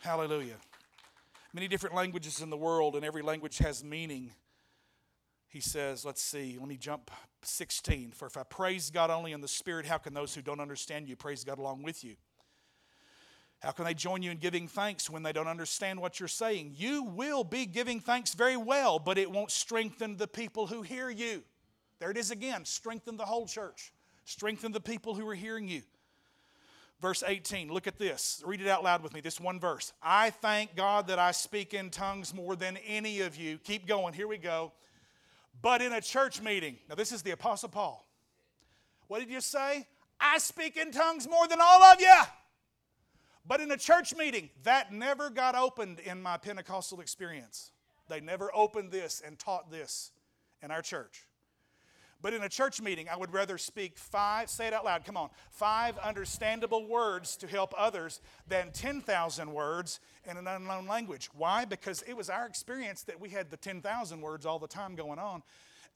Hallelujah 0.01 0.57
many 1.59 1.67
different 1.67 1.97
languages 1.97 2.41
in 2.41 2.51
the 2.51 2.57
world, 2.57 2.95
and 2.95 3.05
every 3.05 3.21
language 3.21 3.59
has 3.59 3.83
meaning. 3.83 4.31
He 5.49 5.59
says, 5.59 6.05
let's 6.05 6.23
see, 6.23 6.57
let 6.57 6.69
me 6.69 6.77
jump 6.77 7.11
16. 7.43 8.13
For 8.13 8.27
if 8.27 8.37
I 8.37 8.45
praise 8.45 8.91
God 8.91 9.11
only 9.11 9.33
in 9.33 9.41
the 9.41 9.49
Spirit, 9.49 9.85
how 9.85 9.99
can 9.99 10.15
those 10.15 10.33
who 10.33 10.41
don't 10.41 10.61
understand 10.61 11.09
you 11.09 11.17
praise 11.17 11.43
God 11.43 11.59
along 11.59 11.83
with 11.83 12.05
you? 12.05 12.15
How 13.59 13.73
can 13.73 13.87
they 13.87 13.95
join 13.95 14.23
you 14.23 14.31
in 14.31 14.37
giving 14.37 14.69
thanks 14.69 15.11
when 15.11 15.25
they 15.25 15.33
don't 15.33 15.49
understand 15.49 16.01
what 16.01 16.21
you're 16.21 16.29
saying? 16.29 16.75
You 16.77 17.03
will 17.03 17.43
be 17.43 17.67
giving 17.67 17.99
thanks 17.99 18.35
very 18.35 18.57
well, 18.57 19.01
but 19.01 19.19
it 19.19 19.29
won't 19.29 19.51
strengthen 19.51 20.17
the 20.17 20.29
people 20.29 20.69
who 20.69 20.83
hear 20.83 21.11
you. 21.11 21.43
There 21.99 22.13
it 22.13 22.17
is 22.17 22.31
again 22.31 22.67
strengthen 22.67 23.17
the 23.17 23.27
whole 23.27 23.49
church, 23.49 23.93
strengthen 24.25 24.71
the 24.71 24.81
people 24.81 25.17
who 25.17 25.29
are 25.29 25.35
hearing 25.35 25.67
you. 25.67 25.83
Verse 27.01 27.23
18, 27.25 27.73
look 27.73 27.87
at 27.87 27.99
this. 27.99 28.43
Read 28.45 28.61
it 28.61 28.67
out 28.67 28.83
loud 28.83 29.03
with 29.03 29.15
me, 29.15 29.21
this 29.21 29.39
one 29.39 29.61
verse. 29.61 29.93
I 30.03 30.31
thank 30.31 30.75
God 30.75 31.07
that 31.09 31.19
I 31.19 31.31
speak 31.31 31.73
in 31.73 31.91
tongues 31.91 32.35
more 32.35 32.57
than 32.57 32.77
any 32.79 33.21
of 33.21 33.37
you. 33.37 33.59
Keep 33.59 33.87
going, 33.87 34.15
here 34.15 34.27
we 34.27 34.37
go. 34.37 34.73
But 35.63 35.81
in 35.81 35.93
a 35.93 36.01
church 36.01 36.43
meeting, 36.43 36.77
now 36.89 36.97
this 36.97 37.13
is 37.13 37.23
the 37.23 37.31
Apostle 37.31 37.69
Paul. 37.69 38.05
What 39.07 39.21
did 39.21 39.31
you 39.31 39.41
say? 39.41 39.87
I 40.21 40.39
speak 40.39 40.77
in 40.77 40.91
tongues 40.91 41.29
more 41.29 41.47
than 41.47 41.61
all 41.61 41.83
of 41.85 42.01
you. 42.01 42.21
But 43.47 43.61
in 43.61 43.71
a 43.71 43.77
church 43.77 44.15
meeting, 44.15 44.51
that 44.65 44.93
never 44.93 45.31
got 45.31 45.55
opened 45.55 46.01
in 46.01 46.21
my 46.21 46.37
Pentecostal 46.37 47.01
experience. 47.01 47.71
They 48.09 48.21
never 48.21 48.51
opened 48.55 48.91
this 48.91 49.23
and 49.25 49.39
taught 49.39 49.71
this 49.71 50.11
in 50.63 50.71
our 50.73 50.83
church. 50.83 51.28
But 52.21 52.35
in 52.35 52.43
a 52.43 52.49
church 52.49 52.81
meeting, 52.81 53.09
I 53.09 53.16
would 53.16 53.33
rather 53.33 53.59
speak 53.59 53.97
five, 53.97 54.51
say 54.51 54.66
it 54.66 54.73
out 54.73 54.85
loud, 54.85 55.05
come 55.05 55.16
on, 55.16 55.31
five 55.51 55.97
understandable 55.99 56.87
words 56.89 57.37
to 57.37 57.47
help 57.47 57.73
others 57.79 58.21
than 58.49 58.73
10,000 58.73 59.53
words 59.53 60.01
in 60.29 60.37
an 60.37 60.49
unknown 60.49 60.89
language. 60.89 61.31
Why? 61.33 61.64
Because 61.64 62.03
it 62.09 62.16
was 62.16 62.29
our 62.29 62.45
experience 62.45 63.03
that 63.05 63.21
we 63.21 63.29
had 63.29 63.51
the 63.51 63.57
10,000 63.57 64.21
words 64.21 64.47
all 64.47 64.59
the 64.59 64.66
time 64.66 64.97
going 64.97 65.21
on, 65.21 65.45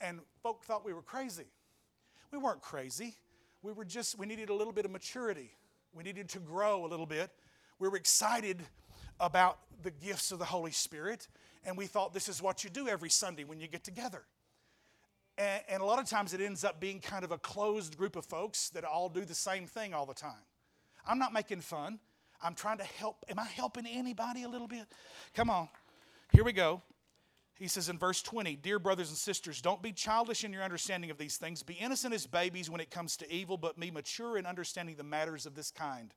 and 0.01 0.20
folk 0.43 0.62
thought 0.64 0.85
we 0.85 0.93
were 0.93 1.03
crazy. 1.03 1.47
We 2.31 2.39
weren't 2.39 2.62
crazy. 2.62 3.16
We 3.62 3.73
were 3.73 3.85
just, 3.85 4.16
we 4.16 4.27
needed 4.27 4.49
a 4.49 4.55
little 4.55 4.73
bit 4.73 4.85
of 4.85 4.93
maturity. 4.93 5.51
We 5.93 6.05
needed 6.05 6.29
to 6.31 6.39
grow 6.39 6.85
a 6.85 6.89
little 6.89 7.07
bit. 7.07 7.31
We 7.81 7.89
were 7.89 7.97
excited 7.97 8.62
about 9.18 9.59
the 9.83 9.91
gifts 9.91 10.31
of 10.31 10.39
the 10.39 10.45
Holy 10.45 10.70
Spirit, 10.70 11.27
and 11.64 11.77
we 11.77 11.87
thought 11.87 12.14
this 12.14 12.29
is 12.29 12.41
what 12.41 12.62
you 12.62 12.70
do 12.70 12.87
every 12.87 13.11
Sunday 13.11 13.43
when 13.43 13.59
you 13.59 13.66
get 13.66 13.83
together. 13.83 14.25
And, 15.39 15.62
and, 15.68 15.83
a 15.83 15.87
lot 15.87 15.99
of 15.99 16.07
times 16.07 16.35
it 16.35 16.41
ends 16.41 16.62
up 16.62 16.78
being 16.78 17.01
kind 17.01 17.24
of 17.24 17.33
a 17.33 17.39
closed 17.39 17.97
group 17.97 18.16
of 18.16 18.26
folks 18.26 18.68
that 18.70 18.85
all 18.85 19.09
do 19.09 19.24
the 19.24 19.35
same 19.35 19.66
thing 19.66 19.95
all 19.95 20.05
the 20.05 20.14
time. 20.14 20.45
I'm 21.07 21.18
not 21.18 21.33
making 21.33 21.62
fun. 21.62 21.99
I'm 22.43 22.55
trying 22.55 22.78
to 22.78 22.85
help. 22.85 23.24
Am 23.28 23.39
I 23.39 23.45
helping 23.45 23.87
anybody 23.87 24.43
a 24.43 24.49
little 24.49 24.68
bit? 24.68 24.87
Come 25.35 25.49
on. 25.49 25.68
Here 26.33 26.45
we 26.45 26.53
go. 26.53 26.83
He 27.55 27.68
says 27.68 27.89
in 27.89 27.99
verse 27.99 28.22
20, 28.22 28.57
Dear 28.57 28.78
brothers 28.78 29.09
and 29.09 29.16
sisters, 29.16 29.61
don't 29.61 29.83
be 29.83 29.93
childish 29.93 30.45
in 30.45 30.53
your 30.53 30.62
understanding 30.62 31.11
of 31.11 31.18
these 31.18 31.37
things. 31.37 31.62
Be 31.62 31.74
innocent 31.74 32.12
as 32.12 32.26
babies 32.26 32.68
when 32.68 32.80
it 32.80 32.91
comes 32.91 33.16
to 33.18 33.33
evil, 33.33 33.57
but 33.57 33.78
be 33.78 33.91
mature 33.91 34.37
in 34.37 34.47
understanding 34.47 34.97
the 34.97 35.05
matters 35.05 35.47
of 35.47 35.55
this 35.55 35.70
kind. 35.70 36.12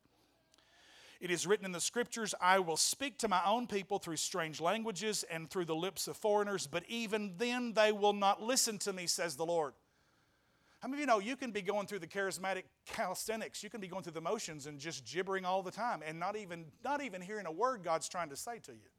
It 1.26 1.32
is 1.32 1.48
written 1.48 1.66
in 1.66 1.72
the 1.72 1.82
scriptures, 1.82 2.36
I 2.40 2.60
will 2.60 2.78
speak 2.78 3.18
to 3.18 3.28
my 3.28 3.42
own 3.48 3.66
people 3.66 3.98
through 3.98 4.18
strange 4.18 4.62
languages 4.62 5.26
and 5.32 5.50
through 5.50 5.66
the 5.66 5.76
lips 5.76 6.08
of 6.08 6.16
foreigners, 6.16 6.68
but 6.68 6.84
even 6.88 7.34
then 7.40 7.74
they 7.74 7.92
will 7.92 8.14
not 8.14 8.44
listen 8.44 8.78
to 8.78 8.94
me, 8.94 9.08
says 9.08 9.36
the 9.36 9.44
Lord. 9.44 9.74
How 10.82 10.88
many 10.88 11.02
of 11.02 11.02
you 11.02 11.08
know 11.08 11.18
you 11.18 11.36
can 11.36 11.50
be 11.50 11.64
going 11.64 11.88
through 11.88 11.98
the 11.98 12.06
charismatic 12.06 12.66
calisthenics? 12.86 13.64
You 13.64 13.72
can 13.72 13.82
be 13.82 13.88
going 13.88 14.04
through 14.04 14.14
the 14.14 14.22
motions 14.22 14.68
and 14.68 14.78
just 14.78 15.04
gibbering 15.04 15.46
all 15.46 15.64
the 15.64 15.72
time 15.72 16.04
and 16.06 16.20
not 16.20 16.36
even, 16.36 16.66
not 16.84 17.02
even 17.02 17.24
hearing 17.24 17.48
a 17.48 17.52
word 17.52 17.84
God's 17.84 18.08
trying 18.08 18.30
to 18.30 18.36
say 18.36 18.60
to 18.60 18.74
you. 18.74 18.90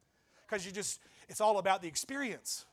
Because 0.48 0.66
you 0.66 0.72
just, 0.72 0.98
it's 1.28 1.40
all 1.40 1.58
about 1.58 1.80
the 1.80 1.86
experience 1.86 2.66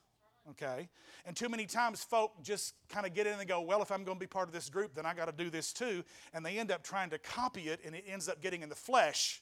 okay? 0.52 0.90
And 1.26 1.36
too 1.36 1.50
many 1.50 1.66
times 1.66 2.04
folk 2.04 2.44
just 2.44 2.74
kind 2.90 3.06
of 3.06 3.14
get 3.14 3.28
in 3.28 3.40
and 3.40 3.48
go, 3.48 3.62
well, 3.62 3.82
if 3.82 3.92
I'm 3.92 4.04
going 4.04 4.18
to 4.18 4.20
be 4.20 4.28
part 4.28 4.48
of 4.48 4.54
this 4.54 4.70
group, 4.70 4.96
then 4.96 5.06
I 5.06 5.14
got 5.14 5.26
to 5.26 5.44
do 5.44 5.50
this 5.50 5.74
too. 5.74 6.04
And 6.34 6.46
they 6.46 6.60
end 6.60 6.72
up 6.72 6.84
trying 6.84 7.10
to 7.12 7.18
copy 7.18 7.70
it 7.70 7.80
and 7.86 7.96
it 7.96 8.06
ends 8.08 8.28
up 8.30 8.42
getting 8.42 8.62
in 8.62 8.70
the 8.70 8.76
flesh 8.76 9.42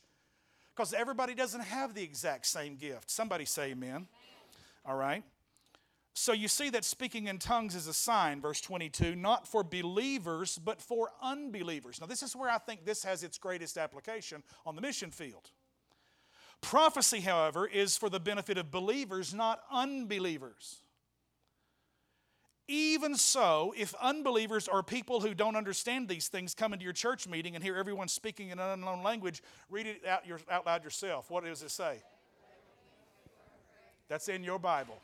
because 0.76 0.93
everybody 0.93 1.34
doesn't 1.34 1.62
have 1.62 1.93
the 1.93 2.04
exact 2.04 2.45
same 2.45 2.76
gift. 2.76 3.10
Somebody 3.12 3.45
say 3.45 3.72
amen. 3.72 3.89
amen. 3.89 4.08
All 4.86 4.95
right? 4.95 5.24
So 6.14 6.34
you 6.34 6.47
see 6.47 6.70
that 6.72 6.84
speaking 6.84 7.28
in 7.28 7.38
tongues 7.39 7.74
is 7.74 7.88
a 7.88 7.93
sign, 7.93 8.41
verse 8.41 8.60
22, 8.60 9.16
not 9.16 9.47
for 9.47 9.64
believers, 9.64 10.60
but 10.64 10.82
for 10.82 11.10
unbelievers. 11.22 12.02
Now, 12.02 12.08
this 12.08 12.22
is 12.22 12.36
where 12.36 12.49
I 12.49 12.58
think 12.58 12.86
this 12.86 13.04
has 13.04 13.24
its 13.24 13.38
greatest 13.38 13.78
application 13.78 14.43
on 14.66 14.76
the 14.76 14.82
mission 14.82 15.10
field. 15.10 15.52
Prophecy, 16.60 17.22
however, 17.22 17.66
is 17.66 17.97
for 17.97 18.10
the 18.10 18.20
benefit 18.20 18.58
of 18.58 18.72
believers, 18.72 19.34
not 19.34 19.62
unbelievers. 19.72 20.78
Even 22.72 23.16
so, 23.16 23.74
if 23.76 23.94
unbelievers 23.96 24.70
or 24.70 24.82
people 24.82 25.20
who 25.20 25.34
don't 25.34 25.58
understand 25.58 26.08
these 26.08 26.30
things 26.30 26.54
come 26.54 26.72
into 26.72 26.86
your 26.86 26.94
church 26.94 27.28
meeting 27.28 27.54
and 27.54 27.62
hear 27.62 27.76
everyone 27.76 28.08
speaking 28.08 28.48
in 28.48 28.60
an 28.60 28.70
unknown 28.70 29.04
language, 29.04 29.44
read 29.70 29.88
it 29.88 30.06
out, 30.08 30.26
your, 30.26 30.40
out 30.50 30.66
loud 30.66 30.82
yourself. 30.82 31.30
What 31.30 31.44
does 31.44 31.62
it 31.64 31.72
say? 31.72 32.02
That's 34.08 34.30
in 34.30 34.42
your 34.46 34.58
Bible. 34.58 34.98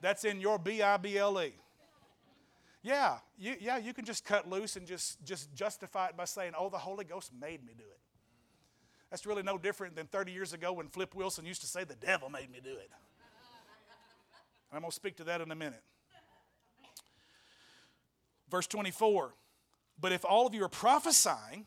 That's 0.00 0.24
in 0.24 0.40
your 0.40 0.60
B 0.60 0.80
I 0.80 0.96
B 0.96 1.18
L 1.18 1.42
E. 1.42 1.52
Yeah, 2.84 3.16
you, 3.36 3.56
yeah, 3.60 3.78
you 3.78 3.92
can 3.92 4.04
just 4.04 4.24
cut 4.24 4.48
loose 4.48 4.76
and 4.76 4.86
just, 4.86 5.24
just 5.24 5.52
justify 5.56 6.06
it 6.06 6.16
by 6.16 6.24
saying, 6.24 6.52
oh, 6.56 6.68
the 6.68 6.78
Holy 6.78 7.04
Ghost 7.04 7.32
made 7.40 7.66
me 7.66 7.72
do 7.76 7.82
it. 7.82 7.98
That's 9.10 9.26
really 9.26 9.42
no 9.42 9.58
different 9.58 9.96
than 9.96 10.06
30 10.06 10.30
years 10.30 10.52
ago 10.52 10.72
when 10.72 10.86
Flip 10.86 11.12
Wilson 11.16 11.44
used 11.44 11.62
to 11.62 11.66
say, 11.66 11.82
the 11.82 11.96
devil 11.96 12.30
made 12.30 12.48
me 12.48 12.60
do 12.62 12.70
it. 12.70 12.92
I'm 14.72 14.80
going 14.80 14.90
to 14.90 14.94
speak 14.94 15.16
to 15.18 15.24
that 15.24 15.40
in 15.40 15.50
a 15.50 15.54
minute. 15.54 15.82
Verse 18.48 18.66
24 18.66 19.34
But 20.00 20.12
if 20.12 20.24
all 20.24 20.46
of 20.46 20.54
you 20.54 20.64
are 20.64 20.68
prophesying, 20.68 21.66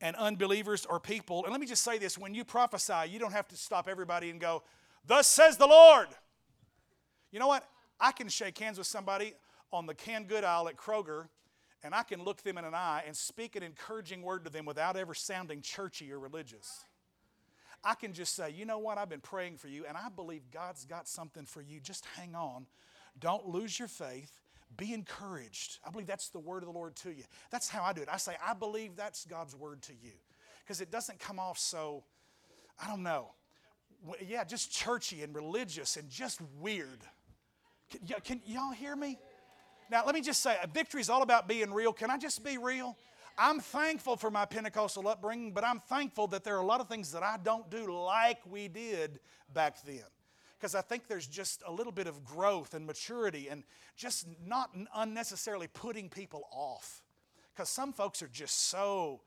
and 0.00 0.16
unbelievers 0.16 0.86
or 0.86 0.98
people, 0.98 1.44
and 1.44 1.52
let 1.52 1.60
me 1.60 1.66
just 1.66 1.84
say 1.84 1.98
this 1.98 2.16
when 2.16 2.34
you 2.34 2.44
prophesy, 2.44 3.08
you 3.10 3.18
don't 3.18 3.32
have 3.32 3.48
to 3.48 3.56
stop 3.56 3.88
everybody 3.88 4.30
and 4.30 4.40
go, 4.40 4.62
Thus 5.06 5.26
says 5.26 5.56
the 5.56 5.66
Lord. 5.66 6.08
You 7.32 7.38
know 7.38 7.48
what? 7.48 7.66
I 8.00 8.12
can 8.12 8.28
shake 8.28 8.58
hands 8.58 8.78
with 8.78 8.86
somebody 8.86 9.34
on 9.72 9.86
the 9.86 9.94
canned 9.94 10.28
good 10.28 10.44
aisle 10.44 10.68
at 10.68 10.76
Kroger, 10.76 11.28
and 11.82 11.94
I 11.94 12.02
can 12.02 12.22
look 12.22 12.42
them 12.42 12.58
in 12.58 12.64
an 12.64 12.74
eye 12.74 13.04
and 13.06 13.16
speak 13.16 13.56
an 13.56 13.62
encouraging 13.62 14.22
word 14.22 14.44
to 14.44 14.50
them 14.50 14.64
without 14.64 14.96
ever 14.96 15.14
sounding 15.14 15.60
churchy 15.60 16.12
or 16.12 16.18
religious. 16.18 16.84
I 17.82 17.94
can 17.94 18.12
just 18.12 18.34
say, 18.34 18.50
you 18.50 18.66
know 18.66 18.78
what, 18.78 18.98
I've 18.98 19.08
been 19.08 19.20
praying 19.20 19.56
for 19.56 19.68
you, 19.68 19.84
and 19.86 19.96
I 19.96 20.08
believe 20.14 20.42
God's 20.52 20.84
got 20.84 21.08
something 21.08 21.46
for 21.46 21.62
you. 21.62 21.80
Just 21.80 22.04
hang 22.16 22.34
on. 22.34 22.66
Don't 23.18 23.46
lose 23.46 23.78
your 23.78 23.88
faith. 23.88 24.40
Be 24.76 24.92
encouraged. 24.92 25.78
I 25.84 25.90
believe 25.90 26.06
that's 26.06 26.28
the 26.28 26.38
word 26.38 26.62
of 26.62 26.66
the 26.66 26.74
Lord 26.74 26.94
to 26.96 27.10
you. 27.10 27.24
That's 27.50 27.68
how 27.68 27.82
I 27.82 27.92
do 27.92 28.02
it. 28.02 28.08
I 28.10 28.18
say, 28.18 28.36
I 28.46 28.54
believe 28.54 28.96
that's 28.96 29.24
God's 29.24 29.56
word 29.56 29.82
to 29.82 29.92
you. 29.92 30.12
Because 30.62 30.80
it 30.80 30.90
doesn't 30.90 31.18
come 31.18 31.38
off 31.38 31.58
so, 31.58 32.04
I 32.82 32.86
don't 32.86 33.02
know, 33.02 33.32
yeah, 34.26 34.44
just 34.44 34.72
churchy 34.72 35.22
and 35.22 35.34
religious 35.34 35.96
and 35.96 36.08
just 36.08 36.40
weird. 36.60 37.00
Can, 37.90 38.20
can 38.22 38.40
y'all 38.46 38.72
hear 38.72 38.94
me? 38.94 39.18
Now, 39.90 40.04
let 40.06 40.14
me 40.14 40.20
just 40.20 40.40
say, 40.40 40.56
victory 40.72 41.00
is 41.00 41.10
all 41.10 41.22
about 41.22 41.48
being 41.48 41.72
real. 41.72 41.92
Can 41.92 42.10
I 42.10 42.16
just 42.16 42.44
be 42.44 42.56
real? 42.58 42.96
I'm 43.42 43.58
thankful 43.58 44.18
for 44.18 44.30
my 44.30 44.44
Pentecostal 44.44 45.08
upbringing, 45.08 45.52
but 45.52 45.64
I'm 45.64 45.80
thankful 45.80 46.26
that 46.26 46.44
there 46.44 46.56
are 46.56 46.60
a 46.60 46.66
lot 46.66 46.82
of 46.82 46.88
things 46.88 47.10
that 47.12 47.22
I 47.22 47.38
don't 47.42 47.70
do 47.70 47.90
like 47.90 48.38
we 48.44 48.68
did 48.68 49.18
back 49.54 49.82
then. 49.82 50.04
Because 50.58 50.74
I 50.74 50.82
think 50.82 51.08
there's 51.08 51.26
just 51.26 51.62
a 51.66 51.72
little 51.72 51.90
bit 51.90 52.06
of 52.06 52.22
growth 52.22 52.74
and 52.74 52.86
maturity 52.86 53.48
and 53.48 53.64
just 53.96 54.26
not 54.46 54.76
unnecessarily 54.94 55.68
putting 55.68 56.10
people 56.10 56.50
off. 56.52 57.00
Because 57.54 57.70
some 57.70 57.94
folks 57.94 58.20
are 58.20 58.28
just 58.28 58.68
so, 58.68 59.22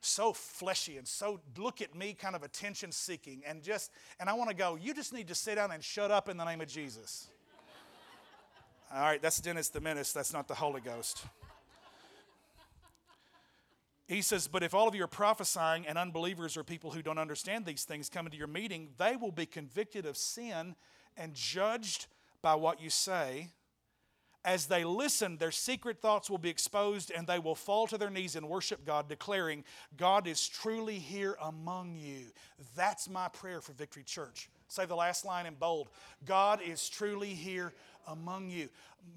so 0.00 0.32
fleshy 0.32 0.96
and 0.96 1.08
so 1.08 1.40
look 1.58 1.82
at 1.82 1.92
me 1.92 2.14
kind 2.14 2.36
of 2.36 2.44
attention 2.44 2.92
seeking 2.92 3.42
and 3.44 3.64
just, 3.64 3.90
and 4.20 4.30
I 4.30 4.34
want 4.34 4.48
to 4.48 4.54
go, 4.54 4.76
you 4.76 4.94
just 4.94 5.12
need 5.12 5.26
to 5.26 5.34
sit 5.34 5.56
down 5.56 5.72
and 5.72 5.82
shut 5.82 6.12
up 6.12 6.28
in 6.28 6.36
the 6.36 6.44
name 6.44 6.60
of 6.60 6.68
Jesus. 6.68 7.30
All 8.94 9.00
right, 9.00 9.20
that's 9.20 9.40
Dennis 9.40 9.70
the 9.70 9.80
Menace, 9.80 10.12
that's 10.12 10.32
not 10.32 10.46
the 10.46 10.54
Holy 10.54 10.80
Ghost. 10.80 11.26
He 14.06 14.22
says, 14.22 14.46
But 14.46 14.62
if 14.62 14.74
all 14.74 14.86
of 14.86 14.94
you 14.94 15.04
are 15.04 15.08
prophesying 15.08 15.86
and 15.86 15.98
unbelievers 15.98 16.56
or 16.56 16.64
people 16.64 16.90
who 16.90 17.02
don't 17.02 17.18
understand 17.18 17.64
these 17.64 17.84
things 17.84 18.08
come 18.08 18.26
into 18.26 18.38
your 18.38 18.46
meeting, 18.46 18.90
they 18.98 19.16
will 19.16 19.32
be 19.32 19.46
convicted 19.46 20.06
of 20.06 20.16
sin 20.16 20.76
and 21.16 21.34
judged 21.34 22.06
by 22.40 22.54
what 22.54 22.80
you 22.80 22.90
say. 22.90 23.48
As 24.44 24.66
they 24.66 24.84
listen, 24.84 25.38
their 25.38 25.50
secret 25.50 26.00
thoughts 26.00 26.30
will 26.30 26.38
be 26.38 26.48
exposed 26.48 27.10
and 27.10 27.26
they 27.26 27.40
will 27.40 27.56
fall 27.56 27.88
to 27.88 27.98
their 27.98 28.10
knees 28.10 28.36
and 28.36 28.48
worship 28.48 28.84
God, 28.84 29.08
declaring, 29.08 29.64
God 29.96 30.28
is 30.28 30.46
truly 30.46 31.00
here 31.00 31.36
among 31.42 31.96
you. 31.96 32.26
That's 32.76 33.10
my 33.10 33.26
prayer 33.26 33.60
for 33.60 33.72
Victory 33.72 34.04
Church. 34.04 34.48
Say 34.68 34.86
the 34.86 34.94
last 34.94 35.24
line 35.24 35.46
in 35.46 35.54
bold 35.54 35.88
God 36.24 36.60
is 36.62 36.88
truly 36.88 37.30
here 37.30 37.72
among 38.06 38.48
you. 38.50 38.68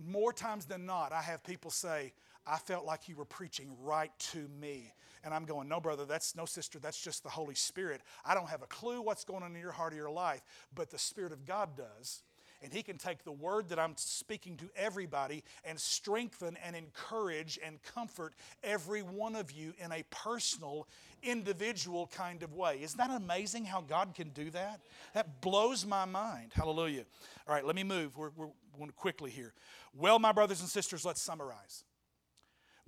More 0.03 0.33
times 0.33 0.65
than 0.65 0.87
not, 0.87 1.11
I 1.11 1.21
have 1.21 1.43
people 1.43 1.69
say, 1.69 2.11
I 2.49 2.57
felt 2.57 2.85
like 2.85 3.07
you 3.07 3.15
were 3.15 3.25
preaching 3.25 3.69
right 3.81 4.11
to 4.31 4.47
me. 4.59 4.91
And 5.23 5.33
I'm 5.33 5.45
going, 5.45 5.67
no, 5.67 5.79
brother, 5.79 6.05
that's 6.05 6.35
no 6.35 6.45
sister, 6.45 6.79
that's 6.79 6.99
just 6.99 7.23
the 7.23 7.29
Holy 7.29 7.55
Spirit. 7.55 8.01
I 8.25 8.33
don't 8.33 8.49
have 8.49 8.63
a 8.63 8.67
clue 8.67 9.01
what's 9.01 9.23
going 9.23 9.43
on 9.43 9.53
in 9.53 9.61
your 9.61 9.71
heart 9.71 9.93
or 9.93 9.97
your 9.97 10.09
life, 10.09 10.41
but 10.73 10.89
the 10.89 10.97
Spirit 10.97 11.31
of 11.33 11.45
God 11.45 11.77
does. 11.77 12.23
And 12.61 12.73
He 12.73 12.83
can 12.83 12.97
take 12.97 13.23
the 13.23 13.31
word 13.31 13.69
that 13.69 13.79
I'm 13.79 13.93
speaking 13.95 14.57
to 14.57 14.69
everybody 14.75 15.43
and 15.63 15.79
strengthen 15.79 16.57
and 16.65 16.75
encourage 16.75 17.59
and 17.65 17.81
comfort 17.83 18.33
every 18.63 19.01
one 19.01 19.35
of 19.35 19.51
you 19.51 19.73
in 19.77 19.91
a 19.91 20.03
personal, 20.09 20.87
individual 21.21 22.07
kind 22.07 22.43
of 22.43 22.53
way. 22.53 22.79
Isn't 22.81 22.97
that 22.97 23.11
amazing 23.11 23.65
how 23.65 23.81
God 23.81 24.13
can 24.15 24.29
do 24.29 24.49
that? 24.51 24.81
That 25.13 25.41
blows 25.41 25.85
my 25.85 26.05
mind. 26.05 26.51
Hallelujah. 26.53 27.05
All 27.47 27.53
right, 27.53 27.65
let 27.65 27.75
me 27.75 27.83
move. 27.83 28.17
We're, 28.17 28.31
we're 28.35 28.87
quickly 28.95 29.31
here. 29.31 29.53
Well, 29.93 30.19
my 30.19 30.31
brothers 30.31 30.61
and 30.61 30.69
sisters, 30.69 31.05
let's 31.05 31.21
summarize. 31.21 31.83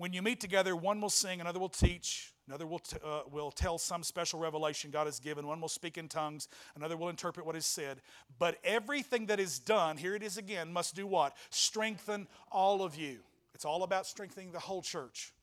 When 0.01 0.13
you 0.13 0.23
meet 0.23 0.39
together, 0.39 0.75
one 0.75 0.99
will 0.99 1.11
sing, 1.11 1.41
another 1.41 1.59
will 1.59 1.69
teach, 1.69 2.33
another 2.47 2.65
will, 2.65 2.79
t- 2.79 2.97
uh, 3.05 3.19
will 3.31 3.51
tell 3.51 3.77
some 3.77 4.01
special 4.01 4.39
revelation 4.39 4.89
God 4.89 5.05
has 5.05 5.19
given, 5.19 5.45
one 5.45 5.61
will 5.61 5.69
speak 5.69 5.95
in 5.95 6.07
tongues, 6.07 6.47
another 6.75 6.97
will 6.97 7.09
interpret 7.09 7.45
what 7.45 7.55
is 7.55 7.67
said. 7.67 8.01
But 8.39 8.57
everything 8.63 9.27
that 9.27 9.39
is 9.39 9.59
done, 9.59 9.97
here 9.97 10.15
it 10.15 10.23
is 10.23 10.37
again, 10.37 10.73
must 10.73 10.95
do 10.95 11.05
what? 11.05 11.37
Strengthen 11.51 12.27
all 12.51 12.81
of 12.81 12.95
you. 12.95 13.19
It's 13.53 13.63
all 13.63 13.83
about 13.83 14.07
strengthening 14.07 14.51
the 14.51 14.59
whole 14.59 14.81
church. 14.81 15.33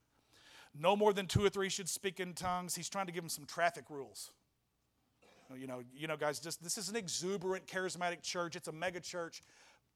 No 0.76 0.96
more 0.96 1.12
than 1.12 1.28
two 1.28 1.44
or 1.44 1.50
three 1.50 1.68
should 1.68 1.88
speak 1.88 2.18
in 2.18 2.34
tongues. 2.34 2.74
He's 2.74 2.88
trying 2.88 3.06
to 3.06 3.12
give 3.12 3.22
them 3.22 3.30
some 3.30 3.44
traffic 3.44 3.84
rules. 3.88 4.32
You 5.56 5.68
know, 5.68 5.84
you 5.94 6.08
know, 6.08 6.16
guys, 6.16 6.40
just 6.40 6.64
this 6.64 6.76
is 6.76 6.88
an 6.88 6.96
exuberant, 6.96 7.68
charismatic 7.68 8.22
church. 8.22 8.56
It's 8.56 8.66
a 8.66 8.72
mega 8.72 8.98
church 8.98 9.44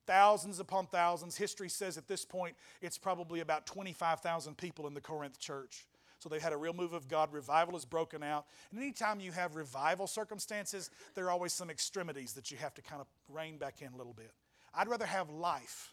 thousands 0.06 0.60
upon 0.60 0.86
thousands. 0.86 1.36
History 1.36 1.68
says 1.68 1.96
at 1.98 2.08
this 2.08 2.24
point 2.24 2.56
it's 2.80 2.98
probably 2.98 3.40
about 3.40 3.66
25,000 3.66 4.56
people 4.56 4.86
in 4.86 4.94
the 4.94 5.00
Corinth 5.00 5.38
church. 5.38 5.86
So 6.18 6.28
they've 6.28 6.42
had 6.42 6.52
a 6.52 6.56
real 6.56 6.72
move 6.72 6.92
of 6.92 7.08
God. 7.08 7.32
Revival 7.32 7.74
has 7.74 7.84
broken 7.84 8.22
out. 8.22 8.46
And 8.70 8.80
anytime 8.80 9.18
you 9.18 9.32
have 9.32 9.56
revival 9.56 10.06
circumstances, 10.06 10.88
there 11.16 11.24
are 11.26 11.30
always 11.30 11.52
some 11.52 11.68
extremities 11.68 12.34
that 12.34 12.52
you 12.52 12.56
have 12.58 12.74
to 12.74 12.82
kind 12.82 13.00
of 13.00 13.08
rein 13.28 13.58
back 13.58 13.82
in 13.82 13.92
a 13.92 13.96
little 13.96 14.12
bit. 14.12 14.30
I'd 14.72 14.88
rather 14.88 15.06
have 15.06 15.30
life, 15.30 15.92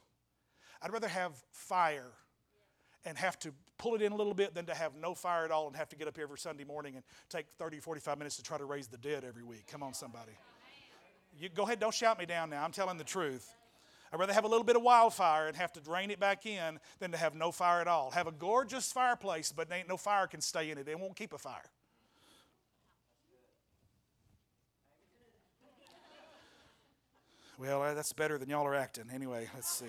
I'd 0.82 0.94
rather 0.94 1.08
have 1.08 1.34
fire 1.52 2.12
and 3.06 3.18
have 3.18 3.40
to 3.40 3.52
pull 3.78 3.96
it 3.96 4.02
in 4.02 4.12
a 4.12 4.16
little 4.16 4.34
bit 4.34 4.54
than 4.54 4.66
to 4.66 4.76
have 4.76 4.94
no 4.96 5.16
fire 5.16 5.46
at 5.46 5.52
all 5.52 5.68
and 5.68 5.76
have 5.76 5.90
to 5.90 5.96
get 5.96 6.08
up 6.08 6.16
here 6.16 6.26
every 6.26 6.38
Sunday 6.38 6.66
morning 6.66 6.96
and 6.96 7.04
take 7.30 7.46
30, 7.58 7.80
45 7.80 8.18
minutes 8.18 8.36
to 8.36 8.44
try 8.44 8.58
to 8.58 8.66
raise 8.66 8.88
the 8.88 8.98
dead 8.98 9.24
every 9.24 9.44
week. 9.44 9.66
Come 9.68 9.82
on, 9.82 9.94
somebody. 9.94 10.34
You, 11.40 11.50
go 11.50 11.64
ahead, 11.64 11.80
don't 11.80 11.94
shout 11.94 12.20
me 12.20 12.26
down 12.26 12.50
now. 12.50 12.64
I'm 12.64 12.72
telling 12.72 12.98
the 12.98 13.04
truth. 13.04 13.56
I'd 14.12 14.20
rather 14.20 14.34
have 14.34 14.44
a 14.44 14.48
little 14.48 14.64
bit 14.64 14.76
of 14.76 14.82
wildfire 14.82 15.48
and 15.48 15.56
have 15.56 15.72
to 15.74 15.80
drain 15.80 16.10
it 16.10 16.20
back 16.20 16.46
in 16.46 16.80
than 17.00 17.12
to 17.12 17.18
have 17.18 17.36
no 17.36 17.52
fire 17.52 17.82
at 17.82 17.88
all. 17.88 18.12
Have 18.12 18.28
a 18.28 18.32
gorgeous 18.32 18.92
fireplace, 18.92 19.52
but 19.52 19.72
ain't 19.72 19.88
no 19.88 19.98
fire 19.98 20.26
can 20.26 20.42
stay 20.42 20.72
in 20.72 20.78
it. 20.78 20.88
It 20.88 21.00
won't 21.00 21.16
keep 21.16 21.34
a 21.34 21.38
fire. 21.38 21.70
Well, 27.60 27.84
uh, 27.84 27.94
that's 27.94 28.14
better 28.14 28.38
than 28.38 28.50
y'all 28.50 28.66
are 28.66 28.74
acting. 28.74 29.06
Anyway, 29.14 29.50
let's 29.54 29.70
see. 29.70 29.86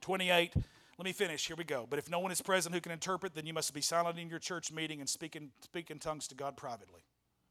28. 0.00 0.52
Let 0.56 1.04
me 1.04 1.12
finish. 1.12 1.46
Here 1.46 1.56
we 1.56 1.64
go. 1.64 1.86
But 1.90 1.98
if 1.98 2.08
no 2.08 2.20
one 2.20 2.30
is 2.30 2.40
present 2.40 2.74
who 2.74 2.80
can 2.80 2.92
interpret, 2.92 3.34
then 3.34 3.46
you 3.46 3.52
must 3.52 3.74
be 3.74 3.80
silent 3.80 4.16
in 4.16 4.28
your 4.28 4.38
church 4.38 4.72
meeting 4.72 5.00
and 5.00 5.08
speak 5.08 5.34
in, 5.34 5.50
speak 5.60 5.90
in 5.90 5.98
tongues 5.98 6.28
to 6.28 6.36
God 6.36 6.56
privately. 6.56 7.02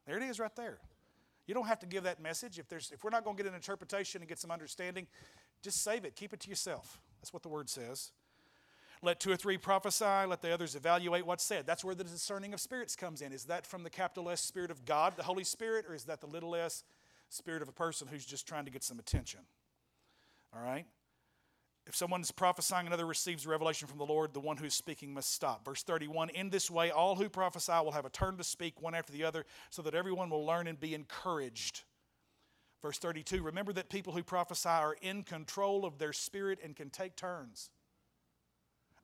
There 0.06 0.18
it 0.18 0.24
is 0.24 0.40
right 0.40 0.56
there. 0.56 0.80
You 1.48 1.54
don't 1.54 1.68
have 1.68 1.80
to 1.80 1.86
give 1.86 2.04
that 2.04 2.22
message. 2.22 2.60
If, 2.60 2.68
there's, 2.68 2.92
if 2.92 3.04
we're 3.04 3.10
not 3.10 3.24
going 3.24 3.38
to 3.38 3.44
get 3.44 3.50
an 3.50 3.56
interpretation 3.56 4.22
and 4.22 4.28
get 4.28 4.38
some 4.38 4.52
understanding, 4.52 5.08
just 5.62 5.82
save 5.82 6.06
it. 6.06 6.16
Keep 6.16 6.34
it 6.34 6.42
to 6.42 6.50
yourself. 6.50 7.00
That's 7.20 7.34
what 7.34 7.42
the 7.42 7.50
word 7.50 7.70
says. 7.70 8.12
Let 9.02 9.20
two 9.20 9.32
or 9.32 9.36
three 9.36 9.58
prophesy, 9.58 10.26
let 10.28 10.42
the 10.42 10.52
others 10.52 10.76
evaluate 10.76 11.26
what's 11.26 11.44
said. 11.44 11.68
That's 11.68 11.84
where 11.84 11.96
the 11.96 12.04
discerning 12.04 12.54
of 12.54 12.60
spirits 12.60 12.96
comes 12.96 13.22
in. 13.22 13.32
Is 13.32 13.46
that 13.46 13.66
from 13.66 13.84
the 13.84 13.90
capital 13.90 14.30
S 14.30 14.42
Spirit 14.42 14.72
of 14.72 14.86
God, 14.86 15.16
the 15.16 15.24
Holy 15.24 15.44
Spirit, 15.44 15.86
or 15.88 15.94
is 15.94 16.06
that 16.06 16.20
the 16.20 16.28
little 16.28 16.56
s 16.56 16.84
Spirit 17.30 17.62
of 17.62 17.70
a 17.70 17.74
person 17.74 18.08
who's 18.08 18.26
just 18.26 18.48
trying 18.48 18.66
to 18.66 18.72
get 18.72 18.84
some 18.84 18.98
attention? 18.98 19.42
All 20.56 20.62
right? 20.62 20.86
If 21.88 21.96
someone 21.96 22.20
is 22.20 22.32
prophesying, 22.32 22.86
another 22.86 23.06
receives 23.06 23.48
revelation 23.48 23.88
from 23.88 23.98
the 23.98 24.06
Lord, 24.06 24.34
the 24.34 24.42
one 24.42 24.58
who's 24.58 24.74
speaking 24.74 25.14
must 25.14 25.34
stop. 25.34 25.64
Verse 25.64 25.84
31 25.84 26.30
In 26.32 26.50
this 26.50 26.70
way, 26.70 26.92
all 26.92 27.16
who 27.16 27.30
prophesy 27.30 27.72
will 27.72 27.94
have 27.94 28.06
a 28.06 28.10
turn 28.10 28.36
to 28.38 28.44
speak 28.44 28.82
one 28.82 28.94
after 28.94 29.14
the 29.14 29.24
other, 29.24 29.46
so 29.70 29.82
that 29.84 29.96
everyone 29.96 30.30
will 30.30 30.46
learn 30.46 30.68
and 30.68 30.80
be 30.80 30.94
encouraged. 30.94 31.84
Verse 32.82 32.98
32 33.00 33.42
Remember 33.42 33.72
that 33.72 33.90
people 33.90 34.12
who 34.12 34.22
prophesy 34.22 34.68
are 34.68 34.98
in 35.02 35.24
control 35.24 35.86
of 35.86 35.98
their 35.98 36.12
spirit 36.12 36.60
and 36.62 36.76
can 36.76 36.90
take 36.90 37.16
turns. 37.16 37.70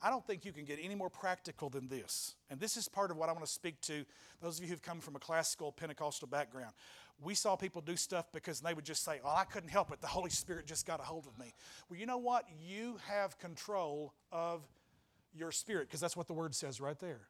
I 0.03 0.09
don't 0.09 0.25
think 0.27 0.43
you 0.43 0.51
can 0.51 0.65
get 0.65 0.79
any 0.81 0.95
more 0.95 1.09
practical 1.09 1.69
than 1.69 1.87
this. 1.87 2.35
And 2.49 2.59
this 2.59 2.75
is 2.75 2.89
part 2.89 3.09
of 3.09 3.17
what 3.17 3.29
I 3.29 3.31
want 3.31 3.45
to 3.45 3.51
speak 3.51 3.79
to 3.81 4.03
those 4.41 4.57
of 4.57 4.65
you 4.65 4.69
who've 4.69 4.81
come 4.81 4.99
from 4.99 5.15
a 5.15 5.19
classical 5.19 5.71
Pentecostal 5.71 6.27
background 6.27 6.73
we 7.21 7.35
saw 7.35 7.55
people 7.55 7.81
do 7.81 7.95
stuff 7.95 8.31
because 8.31 8.59
they 8.59 8.73
would 8.73 8.85
just 8.85 9.03
say, 9.03 9.19
Well, 9.23 9.35
I 9.35 9.43
couldn't 9.45 9.69
help 9.69 9.91
it. 9.91 10.01
The 10.01 10.07
Holy 10.07 10.29
Spirit 10.29 10.65
just 10.65 10.85
got 10.85 10.99
a 10.99 11.03
hold 11.03 11.27
of 11.27 11.37
me. 11.37 11.53
Well, 11.89 11.99
you 11.99 12.05
know 12.05 12.17
what? 12.17 12.45
You 12.61 12.97
have 13.07 13.37
control 13.39 14.13
of 14.31 14.61
your 15.33 15.51
spirit 15.51 15.87
because 15.87 15.99
that's 15.99 16.17
what 16.17 16.27
the 16.27 16.33
word 16.33 16.53
says 16.55 16.79
right 16.81 16.99
there. 16.99 17.21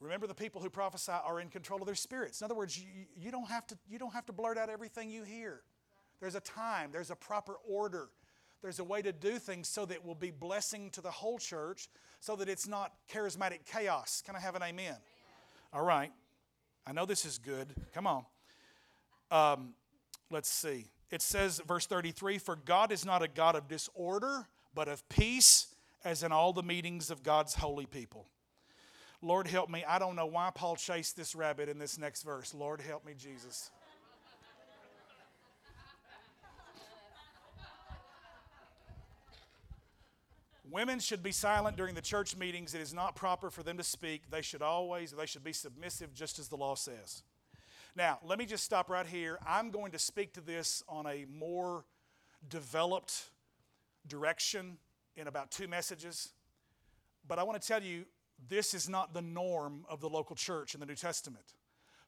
Remember, 0.00 0.26
the 0.26 0.34
people 0.34 0.60
who 0.60 0.68
prophesy 0.68 1.12
are 1.12 1.40
in 1.40 1.48
control 1.48 1.80
of 1.80 1.86
their 1.86 1.94
spirits. 1.94 2.40
In 2.40 2.44
other 2.44 2.56
words, 2.56 2.76
you, 2.76 2.86
you, 3.16 3.30
don't 3.30 3.48
have 3.48 3.64
to, 3.68 3.78
you 3.88 4.00
don't 4.00 4.12
have 4.12 4.26
to 4.26 4.32
blurt 4.32 4.58
out 4.58 4.68
everything 4.68 5.10
you 5.10 5.22
hear. 5.22 5.60
There's 6.18 6.34
a 6.34 6.40
time, 6.40 6.90
there's 6.92 7.12
a 7.12 7.14
proper 7.14 7.54
order, 7.68 8.08
there's 8.62 8.78
a 8.78 8.84
way 8.84 9.02
to 9.02 9.12
do 9.12 9.38
things 9.38 9.68
so 9.68 9.84
that 9.86 10.04
will 10.04 10.14
be 10.14 10.30
blessing 10.30 10.90
to 10.90 11.00
the 11.00 11.10
whole 11.10 11.38
church, 11.38 11.88
so 12.20 12.36
that 12.36 12.48
it's 12.48 12.68
not 12.68 12.92
charismatic 13.12 13.64
chaos. 13.66 14.22
Can 14.24 14.36
I 14.36 14.40
have 14.40 14.54
an 14.54 14.62
amen? 14.62 14.84
amen. 14.86 14.96
All 15.72 15.84
right. 15.84 16.12
I 16.86 16.92
know 16.92 17.04
this 17.04 17.24
is 17.24 17.38
good. 17.38 17.74
Come 17.92 18.06
on. 18.06 18.24
Um, 19.30 19.74
let's 20.30 20.48
see. 20.48 20.86
It 21.10 21.22
says, 21.22 21.60
verse 21.66 21.86
33 21.86 22.38
For 22.38 22.56
God 22.56 22.92
is 22.92 23.04
not 23.04 23.22
a 23.22 23.28
God 23.28 23.56
of 23.56 23.68
disorder, 23.68 24.46
but 24.74 24.88
of 24.88 25.06
peace, 25.08 25.74
as 26.04 26.22
in 26.22 26.32
all 26.32 26.52
the 26.52 26.62
meetings 26.62 27.10
of 27.10 27.22
God's 27.22 27.54
holy 27.54 27.86
people. 27.86 28.26
Lord, 29.20 29.46
help 29.46 29.70
me. 29.70 29.84
I 29.86 29.98
don't 29.98 30.16
know 30.16 30.26
why 30.26 30.50
Paul 30.52 30.74
chased 30.74 31.16
this 31.16 31.34
rabbit 31.34 31.68
in 31.68 31.78
this 31.78 31.98
next 31.98 32.22
verse. 32.22 32.54
Lord, 32.54 32.80
help 32.80 33.04
me, 33.04 33.14
Jesus. 33.16 33.70
Women 40.72 41.00
should 41.00 41.22
be 41.22 41.32
silent 41.32 41.76
during 41.76 41.94
the 41.94 42.00
church 42.00 42.34
meetings. 42.34 42.72
It 42.72 42.80
is 42.80 42.94
not 42.94 43.14
proper 43.14 43.50
for 43.50 43.62
them 43.62 43.76
to 43.76 43.84
speak. 43.84 44.30
They 44.30 44.40
should 44.40 44.62
always, 44.62 45.10
they 45.10 45.26
should 45.26 45.44
be 45.44 45.52
submissive, 45.52 46.14
just 46.14 46.38
as 46.38 46.48
the 46.48 46.56
law 46.56 46.76
says. 46.76 47.24
Now, 47.94 48.20
let 48.24 48.38
me 48.38 48.46
just 48.46 48.64
stop 48.64 48.88
right 48.88 49.06
here. 49.06 49.38
I'm 49.46 49.70
going 49.70 49.92
to 49.92 49.98
speak 49.98 50.32
to 50.32 50.40
this 50.40 50.82
on 50.88 51.06
a 51.06 51.26
more 51.30 51.84
developed 52.48 53.28
direction 54.08 54.78
in 55.14 55.26
about 55.26 55.50
two 55.50 55.68
messages. 55.68 56.30
But 57.28 57.38
I 57.38 57.42
want 57.42 57.60
to 57.60 57.68
tell 57.68 57.82
you, 57.82 58.06
this 58.48 58.72
is 58.72 58.88
not 58.88 59.12
the 59.12 59.20
norm 59.20 59.84
of 59.90 60.00
the 60.00 60.08
local 60.08 60.36
church 60.36 60.72
in 60.72 60.80
the 60.80 60.86
New 60.86 60.94
Testament. 60.94 61.44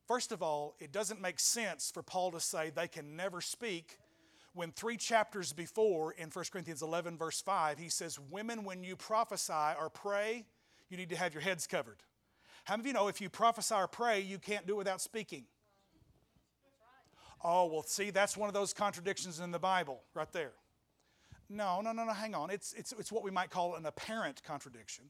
First 0.08 0.32
of 0.32 0.42
all, 0.42 0.74
it 0.80 0.90
doesn't 0.90 1.20
make 1.20 1.38
sense 1.38 1.90
for 1.92 2.02
Paul 2.02 2.30
to 2.30 2.40
say 2.40 2.70
they 2.70 2.88
can 2.88 3.14
never 3.14 3.42
speak 3.42 3.98
when 4.54 4.70
three 4.70 4.96
chapters 4.96 5.52
before, 5.52 6.12
in 6.12 6.30
1 6.30 6.44
Corinthians 6.52 6.80
11, 6.80 7.18
verse 7.18 7.42
5, 7.42 7.78
he 7.78 7.88
says, 7.88 8.18
Women, 8.30 8.64
when 8.64 8.84
you 8.84 8.96
prophesy 8.96 9.52
or 9.52 9.90
pray, 9.90 10.46
you 10.88 10.96
need 10.96 11.10
to 11.10 11.16
have 11.16 11.34
your 11.34 11.42
heads 11.42 11.66
covered. 11.66 11.98
How 12.64 12.74
many 12.74 12.82
of 12.82 12.86
you 12.86 12.92
know 12.94 13.08
if 13.08 13.20
you 13.20 13.28
prophesy 13.28 13.74
or 13.74 13.88
pray, 13.88 14.20
you 14.20 14.38
can't 14.38 14.66
do 14.66 14.74
it 14.74 14.78
without 14.78 15.00
speaking? 15.00 15.44
Oh, 17.42 17.66
well, 17.66 17.82
see, 17.82 18.10
that's 18.10 18.36
one 18.36 18.48
of 18.48 18.54
those 18.54 18.72
contradictions 18.72 19.40
in 19.40 19.50
the 19.50 19.58
Bible 19.58 20.02
right 20.14 20.32
there. 20.32 20.52
No, 21.50 21.82
no, 21.82 21.92
no, 21.92 22.04
no, 22.04 22.12
hang 22.12 22.34
on. 22.34 22.48
It's, 22.48 22.72
it's, 22.72 22.92
it's 22.92 23.12
what 23.12 23.22
we 23.22 23.30
might 23.30 23.50
call 23.50 23.74
an 23.74 23.84
apparent 23.84 24.42
contradiction. 24.44 25.04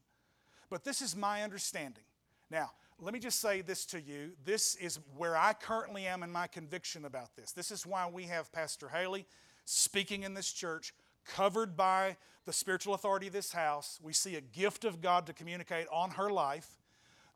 But 0.69 0.83
this 0.83 1.01
is 1.01 1.15
my 1.15 1.43
understanding. 1.43 2.03
Now, 2.51 2.71
let 3.01 3.13
me 3.13 3.19
just 3.19 3.41
say 3.41 3.61
this 3.61 3.85
to 3.87 3.99
you. 3.99 4.31
This 4.45 4.75
is 4.75 4.99
where 5.17 5.35
I 5.35 5.53
currently 5.53 6.05
am 6.07 6.23
in 6.23 6.31
my 6.31 6.47
conviction 6.47 7.05
about 7.05 7.35
this. 7.35 7.51
This 7.51 7.71
is 7.71 7.85
why 7.85 8.09
we 8.09 8.23
have 8.23 8.51
Pastor 8.51 8.87
Haley 8.87 9.25
speaking 9.65 10.23
in 10.23 10.33
this 10.33 10.51
church 10.51 10.93
covered 11.25 11.75
by 11.75 12.15
the 12.45 12.53
spiritual 12.53 12.93
authority 12.93 13.27
of 13.27 13.33
this 13.33 13.51
house. 13.51 13.99
We 14.01 14.13
see 14.13 14.35
a 14.35 14.41
gift 14.41 14.85
of 14.85 15.01
God 15.01 15.25
to 15.27 15.33
communicate 15.33 15.87
on 15.91 16.11
her 16.11 16.29
life. 16.29 16.69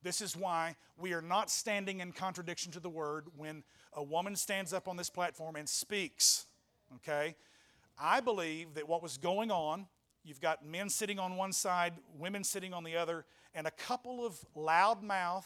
This 0.02 0.22
is 0.22 0.38
why 0.38 0.76
we 0.98 1.14
are 1.14 1.22
not 1.22 1.50
standing 1.50 2.00
in 2.00 2.14
contradiction 2.14 2.72
to 2.74 2.80
the 2.80 2.90
word 2.90 3.28
when 3.36 3.64
a 3.94 4.04
woman 4.04 4.36
stands 4.36 4.72
up 4.72 4.88
on 4.88 4.96
this 4.96 5.10
platform 5.10 5.56
and 5.56 5.68
speaks. 5.68 6.46
Okay? 6.96 7.36
I 8.00 8.22
believe 8.22 8.76
that 8.76 8.88
what 8.88 9.04
was 9.04 9.18
going 9.18 9.52
on, 9.52 9.88
you've 10.24 10.42
got 10.42 10.66
men 10.66 10.90
sitting 10.90 11.20
on 11.20 11.36
one 11.36 11.54
side, 11.54 11.94
women 12.18 12.44
sitting 12.44 12.74
on 12.74 12.84
the 12.84 12.96
other, 12.96 13.26
and 13.54 13.66
a 13.68 13.72
couple 13.72 14.26
of 14.26 14.38
loudmouth, 14.56 15.46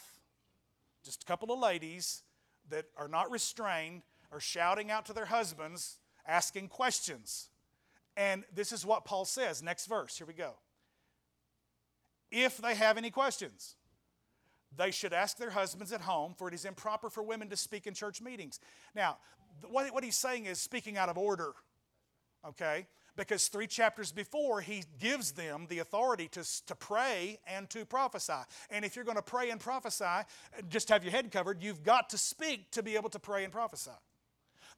just 1.04 1.22
a 1.22 1.26
couple 1.26 1.52
of 1.52 1.58
ladies 1.58 2.22
that 2.70 2.86
are 2.96 3.08
not 3.08 3.30
restrained, 3.30 4.02
are 4.32 4.40
shouting 4.40 4.90
out 4.90 5.06
to 5.06 5.12
their 5.12 5.26
husbands, 5.26 5.98
asking 6.26 6.68
questions. 6.68 7.50
And 8.16 8.44
this 8.54 8.72
is 8.72 8.86
what 8.86 9.04
Paul 9.04 9.24
says. 9.24 9.62
Next 9.62 9.86
verse. 9.86 10.16
Here 10.18 10.26
we 10.26 10.34
go. 10.34 10.54
If 12.30 12.58
they 12.58 12.74
have 12.74 12.96
any 12.96 13.10
questions, 13.10 13.76
they 14.76 14.90
should 14.90 15.12
ask 15.12 15.36
their 15.36 15.50
husbands 15.50 15.92
at 15.92 16.00
home, 16.00 16.34
for 16.36 16.48
it 16.48 16.54
is 16.54 16.64
improper 16.64 17.10
for 17.10 17.22
women 17.22 17.48
to 17.50 17.56
speak 17.56 17.86
in 17.86 17.94
church 17.94 18.20
meetings. 18.20 18.58
Now, 18.94 19.18
what, 19.68 19.92
what 19.94 20.02
he's 20.02 20.16
saying 20.16 20.46
is 20.46 20.60
speaking 20.60 20.96
out 20.96 21.08
of 21.08 21.16
order, 21.16 21.52
okay? 22.46 22.86
Because 23.16 23.46
three 23.46 23.68
chapters 23.68 24.10
before, 24.10 24.60
he 24.60 24.82
gives 24.98 25.32
them 25.32 25.66
the 25.68 25.78
authority 25.78 26.26
to, 26.28 26.44
to 26.66 26.74
pray 26.74 27.38
and 27.46 27.70
to 27.70 27.84
prophesy. 27.84 28.32
And 28.70 28.84
if 28.84 28.96
you're 28.96 29.04
going 29.04 29.16
to 29.16 29.22
pray 29.22 29.50
and 29.50 29.60
prophesy, 29.60 30.26
just 30.68 30.88
have 30.88 31.04
your 31.04 31.12
head 31.12 31.30
covered, 31.30 31.62
you've 31.62 31.84
got 31.84 32.10
to 32.10 32.18
speak 32.18 32.72
to 32.72 32.82
be 32.82 32.96
able 32.96 33.10
to 33.10 33.20
pray 33.20 33.44
and 33.44 33.52
prophesy. 33.52 33.92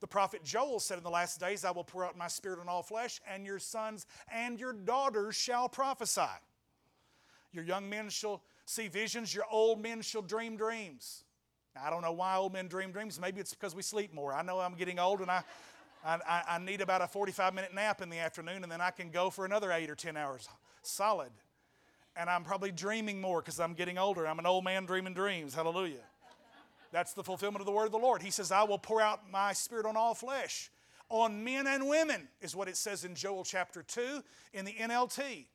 The 0.00 0.06
prophet 0.06 0.44
Joel 0.44 0.80
said, 0.80 0.98
In 0.98 1.04
the 1.04 1.10
last 1.10 1.40
days 1.40 1.64
I 1.64 1.70
will 1.70 1.84
pour 1.84 2.04
out 2.04 2.18
my 2.18 2.28
spirit 2.28 2.60
on 2.60 2.68
all 2.68 2.82
flesh, 2.82 3.20
and 3.26 3.46
your 3.46 3.58
sons 3.58 4.06
and 4.30 4.60
your 4.60 4.74
daughters 4.74 5.34
shall 5.34 5.68
prophesy. 5.68 6.20
Your 7.52 7.64
young 7.64 7.88
men 7.88 8.10
shall 8.10 8.42
see 8.66 8.88
visions, 8.88 9.34
your 9.34 9.46
old 9.50 9.82
men 9.82 10.02
shall 10.02 10.20
dream 10.20 10.58
dreams. 10.58 11.24
I 11.82 11.90
don't 11.90 12.02
know 12.02 12.12
why 12.12 12.36
old 12.36 12.52
men 12.52 12.68
dream 12.68 12.90
dreams. 12.90 13.20
Maybe 13.20 13.40
it's 13.40 13.54
because 13.54 13.74
we 13.74 13.82
sleep 13.82 14.12
more. 14.14 14.32
I 14.32 14.42
know 14.42 14.60
I'm 14.60 14.74
getting 14.74 14.98
old 14.98 15.20
and 15.20 15.30
I, 15.30 15.42
I, 16.06 16.42
I 16.48 16.58
need 16.58 16.80
about 16.80 17.02
a 17.02 17.08
45 17.08 17.54
minute 17.54 17.74
nap 17.74 18.00
in 18.00 18.08
the 18.10 18.18
afternoon, 18.18 18.62
and 18.62 18.70
then 18.70 18.80
I 18.80 18.90
can 18.90 19.10
go 19.10 19.30
for 19.30 19.44
another 19.44 19.72
eight 19.72 19.90
or 19.90 19.94
10 19.94 20.16
hours 20.16 20.48
solid. 20.82 21.30
And 22.16 22.30
I'm 22.30 22.44
probably 22.44 22.72
dreaming 22.72 23.20
more 23.20 23.40
because 23.40 23.60
I'm 23.60 23.74
getting 23.74 23.98
older. 23.98 24.26
I'm 24.26 24.38
an 24.38 24.46
old 24.46 24.64
man 24.64 24.86
dreaming 24.86 25.14
dreams. 25.14 25.54
Hallelujah. 25.54 26.04
That's 26.92 27.12
the 27.12 27.24
fulfillment 27.24 27.60
of 27.60 27.66
the 27.66 27.72
word 27.72 27.86
of 27.86 27.92
the 27.92 27.98
Lord. 27.98 28.22
He 28.22 28.30
says, 28.30 28.52
I 28.52 28.62
will 28.62 28.78
pour 28.78 29.00
out 29.00 29.30
my 29.30 29.52
spirit 29.52 29.84
on 29.84 29.96
all 29.96 30.14
flesh, 30.14 30.70
on 31.10 31.44
men 31.44 31.66
and 31.66 31.88
women, 31.88 32.28
is 32.40 32.54
what 32.54 32.68
it 32.68 32.76
says 32.76 33.04
in 33.04 33.14
Joel 33.14 33.44
chapter 33.44 33.82
2 33.82 34.22
in 34.54 34.64
the 34.64 34.72
NLT. 34.72 35.46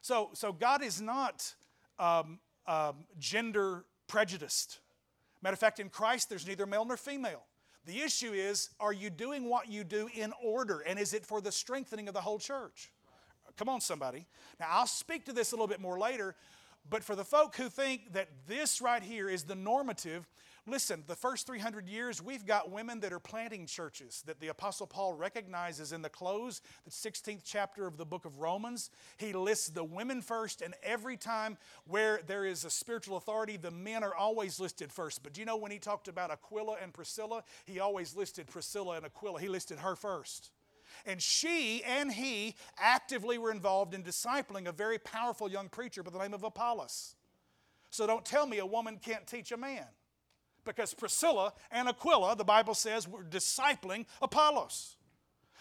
So, 0.00 0.30
so 0.32 0.52
God 0.52 0.82
is 0.82 1.00
not 1.00 1.54
um, 1.98 2.38
um, 2.66 3.04
gender 3.18 3.84
prejudiced. 4.06 4.80
Matter 5.42 5.54
of 5.54 5.60
fact, 5.60 5.80
in 5.80 5.88
Christ, 5.88 6.28
there's 6.28 6.46
neither 6.46 6.66
male 6.66 6.84
nor 6.84 6.96
female. 6.96 7.44
The 7.84 8.00
issue 8.00 8.32
is, 8.32 8.70
are 8.78 8.92
you 8.92 9.10
doing 9.10 9.48
what 9.48 9.68
you 9.68 9.82
do 9.82 10.08
in 10.14 10.32
order? 10.42 10.80
And 10.80 10.98
is 10.98 11.14
it 11.14 11.26
for 11.26 11.40
the 11.40 11.50
strengthening 11.50 12.08
of 12.08 12.14
the 12.14 12.20
whole 12.20 12.38
church? 12.38 12.92
Come 13.56 13.68
on, 13.68 13.80
somebody. 13.80 14.26
Now, 14.60 14.66
I'll 14.70 14.86
speak 14.86 15.26
to 15.26 15.32
this 15.32 15.52
a 15.52 15.56
little 15.56 15.66
bit 15.66 15.80
more 15.80 15.98
later, 15.98 16.36
but 16.88 17.02
for 17.02 17.16
the 17.16 17.24
folk 17.24 17.56
who 17.56 17.68
think 17.68 18.12
that 18.12 18.28
this 18.46 18.80
right 18.80 19.02
here 19.02 19.28
is 19.28 19.44
the 19.44 19.54
normative, 19.54 20.28
Listen, 20.64 21.02
the 21.08 21.16
first 21.16 21.48
300 21.48 21.88
years, 21.88 22.22
we've 22.22 22.46
got 22.46 22.70
women 22.70 23.00
that 23.00 23.12
are 23.12 23.18
planting 23.18 23.66
churches 23.66 24.22
that 24.26 24.38
the 24.38 24.46
Apostle 24.46 24.86
Paul 24.86 25.12
recognizes 25.12 25.90
in 25.90 26.02
the 26.02 26.08
close, 26.08 26.60
the 26.84 26.90
16th 26.90 27.40
chapter 27.44 27.84
of 27.84 27.96
the 27.96 28.04
book 28.04 28.24
of 28.24 28.38
Romans. 28.38 28.90
He 29.16 29.32
lists 29.32 29.70
the 29.70 29.82
women 29.82 30.22
first, 30.22 30.62
and 30.62 30.74
every 30.84 31.16
time 31.16 31.58
where 31.88 32.20
there 32.28 32.44
is 32.44 32.64
a 32.64 32.70
spiritual 32.70 33.16
authority, 33.16 33.56
the 33.56 33.72
men 33.72 34.04
are 34.04 34.14
always 34.14 34.60
listed 34.60 34.92
first. 34.92 35.24
But 35.24 35.32
do 35.32 35.40
you 35.40 35.46
know 35.46 35.56
when 35.56 35.72
he 35.72 35.80
talked 35.80 36.06
about 36.06 36.30
Aquila 36.30 36.76
and 36.80 36.94
Priscilla, 36.94 37.42
he 37.64 37.80
always 37.80 38.14
listed 38.14 38.46
Priscilla 38.46 38.96
and 38.96 39.04
Aquila, 39.04 39.40
he 39.40 39.48
listed 39.48 39.80
her 39.80 39.96
first. 39.96 40.52
And 41.06 41.20
she 41.20 41.82
and 41.82 42.12
he 42.12 42.54
actively 42.78 43.36
were 43.36 43.50
involved 43.50 43.94
in 43.94 44.04
discipling 44.04 44.68
a 44.68 44.72
very 44.72 44.98
powerful 44.98 45.50
young 45.50 45.68
preacher 45.68 46.04
by 46.04 46.12
the 46.12 46.20
name 46.20 46.34
of 46.34 46.44
Apollos. 46.44 47.16
So 47.90 48.06
don't 48.06 48.24
tell 48.24 48.46
me 48.46 48.58
a 48.58 48.66
woman 48.66 49.00
can't 49.02 49.26
teach 49.26 49.50
a 49.50 49.56
man 49.56 49.86
because 50.64 50.94
Priscilla 50.94 51.52
and 51.70 51.88
Aquila, 51.88 52.36
the 52.36 52.44
Bible 52.44 52.74
says, 52.74 53.08
were 53.08 53.24
discipling 53.24 54.06
Apollos. 54.20 54.96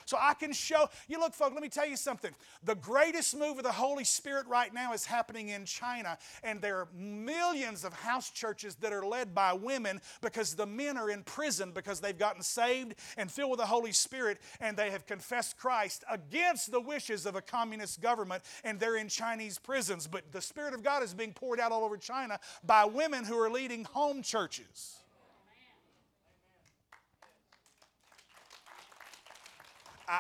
So 0.06 0.18
I 0.20 0.34
can 0.34 0.54
show, 0.54 0.90
you 1.08 1.20
look, 1.20 1.34
folks, 1.34 1.54
let 1.54 1.62
me 1.62 1.70
tell 1.70 1.88
you 1.88 1.98
something. 1.98 2.32
The 2.64 2.76
greatest 2.76 3.38
move 3.38 3.58
of 3.58 3.64
the 3.64 3.72
Holy 3.72 4.04
Spirit 4.04 4.48
right 4.48 4.74
now 4.74 4.94
is 4.94 5.06
happening 5.06 5.50
in 5.50 5.66
China, 5.66 6.18
and 6.44 6.62
there 6.62 6.78
are 6.78 6.88
millions 6.94 7.84
of 7.84 7.94
house 7.94 8.30
churches 8.30 8.76
that 8.76 8.94
are 8.94 9.06
led 9.06 9.34
by 9.34 9.54
women 9.54 10.02
because 10.22 10.56
the 10.56 10.66
men 10.66 10.98
are 10.98 11.10
in 11.10 11.24
prison 11.24 11.72
because 11.72 12.00
they've 12.00 12.18
gotten 12.18 12.42
saved 12.42 12.96
and 13.18 13.32
filled 13.32 13.52
with 13.52 13.60
the 13.60 13.66
Holy 13.66 13.92
Spirit, 13.92 14.40
and 14.60 14.76
they 14.78 14.92
have 14.92 15.06
confessed 15.06 15.58
Christ 15.58 16.04
against 16.10 16.72
the 16.72 16.82
wishes 16.82 17.26
of 17.26 17.36
a 17.36 17.42
communist 17.42 18.02
government, 18.02 18.44
and 18.64 18.80
they're 18.80 18.98
in 18.98 19.08
Chinese 19.08 19.58
prisons. 19.58 20.08
But 20.08 20.32
the 20.32 20.42
Spirit 20.42 20.74
of 20.74 20.84
God 20.84 21.04
is 21.04 21.14
being 21.14 21.34
poured 21.34 21.60
out 21.60 21.72
all 21.72 21.84
over 21.84 21.98
China 21.98 22.40
by 22.64 22.86
women 22.86 23.26
who 23.26 23.38
are 23.40 23.50
leading 23.50 23.84
home 23.84 24.22
churches. 24.22 25.01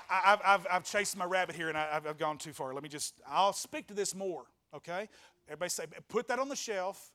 I, 0.09 0.37
have 0.43 0.67
I've 0.71 0.83
chased 0.83 1.17
my 1.17 1.25
rabbit 1.25 1.55
here 1.55 1.69
and 1.69 1.77
I, 1.77 1.99
have 2.03 2.17
gone 2.17 2.37
too 2.37 2.53
far. 2.53 2.73
Let 2.73 2.83
me 2.83 2.89
just, 2.89 3.19
I'll 3.27 3.53
speak 3.53 3.87
to 3.87 3.93
this 3.93 4.15
more, 4.15 4.45
okay? 4.73 5.09
Everybody 5.47 5.69
say, 5.69 5.85
put 6.07 6.27
that 6.29 6.39
on 6.39 6.49
the 6.49 6.55
shelf. 6.55 7.11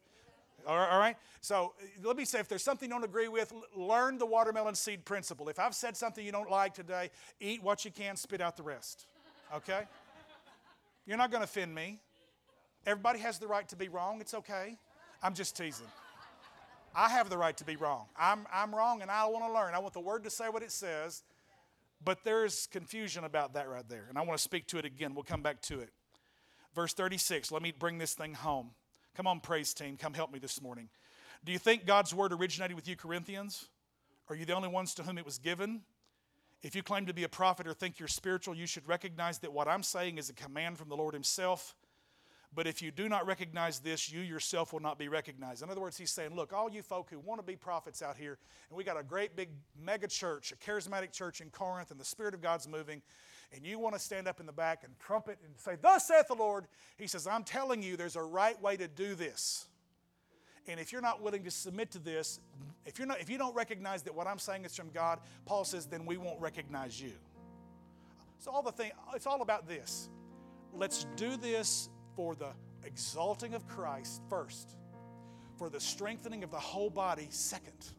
All 0.66 0.77
right, 0.77 0.91
all 0.91 0.99
right? 0.99 1.16
So 1.41 1.72
let 2.03 2.16
me 2.16 2.24
say, 2.24 2.41
if 2.41 2.49
there's 2.49 2.62
something 2.62 2.89
you 2.89 2.95
don't 2.95 3.05
agree 3.05 3.29
with, 3.29 3.53
learn 3.74 4.18
the 4.18 4.27
watermelon 4.27 4.74
seed 4.74 5.05
principle. 5.05 5.49
If 5.49 5.59
I've 5.59 5.74
said 5.74 5.97
something 5.97 6.24
you 6.24 6.33
don't 6.33 6.51
like 6.51 6.74
today, 6.74 7.11
eat 7.41 7.62
what 7.62 7.85
you 7.85 7.91
can, 7.91 8.16
spit 8.16 8.41
out 8.41 8.57
the 8.57 8.64
rest, 8.64 9.07
okay? 9.55 9.83
You're 11.07 11.18
not 11.18 11.31
going 11.31 11.41
to 11.41 11.45
offend 11.45 11.74
me. 11.74 12.01
Everybody 12.85 13.20
has 13.20 13.39
the 13.39 13.47
right 13.47 13.68
to 13.68 13.77
be 13.77 13.89
wrong. 13.89 14.20
It's 14.20 14.35
okay. 14.35 14.77
I'm 15.22 15.35
just 15.35 15.57
teasing. 15.57 15.87
I 16.95 17.11
have 17.11 17.31
the 17.31 17.39
right 17.39 17.57
to 17.59 17.64
be 17.64 17.77
wrong. 17.77 18.07
I'm, 18.18 18.47
I'm 18.53 18.74
wrong 18.74 19.03
and 19.03 19.11
I 19.11 19.24
want 19.27 19.45
to 19.45 19.53
learn. 19.53 19.74
I 19.74 19.79
want 19.79 19.95
the 19.95 20.01
word 20.01 20.24
to 20.24 20.31
say 20.31 20.49
what 20.49 20.62
it 20.62 20.72
says. 20.72 21.22
But 22.05 22.24
there's 22.24 22.66
confusion 22.66 23.24
about 23.24 23.55
that 23.55 23.68
right 23.68 23.88
there. 23.88 24.07
And 24.09 24.18
I 24.18 24.22
want 24.22 24.38
to 24.38 24.42
speak 24.42 24.66
to 24.68 24.78
it 24.78 24.84
again. 24.84 25.14
We'll 25.14 25.24
come 25.24 25.42
back 25.42 25.61
to 25.62 25.80
it. 25.80 25.90
Verse 26.74 26.92
36, 26.92 27.51
let 27.51 27.62
me 27.62 27.72
bring 27.76 27.99
this 27.99 28.14
thing 28.14 28.34
home. 28.34 28.70
Come 29.16 29.26
on, 29.26 29.40
praise 29.40 29.72
team, 29.72 29.97
come 29.97 30.12
help 30.12 30.30
me 30.30 30.38
this 30.38 30.61
morning. 30.61 30.90
Do 31.42 31.53
you 31.53 31.59
think 31.59 31.86
God's 31.86 32.14
word 32.14 32.32
originated 32.32 32.76
with 32.76 32.86
you, 32.86 32.97
Corinthians? 32.97 33.68
Are 34.28 34.36
you 34.36 34.44
the 34.44 34.55
only 34.55 34.68
ones 34.68 34.94
to 34.94 35.03
whom 35.03 35.16
it 35.16 35.24
was 35.24 35.38
given? 35.38 35.80
If 36.62 36.74
you 36.74 36.82
claim 36.82 37.07
to 37.07 37.14
be 37.14 37.24
a 37.24 37.28
prophet 37.28 37.66
or 37.66 37.72
think 37.72 37.99
you're 37.99 38.09
spiritual, 38.09 38.55
you 38.55 38.66
should 38.66 38.86
recognize 38.86 39.38
that 39.38 39.53
what 39.53 39.68
I'm 39.68 39.82
saying 39.82 40.18
is 40.18 40.28
a 40.28 40.34
command 40.34 40.76
from 40.76 40.88
the 40.88 40.97
Lord 40.97 41.14
Himself. 41.14 41.74
But 42.55 42.66
if 42.66 42.80
you 42.80 42.90
do 42.90 43.09
not 43.09 43.26
recognize 43.26 43.80
this, 43.80 44.11
you 44.11 44.20
yourself 44.20 44.72
will 44.72 44.80
not 44.80 44.99
be 44.99 45.09
recognized. 45.09 45.62
In 45.62 45.70
other 45.70 45.80
words, 45.80 45.99
he's 45.99 46.11
saying, 46.11 46.34
Look, 46.34 46.53
all 46.53 46.70
you 46.70 46.82
folk 46.82 47.11
who 47.11 47.18
want 47.18 47.40
to 47.40 47.47
be 47.47 47.57
prophets 47.57 48.03
out 48.03 48.16
here, 48.16 48.38
and 48.70 48.76
we 48.76 48.84
got 48.84 48.99
a 48.99 49.03
great 49.03 49.36
big 49.36 49.51
mega 49.78 50.09
church, 50.09 50.53
a 50.53 50.57
charismatic 50.57 51.12
church 51.12 51.40
in 51.40 51.51
Corinth, 51.51 51.90
and 51.90 52.01
the 52.01 52.05
Spirit 52.05 52.34
of 52.34 52.40
God's 52.40 52.66
moving, 52.66 53.03
and 53.53 53.64
you 53.64 53.78
want 53.78 53.94
to 53.94 54.01
stand 54.01 54.26
up 54.26 54.40
in 54.40 54.47
the 54.47 54.53
back 54.53 54.82
and 54.84 54.99
trumpet 54.99 55.38
and 55.44 55.53
say, 55.59 55.76
Thus 55.80 56.07
saith 56.07 56.28
the 56.28 56.34
Lord, 56.34 56.66
he 56.97 57.07
says, 57.07 57.26
I'm 57.26 57.44
telling 57.44 57.82
you, 57.82 57.97
there's 57.97 58.16
a 58.16 58.22
right 58.22 58.61
way 58.61 58.76
to 58.76 58.88
do 58.88 59.14
this. 59.14 59.66
And 60.68 60.80
if 60.80 60.92
you're 60.92 61.03
not 61.03 61.22
willing 61.22 61.44
to 61.44 61.51
submit 61.51 61.92
to 61.92 61.99
this, 61.99 62.40
if, 62.84 62.99
you're 62.99 63.07
not, 63.07 63.20
if 63.20 63.30
you 63.30 63.38
don't 63.38 63.55
recognize 63.55 64.03
that 64.03 64.14
what 64.14 64.26
I'm 64.26 64.38
saying 64.38 64.64
is 64.64 64.74
from 64.74 64.90
God, 64.90 65.20
Paul 65.44 65.64
says, 65.64 65.86
then 65.86 66.07
we 66.07 66.16
won't 66.16 66.40
recognize 66.40 67.01
you. 67.01 67.12
So 68.38 68.51
all 68.51 68.62
the 68.62 68.72
thing, 68.72 68.90
it's 69.14 69.26
all 69.26 69.42
about 69.42 69.68
this. 69.68 70.09
Let's 70.74 71.07
do 71.16 71.36
this 71.36 71.88
for 72.17 72.35
the 72.35 72.51
exalting 72.83 73.55
of 73.55 73.69
Christ 73.69 74.23
first, 74.29 74.77
for 75.57 75.69
the 75.69 75.81
strengthening 75.81 76.43
of 76.43 76.51
the 76.51 76.59
whole 76.59 76.91
body 76.91 77.29
second. 77.31 77.93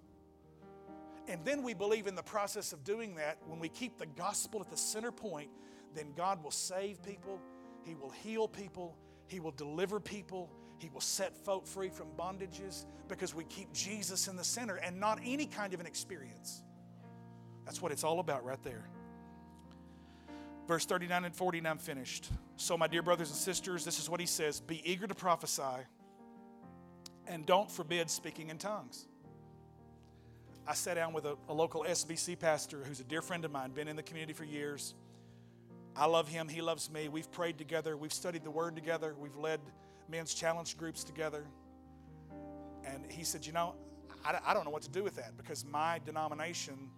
And 1.27 1.43
then 1.45 1.61
we 1.61 1.73
believe 1.73 2.07
in 2.07 2.15
the 2.15 2.23
process 2.23 2.73
of 2.73 2.83
doing 2.83 3.15
that, 3.15 3.37
when 3.45 3.59
we 3.59 3.69
keep 3.69 3.97
the 3.97 4.05
gospel 4.05 4.61
at 4.61 4.69
the 4.69 4.77
center 4.77 5.11
point, 5.11 5.49
then 5.93 6.13
God 6.15 6.43
will 6.43 6.51
save 6.51 7.03
people, 7.03 7.39
He 7.83 7.95
will 7.95 8.09
heal 8.09 8.47
people, 8.47 8.97
He 9.27 9.39
will 9.39 9.51
deliver 9.51 9.99
people, 9.99 10.49
He 10.77 10.89
will 10.89 11.01
set 11.01 11.35
folk 11.35 11.67
free 11.67 11.89
from 11.89 12.07
bondages 12.17 12.85
because 13.07 13.35
we 13.35 13.43
keep 13.45 13.71
Jesus 13.73 14.27
in 14.27 14.35
the 14.35 14.43
center 14.43 14.75
and 14.75 14.99
not 14.99 15.19
any 15.23 15.45
kind 15.45 15.73
of 15.73 15.79
an 15.79 15.85
experience. 15.85 16.63
That's 17.65 17.81
what 17.81 17.91
it's 17.91 18.03
all 18.03 18.19
about 18.19 18.45
right 18.45 18.63
there. 18.63 18.89
Verse 20.67 20.85
39 20.85 21.25
and 21.25 21.35
40, 21.35 21.57
and 21.59 21.67
I'm 21.67 21.77
finished. 21.77 22.29
So, 22.57 22.77
my 22.77 22.87
dear 22.87 23.01
brothers 23.01 23.29
and 23.29 23.37
sisters, 23.37 23.85
this 23.85 23.99
is 23.99 24.09
what 24.09 24.19
he 24.19 24.25
says 24.25 24.59
Be 24.59 24.81
eager 24.89 25.07
to 25.07 25.15
prophesy 25.15 25.63
and 27.27 27.45
don't 27.45 27.69
forbid 27.69 28.09
speaking 28.09 28.49
in 28.49 28.57
tongues. 28.57 29.07
I 30.65 30.73
sat 30.73 30.95
down 30.95 31.13
with 31.13 31.25
a, 31.25 31.37
a, 31.47 31.53
local 31.53 31.85
SBC 31.87 32.37
pastor 32.39 32.83
who's 32.83 32.99
a 32.99 33.03
dear 33.05 33.21
friend 33.21 33.45
of 33.45 33.51
mine, 33.51 33.71
been 33.71 33.87
in 33.87 33.95
the 33.95 34.03
community 34.03 34.33
for 34.33 34.43
years. 34.43 34.95
I 35.95 36.05
love 36.05 36.27
him. 36.27 36.49
He 36.49 36.61
loves 36.61 36.91
me. 36.91 37.07
We've 37.07 37.31
prayed 37.31 37.57
together. 37.57 37.95
We've 37.95 38.13
studied 38.13 38.43
the 38.43 38.51
Word 38.51 38.75
together. 38.75 39.15
We've 39.17 39.35
led 39.35 39.61
men's 40.09 40.33
challenge 40.33 40.77
groups 40.77 41.03
together. 41.03 41.45
And 42.85 43.09
he 43.09 43.23
said, 43.23 43.45
You 43.45 43.53
know, 43.53 43.75
I, 44.25 44.37
I 44.45 44.53
don't 44.53 44.65
know 44.65 44.71
what 44.71 44.83
to 44.83 44.89
do 44.89 45.03
with 45.03 45.15
that 45.15 45.37
because 45.37 45.65
my 45.65 45.99
denomination 46.05 46.89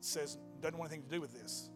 says 0.00 0.38
doesn't 0.60 0.78
want 0.78 0.92
anything 0.92 1.08
to 1.08 1.14
do 1.14 1.20
with 1.20 1.32
this. 1.32 1.70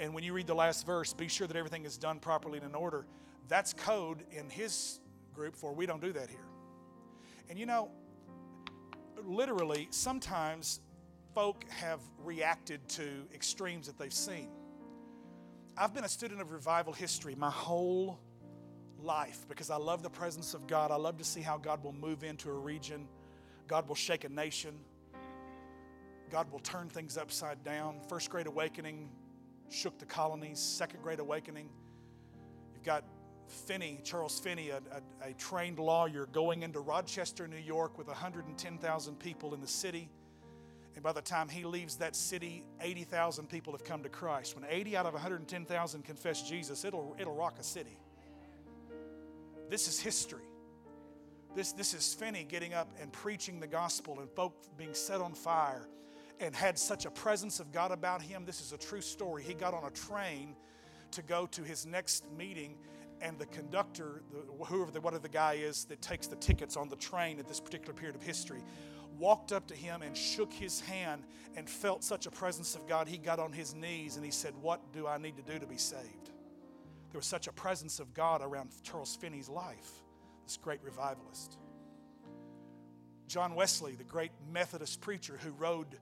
And 0.00 0.14
when 0.14 0.24
you 0.24 0.32
read 0.32 0.46
the 0.46 0.54
last 0.54 0.86
verse, 0.86 1.12
be 1.12 1.28
sure 1.28 1.46
that 1.46 1.56
everything 1.56 1.84
is 1.84 1.96
done 1.96 2.18
properly 2.18 2.58
and 2.58 2.66
in 2.66 2.74
order. 2.74 3.06
That's 3.48 3.72
code 3.72 4.24
in 4.32 4.50
his 4.50 5.00
group 5.34 5.56
for 5.56 5.72
we 5.72 5.86
don't 5.86 6.00
do 6.00 6.12
that 6.12 6.30
here. 6.30 6.46
And 7.48 7.58
you 7.58 7.66
know, 7.66 7.90
literally, 9.22 9.88
sometimes 9.90 10.80
folk 11.34 11.64
have 11.70 12.00
reacted 12.22 12.88
to 12.90 13.26
extremes 13.34 13.86
that 13.86 13.98
they've 13.98 14.12
seen. 14.12 14.48
I've 15.76 15.92
been 15.92 16.04
a 16.04 16.08
student 16.08 16.40
of 16.40 16.52
revival 16.52 16.92
history 16.92 17.34
my 17.34 17.50
whole 17.50 18.20
life 19.00 19.44
because 19.48 19.70
I 19.70 19.76
love 19.76 20.02
the 20.02 20.10
presence 20.10 20.54
of 20.54 20.66
God. 20.66 20.90
I 20.90 20.96
love 20.96 21.18
to 21.18 21.24
see 21.24 21.40
how 21.40 21.58
God 21.58 21.82
will 21.82 21.92
move 21.92 22.22
into 22.22 22.48
a 22.48 22.54
region, 22.54 23.08
God 23.66 23.88
will 23.88 23.94
shake 23.94 24.24
a 24.24 24.28
nation, 24.28 24.78
God 26.30 26.50
will 26.52 26.60
turn 26.60 26.88
things 26.88 27.18
upside 27.18 27.62
down. 27.64 28.00
First 28.08 28.30
Great 28.30 28.46
Awakening 28.46 29.10
shook 29.70 29.98
the 29.98 30.06
colonies, 30.06 30.58
Second 30.58 31.02
Great 31.02 31.20
Awakening. 31.20 31.68
You've 32.74 32.84
got 32.84 33.04
Finney, 33.48 34.00
Charles 34.04 34.38
Finney, 34.38 34.70
a, 34.70 34.78
a, 35.22 35.30
a 35.30 35.32
trained 35.34 35.78
lawyer, 35.78 36.26
going 36.32 36.62
into 36.62 36.80
Rochester, 36.80 37.46
New 37.46 37.56
York 37.56 37.98
with 37.98 38.06
110,000 38.06 39.18
people 39.18 39.54
in 39.54 39.60
the 39.60 39.68
city 39.68 40.10
and 40.94 41.02
by 41.02 41.12
the 41.12 41.22
time 41.22 41.48
he 41.48 41.64
leaves 41.64 41.96
that 41.96 42.14
city, 42.14 42.64
80,000 42.80 43.48
people 43.48 43.72
have 43.72 43.84
come 43.84 44.02
to 44.04 44.08
Christ. 44.08 44.54
When 44.54 44.64
80 44.68 44.96
out 44.96 45.06
of 45.06 45.12
110,000 45.12 46.02
confess 46.04 46.42
Jesus, 46.42 46.84
it'll, 46.84 47.16
it'll 47.18 47.34
rock 47.34 47.56
a 47.58 47.64
city. 47.64 47.98
This 49.68 49.88
is 49.88 49.98
history. 49.98 50.44
This, 51.56 51.72
this 51.72 51.94
is 51.94 52.14
Finney 52.14 52.44
getting 52.44 52.74
up 52.74 52.92
and 53.00 53.12
preaching 53.12 53.60
the 53.60 53.66
gospel 53.66 54.20
and 54.20 54.30
folk 54.30 54.54
being 54.76 54.94
set 54.94 55.20
on 55.20 55.34
fire 55.34 55.88
and 56.40 56.54
had 56.54 56.78
such 56.78 57.06
a 57.06 57.10
presence 57.10 57.60
of 57.60 57.72
God 57.72 57.90
about 57.90 58.22
him. 58.22 58.44
This 58.44 58.60
is 58.60 58.72
a 58.72 58.78
true 58.78 59.00
story. 59.00 59.42
He 59.42 59.54
got 59.54 59.74
on 59.74 59.84
a 59.84 59.90
train 59.90 60.56
to 61.12 61.22
go 61.22 61.46
to 61.46 61.62
his 61.62 61.86
next 61.86 62.24
meeting, 62.36 62.76
and 63.20 63.38
the 63.38 63.46
conductor, 63.46 64.22
whoever 64.66 64.90
the, 64.90 65.00
whatever 65.00 65.22
the 65.22 65.28
guy 65.28 65.54
is 65.54 65.84
that 65.86 66.02
takes 66.02 66.26
the 66.26 66.36
tickets 66.36 66.76
on 66.76 66.88
the 66.88 66.96
train 66.96 67.38
at 67.38 67.46
this 67.46 67.60
particular 67.60 67.94
period 67.94 68.16
of 68.16 68.22
history, 68.22 68.62
walked 69.18 69.52
up 69.52 69.66
to 69.68 69.74
him 69.74 70.02
and 70.02 70.16
shook 70.16 70.52
his 70.52 70.80
hand 70.80 71.22
and 71.56 71.70
felt 71.70 72.02
such 72.02 72.26
a 72.26 72.30
presence 72.30 72.74
of 72.74 72.86
God, 72.88 73.06
he 73.06 73.16
got 73.16 73.38
on 73.38 73.52
his 73.52 73.74
knees 73.74 74.16
and 74.16 74.24
he 74.24 74.30
said, 74.30 74.54
What 74.60 74.92
do 74.92 75.06
I 75.06 75.18
need 75.18 75.36
to 75.36 75.42
do 75.42 75.58
to 75.58 75.66
be 75.66 75.78
saved? 75.78 76.30
There 77.10 77.18
was 77.18 77.26
such 77.26 77.46
a 77.46 77.52
presence 77.52 78.00
of 78.00 78.12
God 78.12 78.42
around 78.42 78.70
Charles 78.82 79.14
Finney's 79.14 79.48
life, 79.48 80.02
this 80.44 80.56
great 80.56 80.82
revivalist. 80.82 81.58
John 83.28 83.54
Wesley, 83.54 83.94
the 83.94 84.04
great 84.04 84.32
Methodist 84.52 85.00
preacher 85.00 85.38
who 85.40 85.50
rode 85.52 85.98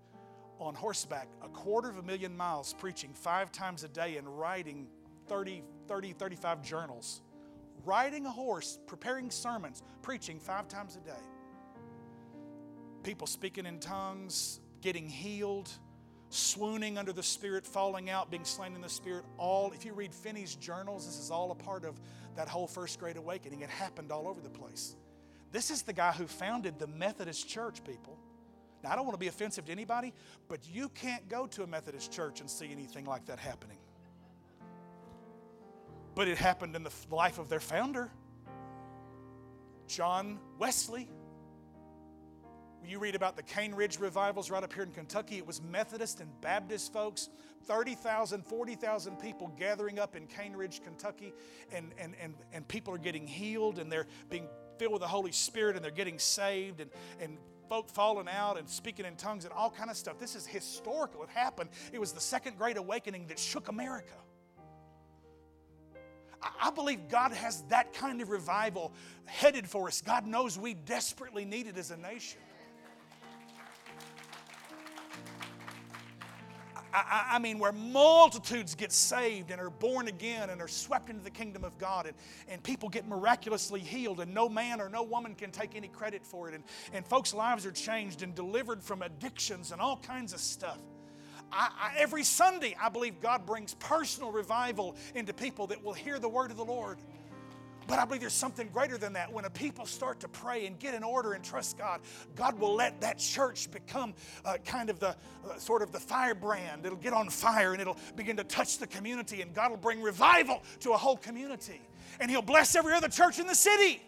on 0.63 0.75
horseback 0.75 1.29
a 1.43 1.49
quarter 1.49 1.89
of 1.89 1.99
a 1.99 2.03
million 2.03 2.37
miles 2.37 2.75
preaching 2.75 3.13
five 3.15 3.53
times 3.53 3.85
a 3.85 3.89
day 3.89 4.17
and 4.17 4.27
writing 4.39 4.87
30, 5.29 5.63
30, 5.89 6.13
35 6.13 6.63
journals, 6.63 7.23
riding 7.85 8.27
a 8.27 8.31
horse, 8.31 8.79
preparing 8.87 9.31
sermons, 9.31 9.83
preaching 10.03 10.39
five 10.39 10.69
times 10.69 10.97
a 10.97 11.01
day 11.01 11.23
people 13.03 13.27
speaking 13.27 13.67
in 13.67 13.79
tongues, 13.79 14.61
getting 14.81 15.09
healed, 15.09 15.71
swooning 16.31 16.99
under 16.99 17.13
the 17.13 17.23
Spirit, 17.23 17.67
falling 17.67 18.11
out, 18.11 18.31
being 18.31 18.45
slain 18.45 18.75
in 18.75 18.81
the 18.81 18.89
Spirit. 18.89 19.25
All, 19.39 19.73
if 19.73 19.85
you 19.85 19.93
read 19.93 20.15
Finney's 20.15 20.55
journals, 20.55 21.07
this 21.07 21.19
is 21.19 21.31
all 21.31 21.51
a 21.51 21.55
part 21.55 21.85
of 21.85 22.01
that 22.37 22.49
whole 22.49 22.67
first 22.67 22.99
great 22.99 23.17
awakening. 23.17 23.61
It 23.61 23.71
happened 23.71 24.11
all 24.11 24.29
over 24.29 24.41
the 24.41 24.51
place. 24.51 24.97
This 25.51 25.71
is 25.71 25.83
the 25.83 25.93
guy 25.93 26.13
who 26.13 26.27
founded 26.27 26.79
the 26.79 26.87
Methodist 26.87 27.49
Church, 27.49 27.85
people. 27.85 28.19
Now, 28.83 28.93
I 28.93 28.97
don't 28.97 29.05
want 29.05 29.15
to 29.15 29.21
be 29.21 29.29
offensive 29.29 29.65
to 29.67 29.73
anybody, 29.73 30.13
but 30.49 30.61
you 30.69 30.89
can't 30.89 31.29
go 31.29 31.47
to 31.49 31.63
a 31.63 31.67
Methodist 31.67 32.11
church 32.11 32.41
and 32.41 32.51
see 32.51 32.71
anything 32.71 33.05
like 33.05 33.27
that 33.27 33.39
happening. 33.39 33.79
But 36.15 36.29
it 36.29 36.37
happened 36.37 36.75
in 36.77 36.83
the 36.83 36.93
life 37.11 37.39
of 37.39 37.49
their 37.49 37.61
founder, 37.61 38.11
John 39.87 40.39
Wesley. 40.59 41.09
When 42.81 42.91
you 42.91 42.99
read 42.99 43.15
about 43.15 43.37
the 43.37 43.45
Cane 43.45 43.75
Ridge 43.75 44.01
revivals 44.01 44.51
right 44.51 44.63
up 44.63 44.73
here 44.73 44.83
in 44.83 44.91
Kentucky, 44.91 45.39
it 45.39 45.47
was 45.47 45.63
Methodist 45.63 46.21
and 46.21 46.29
Baptist 46.41 46.93
folks, 46.93 47.29
30,000, 47.67 48.45
40,000 48.45 49.17
people 49.21 49.53
gathering 49.57 50.01
up 50.01 50.17
in 50.17 50.27
Cane 50.27 50.55
Ridge, 50.55 50.83
Kentucky, 50.83 51.33
and, 51.73 51.93
and, 51.97 52.17
and, 52.21 52.35
and 52.53 52.67
people 52.67 52.93
are 52.93 52.99
getting 52.99 53.29
healed 53.29 53.79
and 53.79 53.91
they're 53.91 54.09
being 54.29 54.49
filled 54.79 54.93
with 54.95 55.03
the 55.03 55.09
Holy 55.09 55.31
Spirit 55.31 55.77
and 55.77 55.85
they're 55.85 55.93
getting 55.93 56.19
saved 56.19 56.81
and, 56.81 56.91
and 57.21 57.39
folk 57.73 57.89
falling 57.89 58.29
out 58.29 58.59
and 58.59 58.69
speaking 58.69 59.07
in 59.07 59.17
tongues 59.17 59.45
and 59.47 59.53
all 59.55 59.71
kind 59.71 59.89
of 59.89 59.97
stuff. 59.97 60.19
This 60.19 60.37
is 60.37 60.47
historical. 60.47 61.23
It 61.23 61.31
happened. 61.31 61.71
It 61.91 61.99
was 61.99 62.13
the 62.13 62.21
second 62.21 62.59
great 62.59 62.77
awakening 62.77 63.29
that 63.29 63.39
shook 63.39 63.69
America. 63.69 64.13
I 66.61 66.71
believe 66.71 67.09
God 67.09 67.33
has 67.33 67.63
that 67.71 67.95
kind 67.95 68.21
of 68.21 68.29
revival 68.29 68.93
headed 69.25 69.67
for 69.67 69.87
us. 69.87 70.03
God 70.03 70.27
knows 70.27 70.59
we 70.59 70.75
desperately 70.75 71.47
need 71.47 71.67
it 71.67 71.79
as 71.79 71.91
a 71.91 71.97
nation. 71.97 72.43
I, 76.95 77.29
I, 77.33 77.39
mean, 77.39 77.59
where 77.59 77.73
multitudes 77.73 78.75
get 78.75 78.93
saved 78.93 79.51
and 79.51 79.61
are 79.61 79.71
born 79.71 80.09
again 80.09 80.51
and 80.51 80.61
are 80.61 80.69
swept 80.69 81.09
into 81.09 81.23
the 81.23 81.31
kingdom 81.31 81.65
of 81.65 81.79
God, 81.79 82.07
and, 82.07 82.15
and 82.49 82.63
people 82.63 82.89
get 82.89 83.07
miraculously 83.07 83.81
healed, 83.81 84.21
and 84.21 84.35
no 84.35 84.49
man 84.49 84.81
or 84.81 84.89
no 84.89 85.03
woman 85.03 85.35
can 85.35 85.51
take 85.51 85.75
any 85.75 85.89
credit 85.89 86.25
for 86.25 86.49
it, 86.49 86.55
and, 86.55 86.65
and 86.93 87.07
folks' 87.07 87.33
lives 87.33 87.65
are 87.65 87.73
changed 87.73 88.23
and 88.23 88.35
delivered 88.35 88.83
from 88.83 89.03
addictions 89.03 89.73
and 89.73 89.81
all 89.81 89.97
kinds 89.97 90.33
of 90.33 90.41
stuff. 90.41 90.79
I, 91.51 91.71
I, 91.79 91.99
every 91.99 92.25
Sunday, 92.25 92.77
I 92.81 92.89
believe 92.89 93.21
God 93.21 93.47
brings 93.47 93.75
personal 93.75 94.31
revival 94.31 94.97
into 95.15 95.33
people 95.33 95.67
that 95.69 95.83
will 95.83 95.93
hear 95.93 96.19
the 96.19 96.29
word 96.29 96.51
of 96.51 96.57
the 96.57 96.65
Lord. 96.65 96.99
But 97.87 97.99
I 97.99 98.05
believe 98.05 98.21
there's 98.21 98.33
something 98.33 98.69
greater 98.73 98.97
than 98.97 99.13
that. 99.15 99.33
When 99.33 99.45
a 99.45 99.51
people 99.51 99.87
start 99.87 100.21
to 100.21 100.29
pray 100.29 100.67
and 100.67 100.79
get 100.79 100.95
in 100.95 101.03
order 101.03 101.33
and 101.33 101.45
trust 101.45 101.79
God, 101.79 102.01
God 102.35 102.59
will 102.59 102.75
let 102.75 103.01
that 103.01 103.19
church 103.19 103.71
become 103.71 104.15
uh, 104.45 104.59
kind 104.65 104.91
of 104.91 104.99
the 104.99 105.09
uh, 105.09 105.59
sort 105.59 105.83
of 105.83 105.93
the 105.93 106.01
firebrand. 106.01 106.87
It'll 106.87 106.99
get 106.99 107.13
on 107.13 107.29
fire 107.29 107.73
and 107.73 107.81
it'll 107.81 107.99
begin 108.17 108.37
to 108.37 108.45
touch 108.45 108.79
the 108.79 108.87
community, 108.87 109.43
and 109.43 109.55
God 109.55 109.71
will 109.71 109.79
bring 109.79 110.03
revival 110.03 110.63
to 110.81 110.93
a 110.93 110.97
whole 110.97 111.17
community. 111.17 111.81
And 112.21 112.31
He'll 112.31 112.43
bless 112.43 112.75
every 112.75 112.95
other 112.95 113.09
church 113.09 113.39
in 113.39 113.47
the 113.47 113.55
city. 113.55 114.03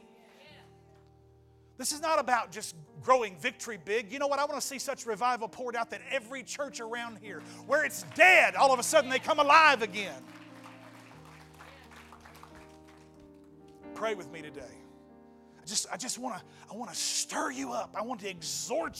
This 1.77 1.93
is 1.93 2.01
not 2.01 2.21
about 2.21 2.53
just 2.53 2.77
growing 3.03 3.37
victory 3.37 3.79
big. 3.85 4.13
You 4.13 4.19
know 4.19 4.29
what? 4.29 4.39
I 4.39 4.45
want 4.45 4.61
to 4.61 4.67
see 4.67 4.79
such 4.79 5.07
revival 5.07 5.49
poured 5.49 5.77
out 5.77 5.91
that 5.91 6.01
every 6.11 6.43
church 6.43 6.81
around 6.81 7.19
here, 7.21 7.43
where 7.67 7.85
it's 7.85 8.05
dead, 8.15 8.55
all 8.55 8.73
of 8.73 8.79
a 8.79 8.83
sudden 8.83 9.11
they 9.11 9.19
come 9.19 9.41
alive 9.41 9.83
again. 9.83 10.23
Pray 13.95 14.15
with 14.15 14.31
me 14.33 14.43
today. 14.43 14.63
I 15.63 15.67
just, 15.67 15.87
I 15.91 15.97
just 15.97 16.19
want 16.19 16.37
to, 16.37 16.45
I 16.71 16.77
want 16.77 16.91
to 16.91 16.97
stir 16.97 17.51
you 17.51 17.73
up. 17.73 17.95
I 17.97 18.03
want 18.03 18.21
to 18.21 18.29
exhort 18.29 18.93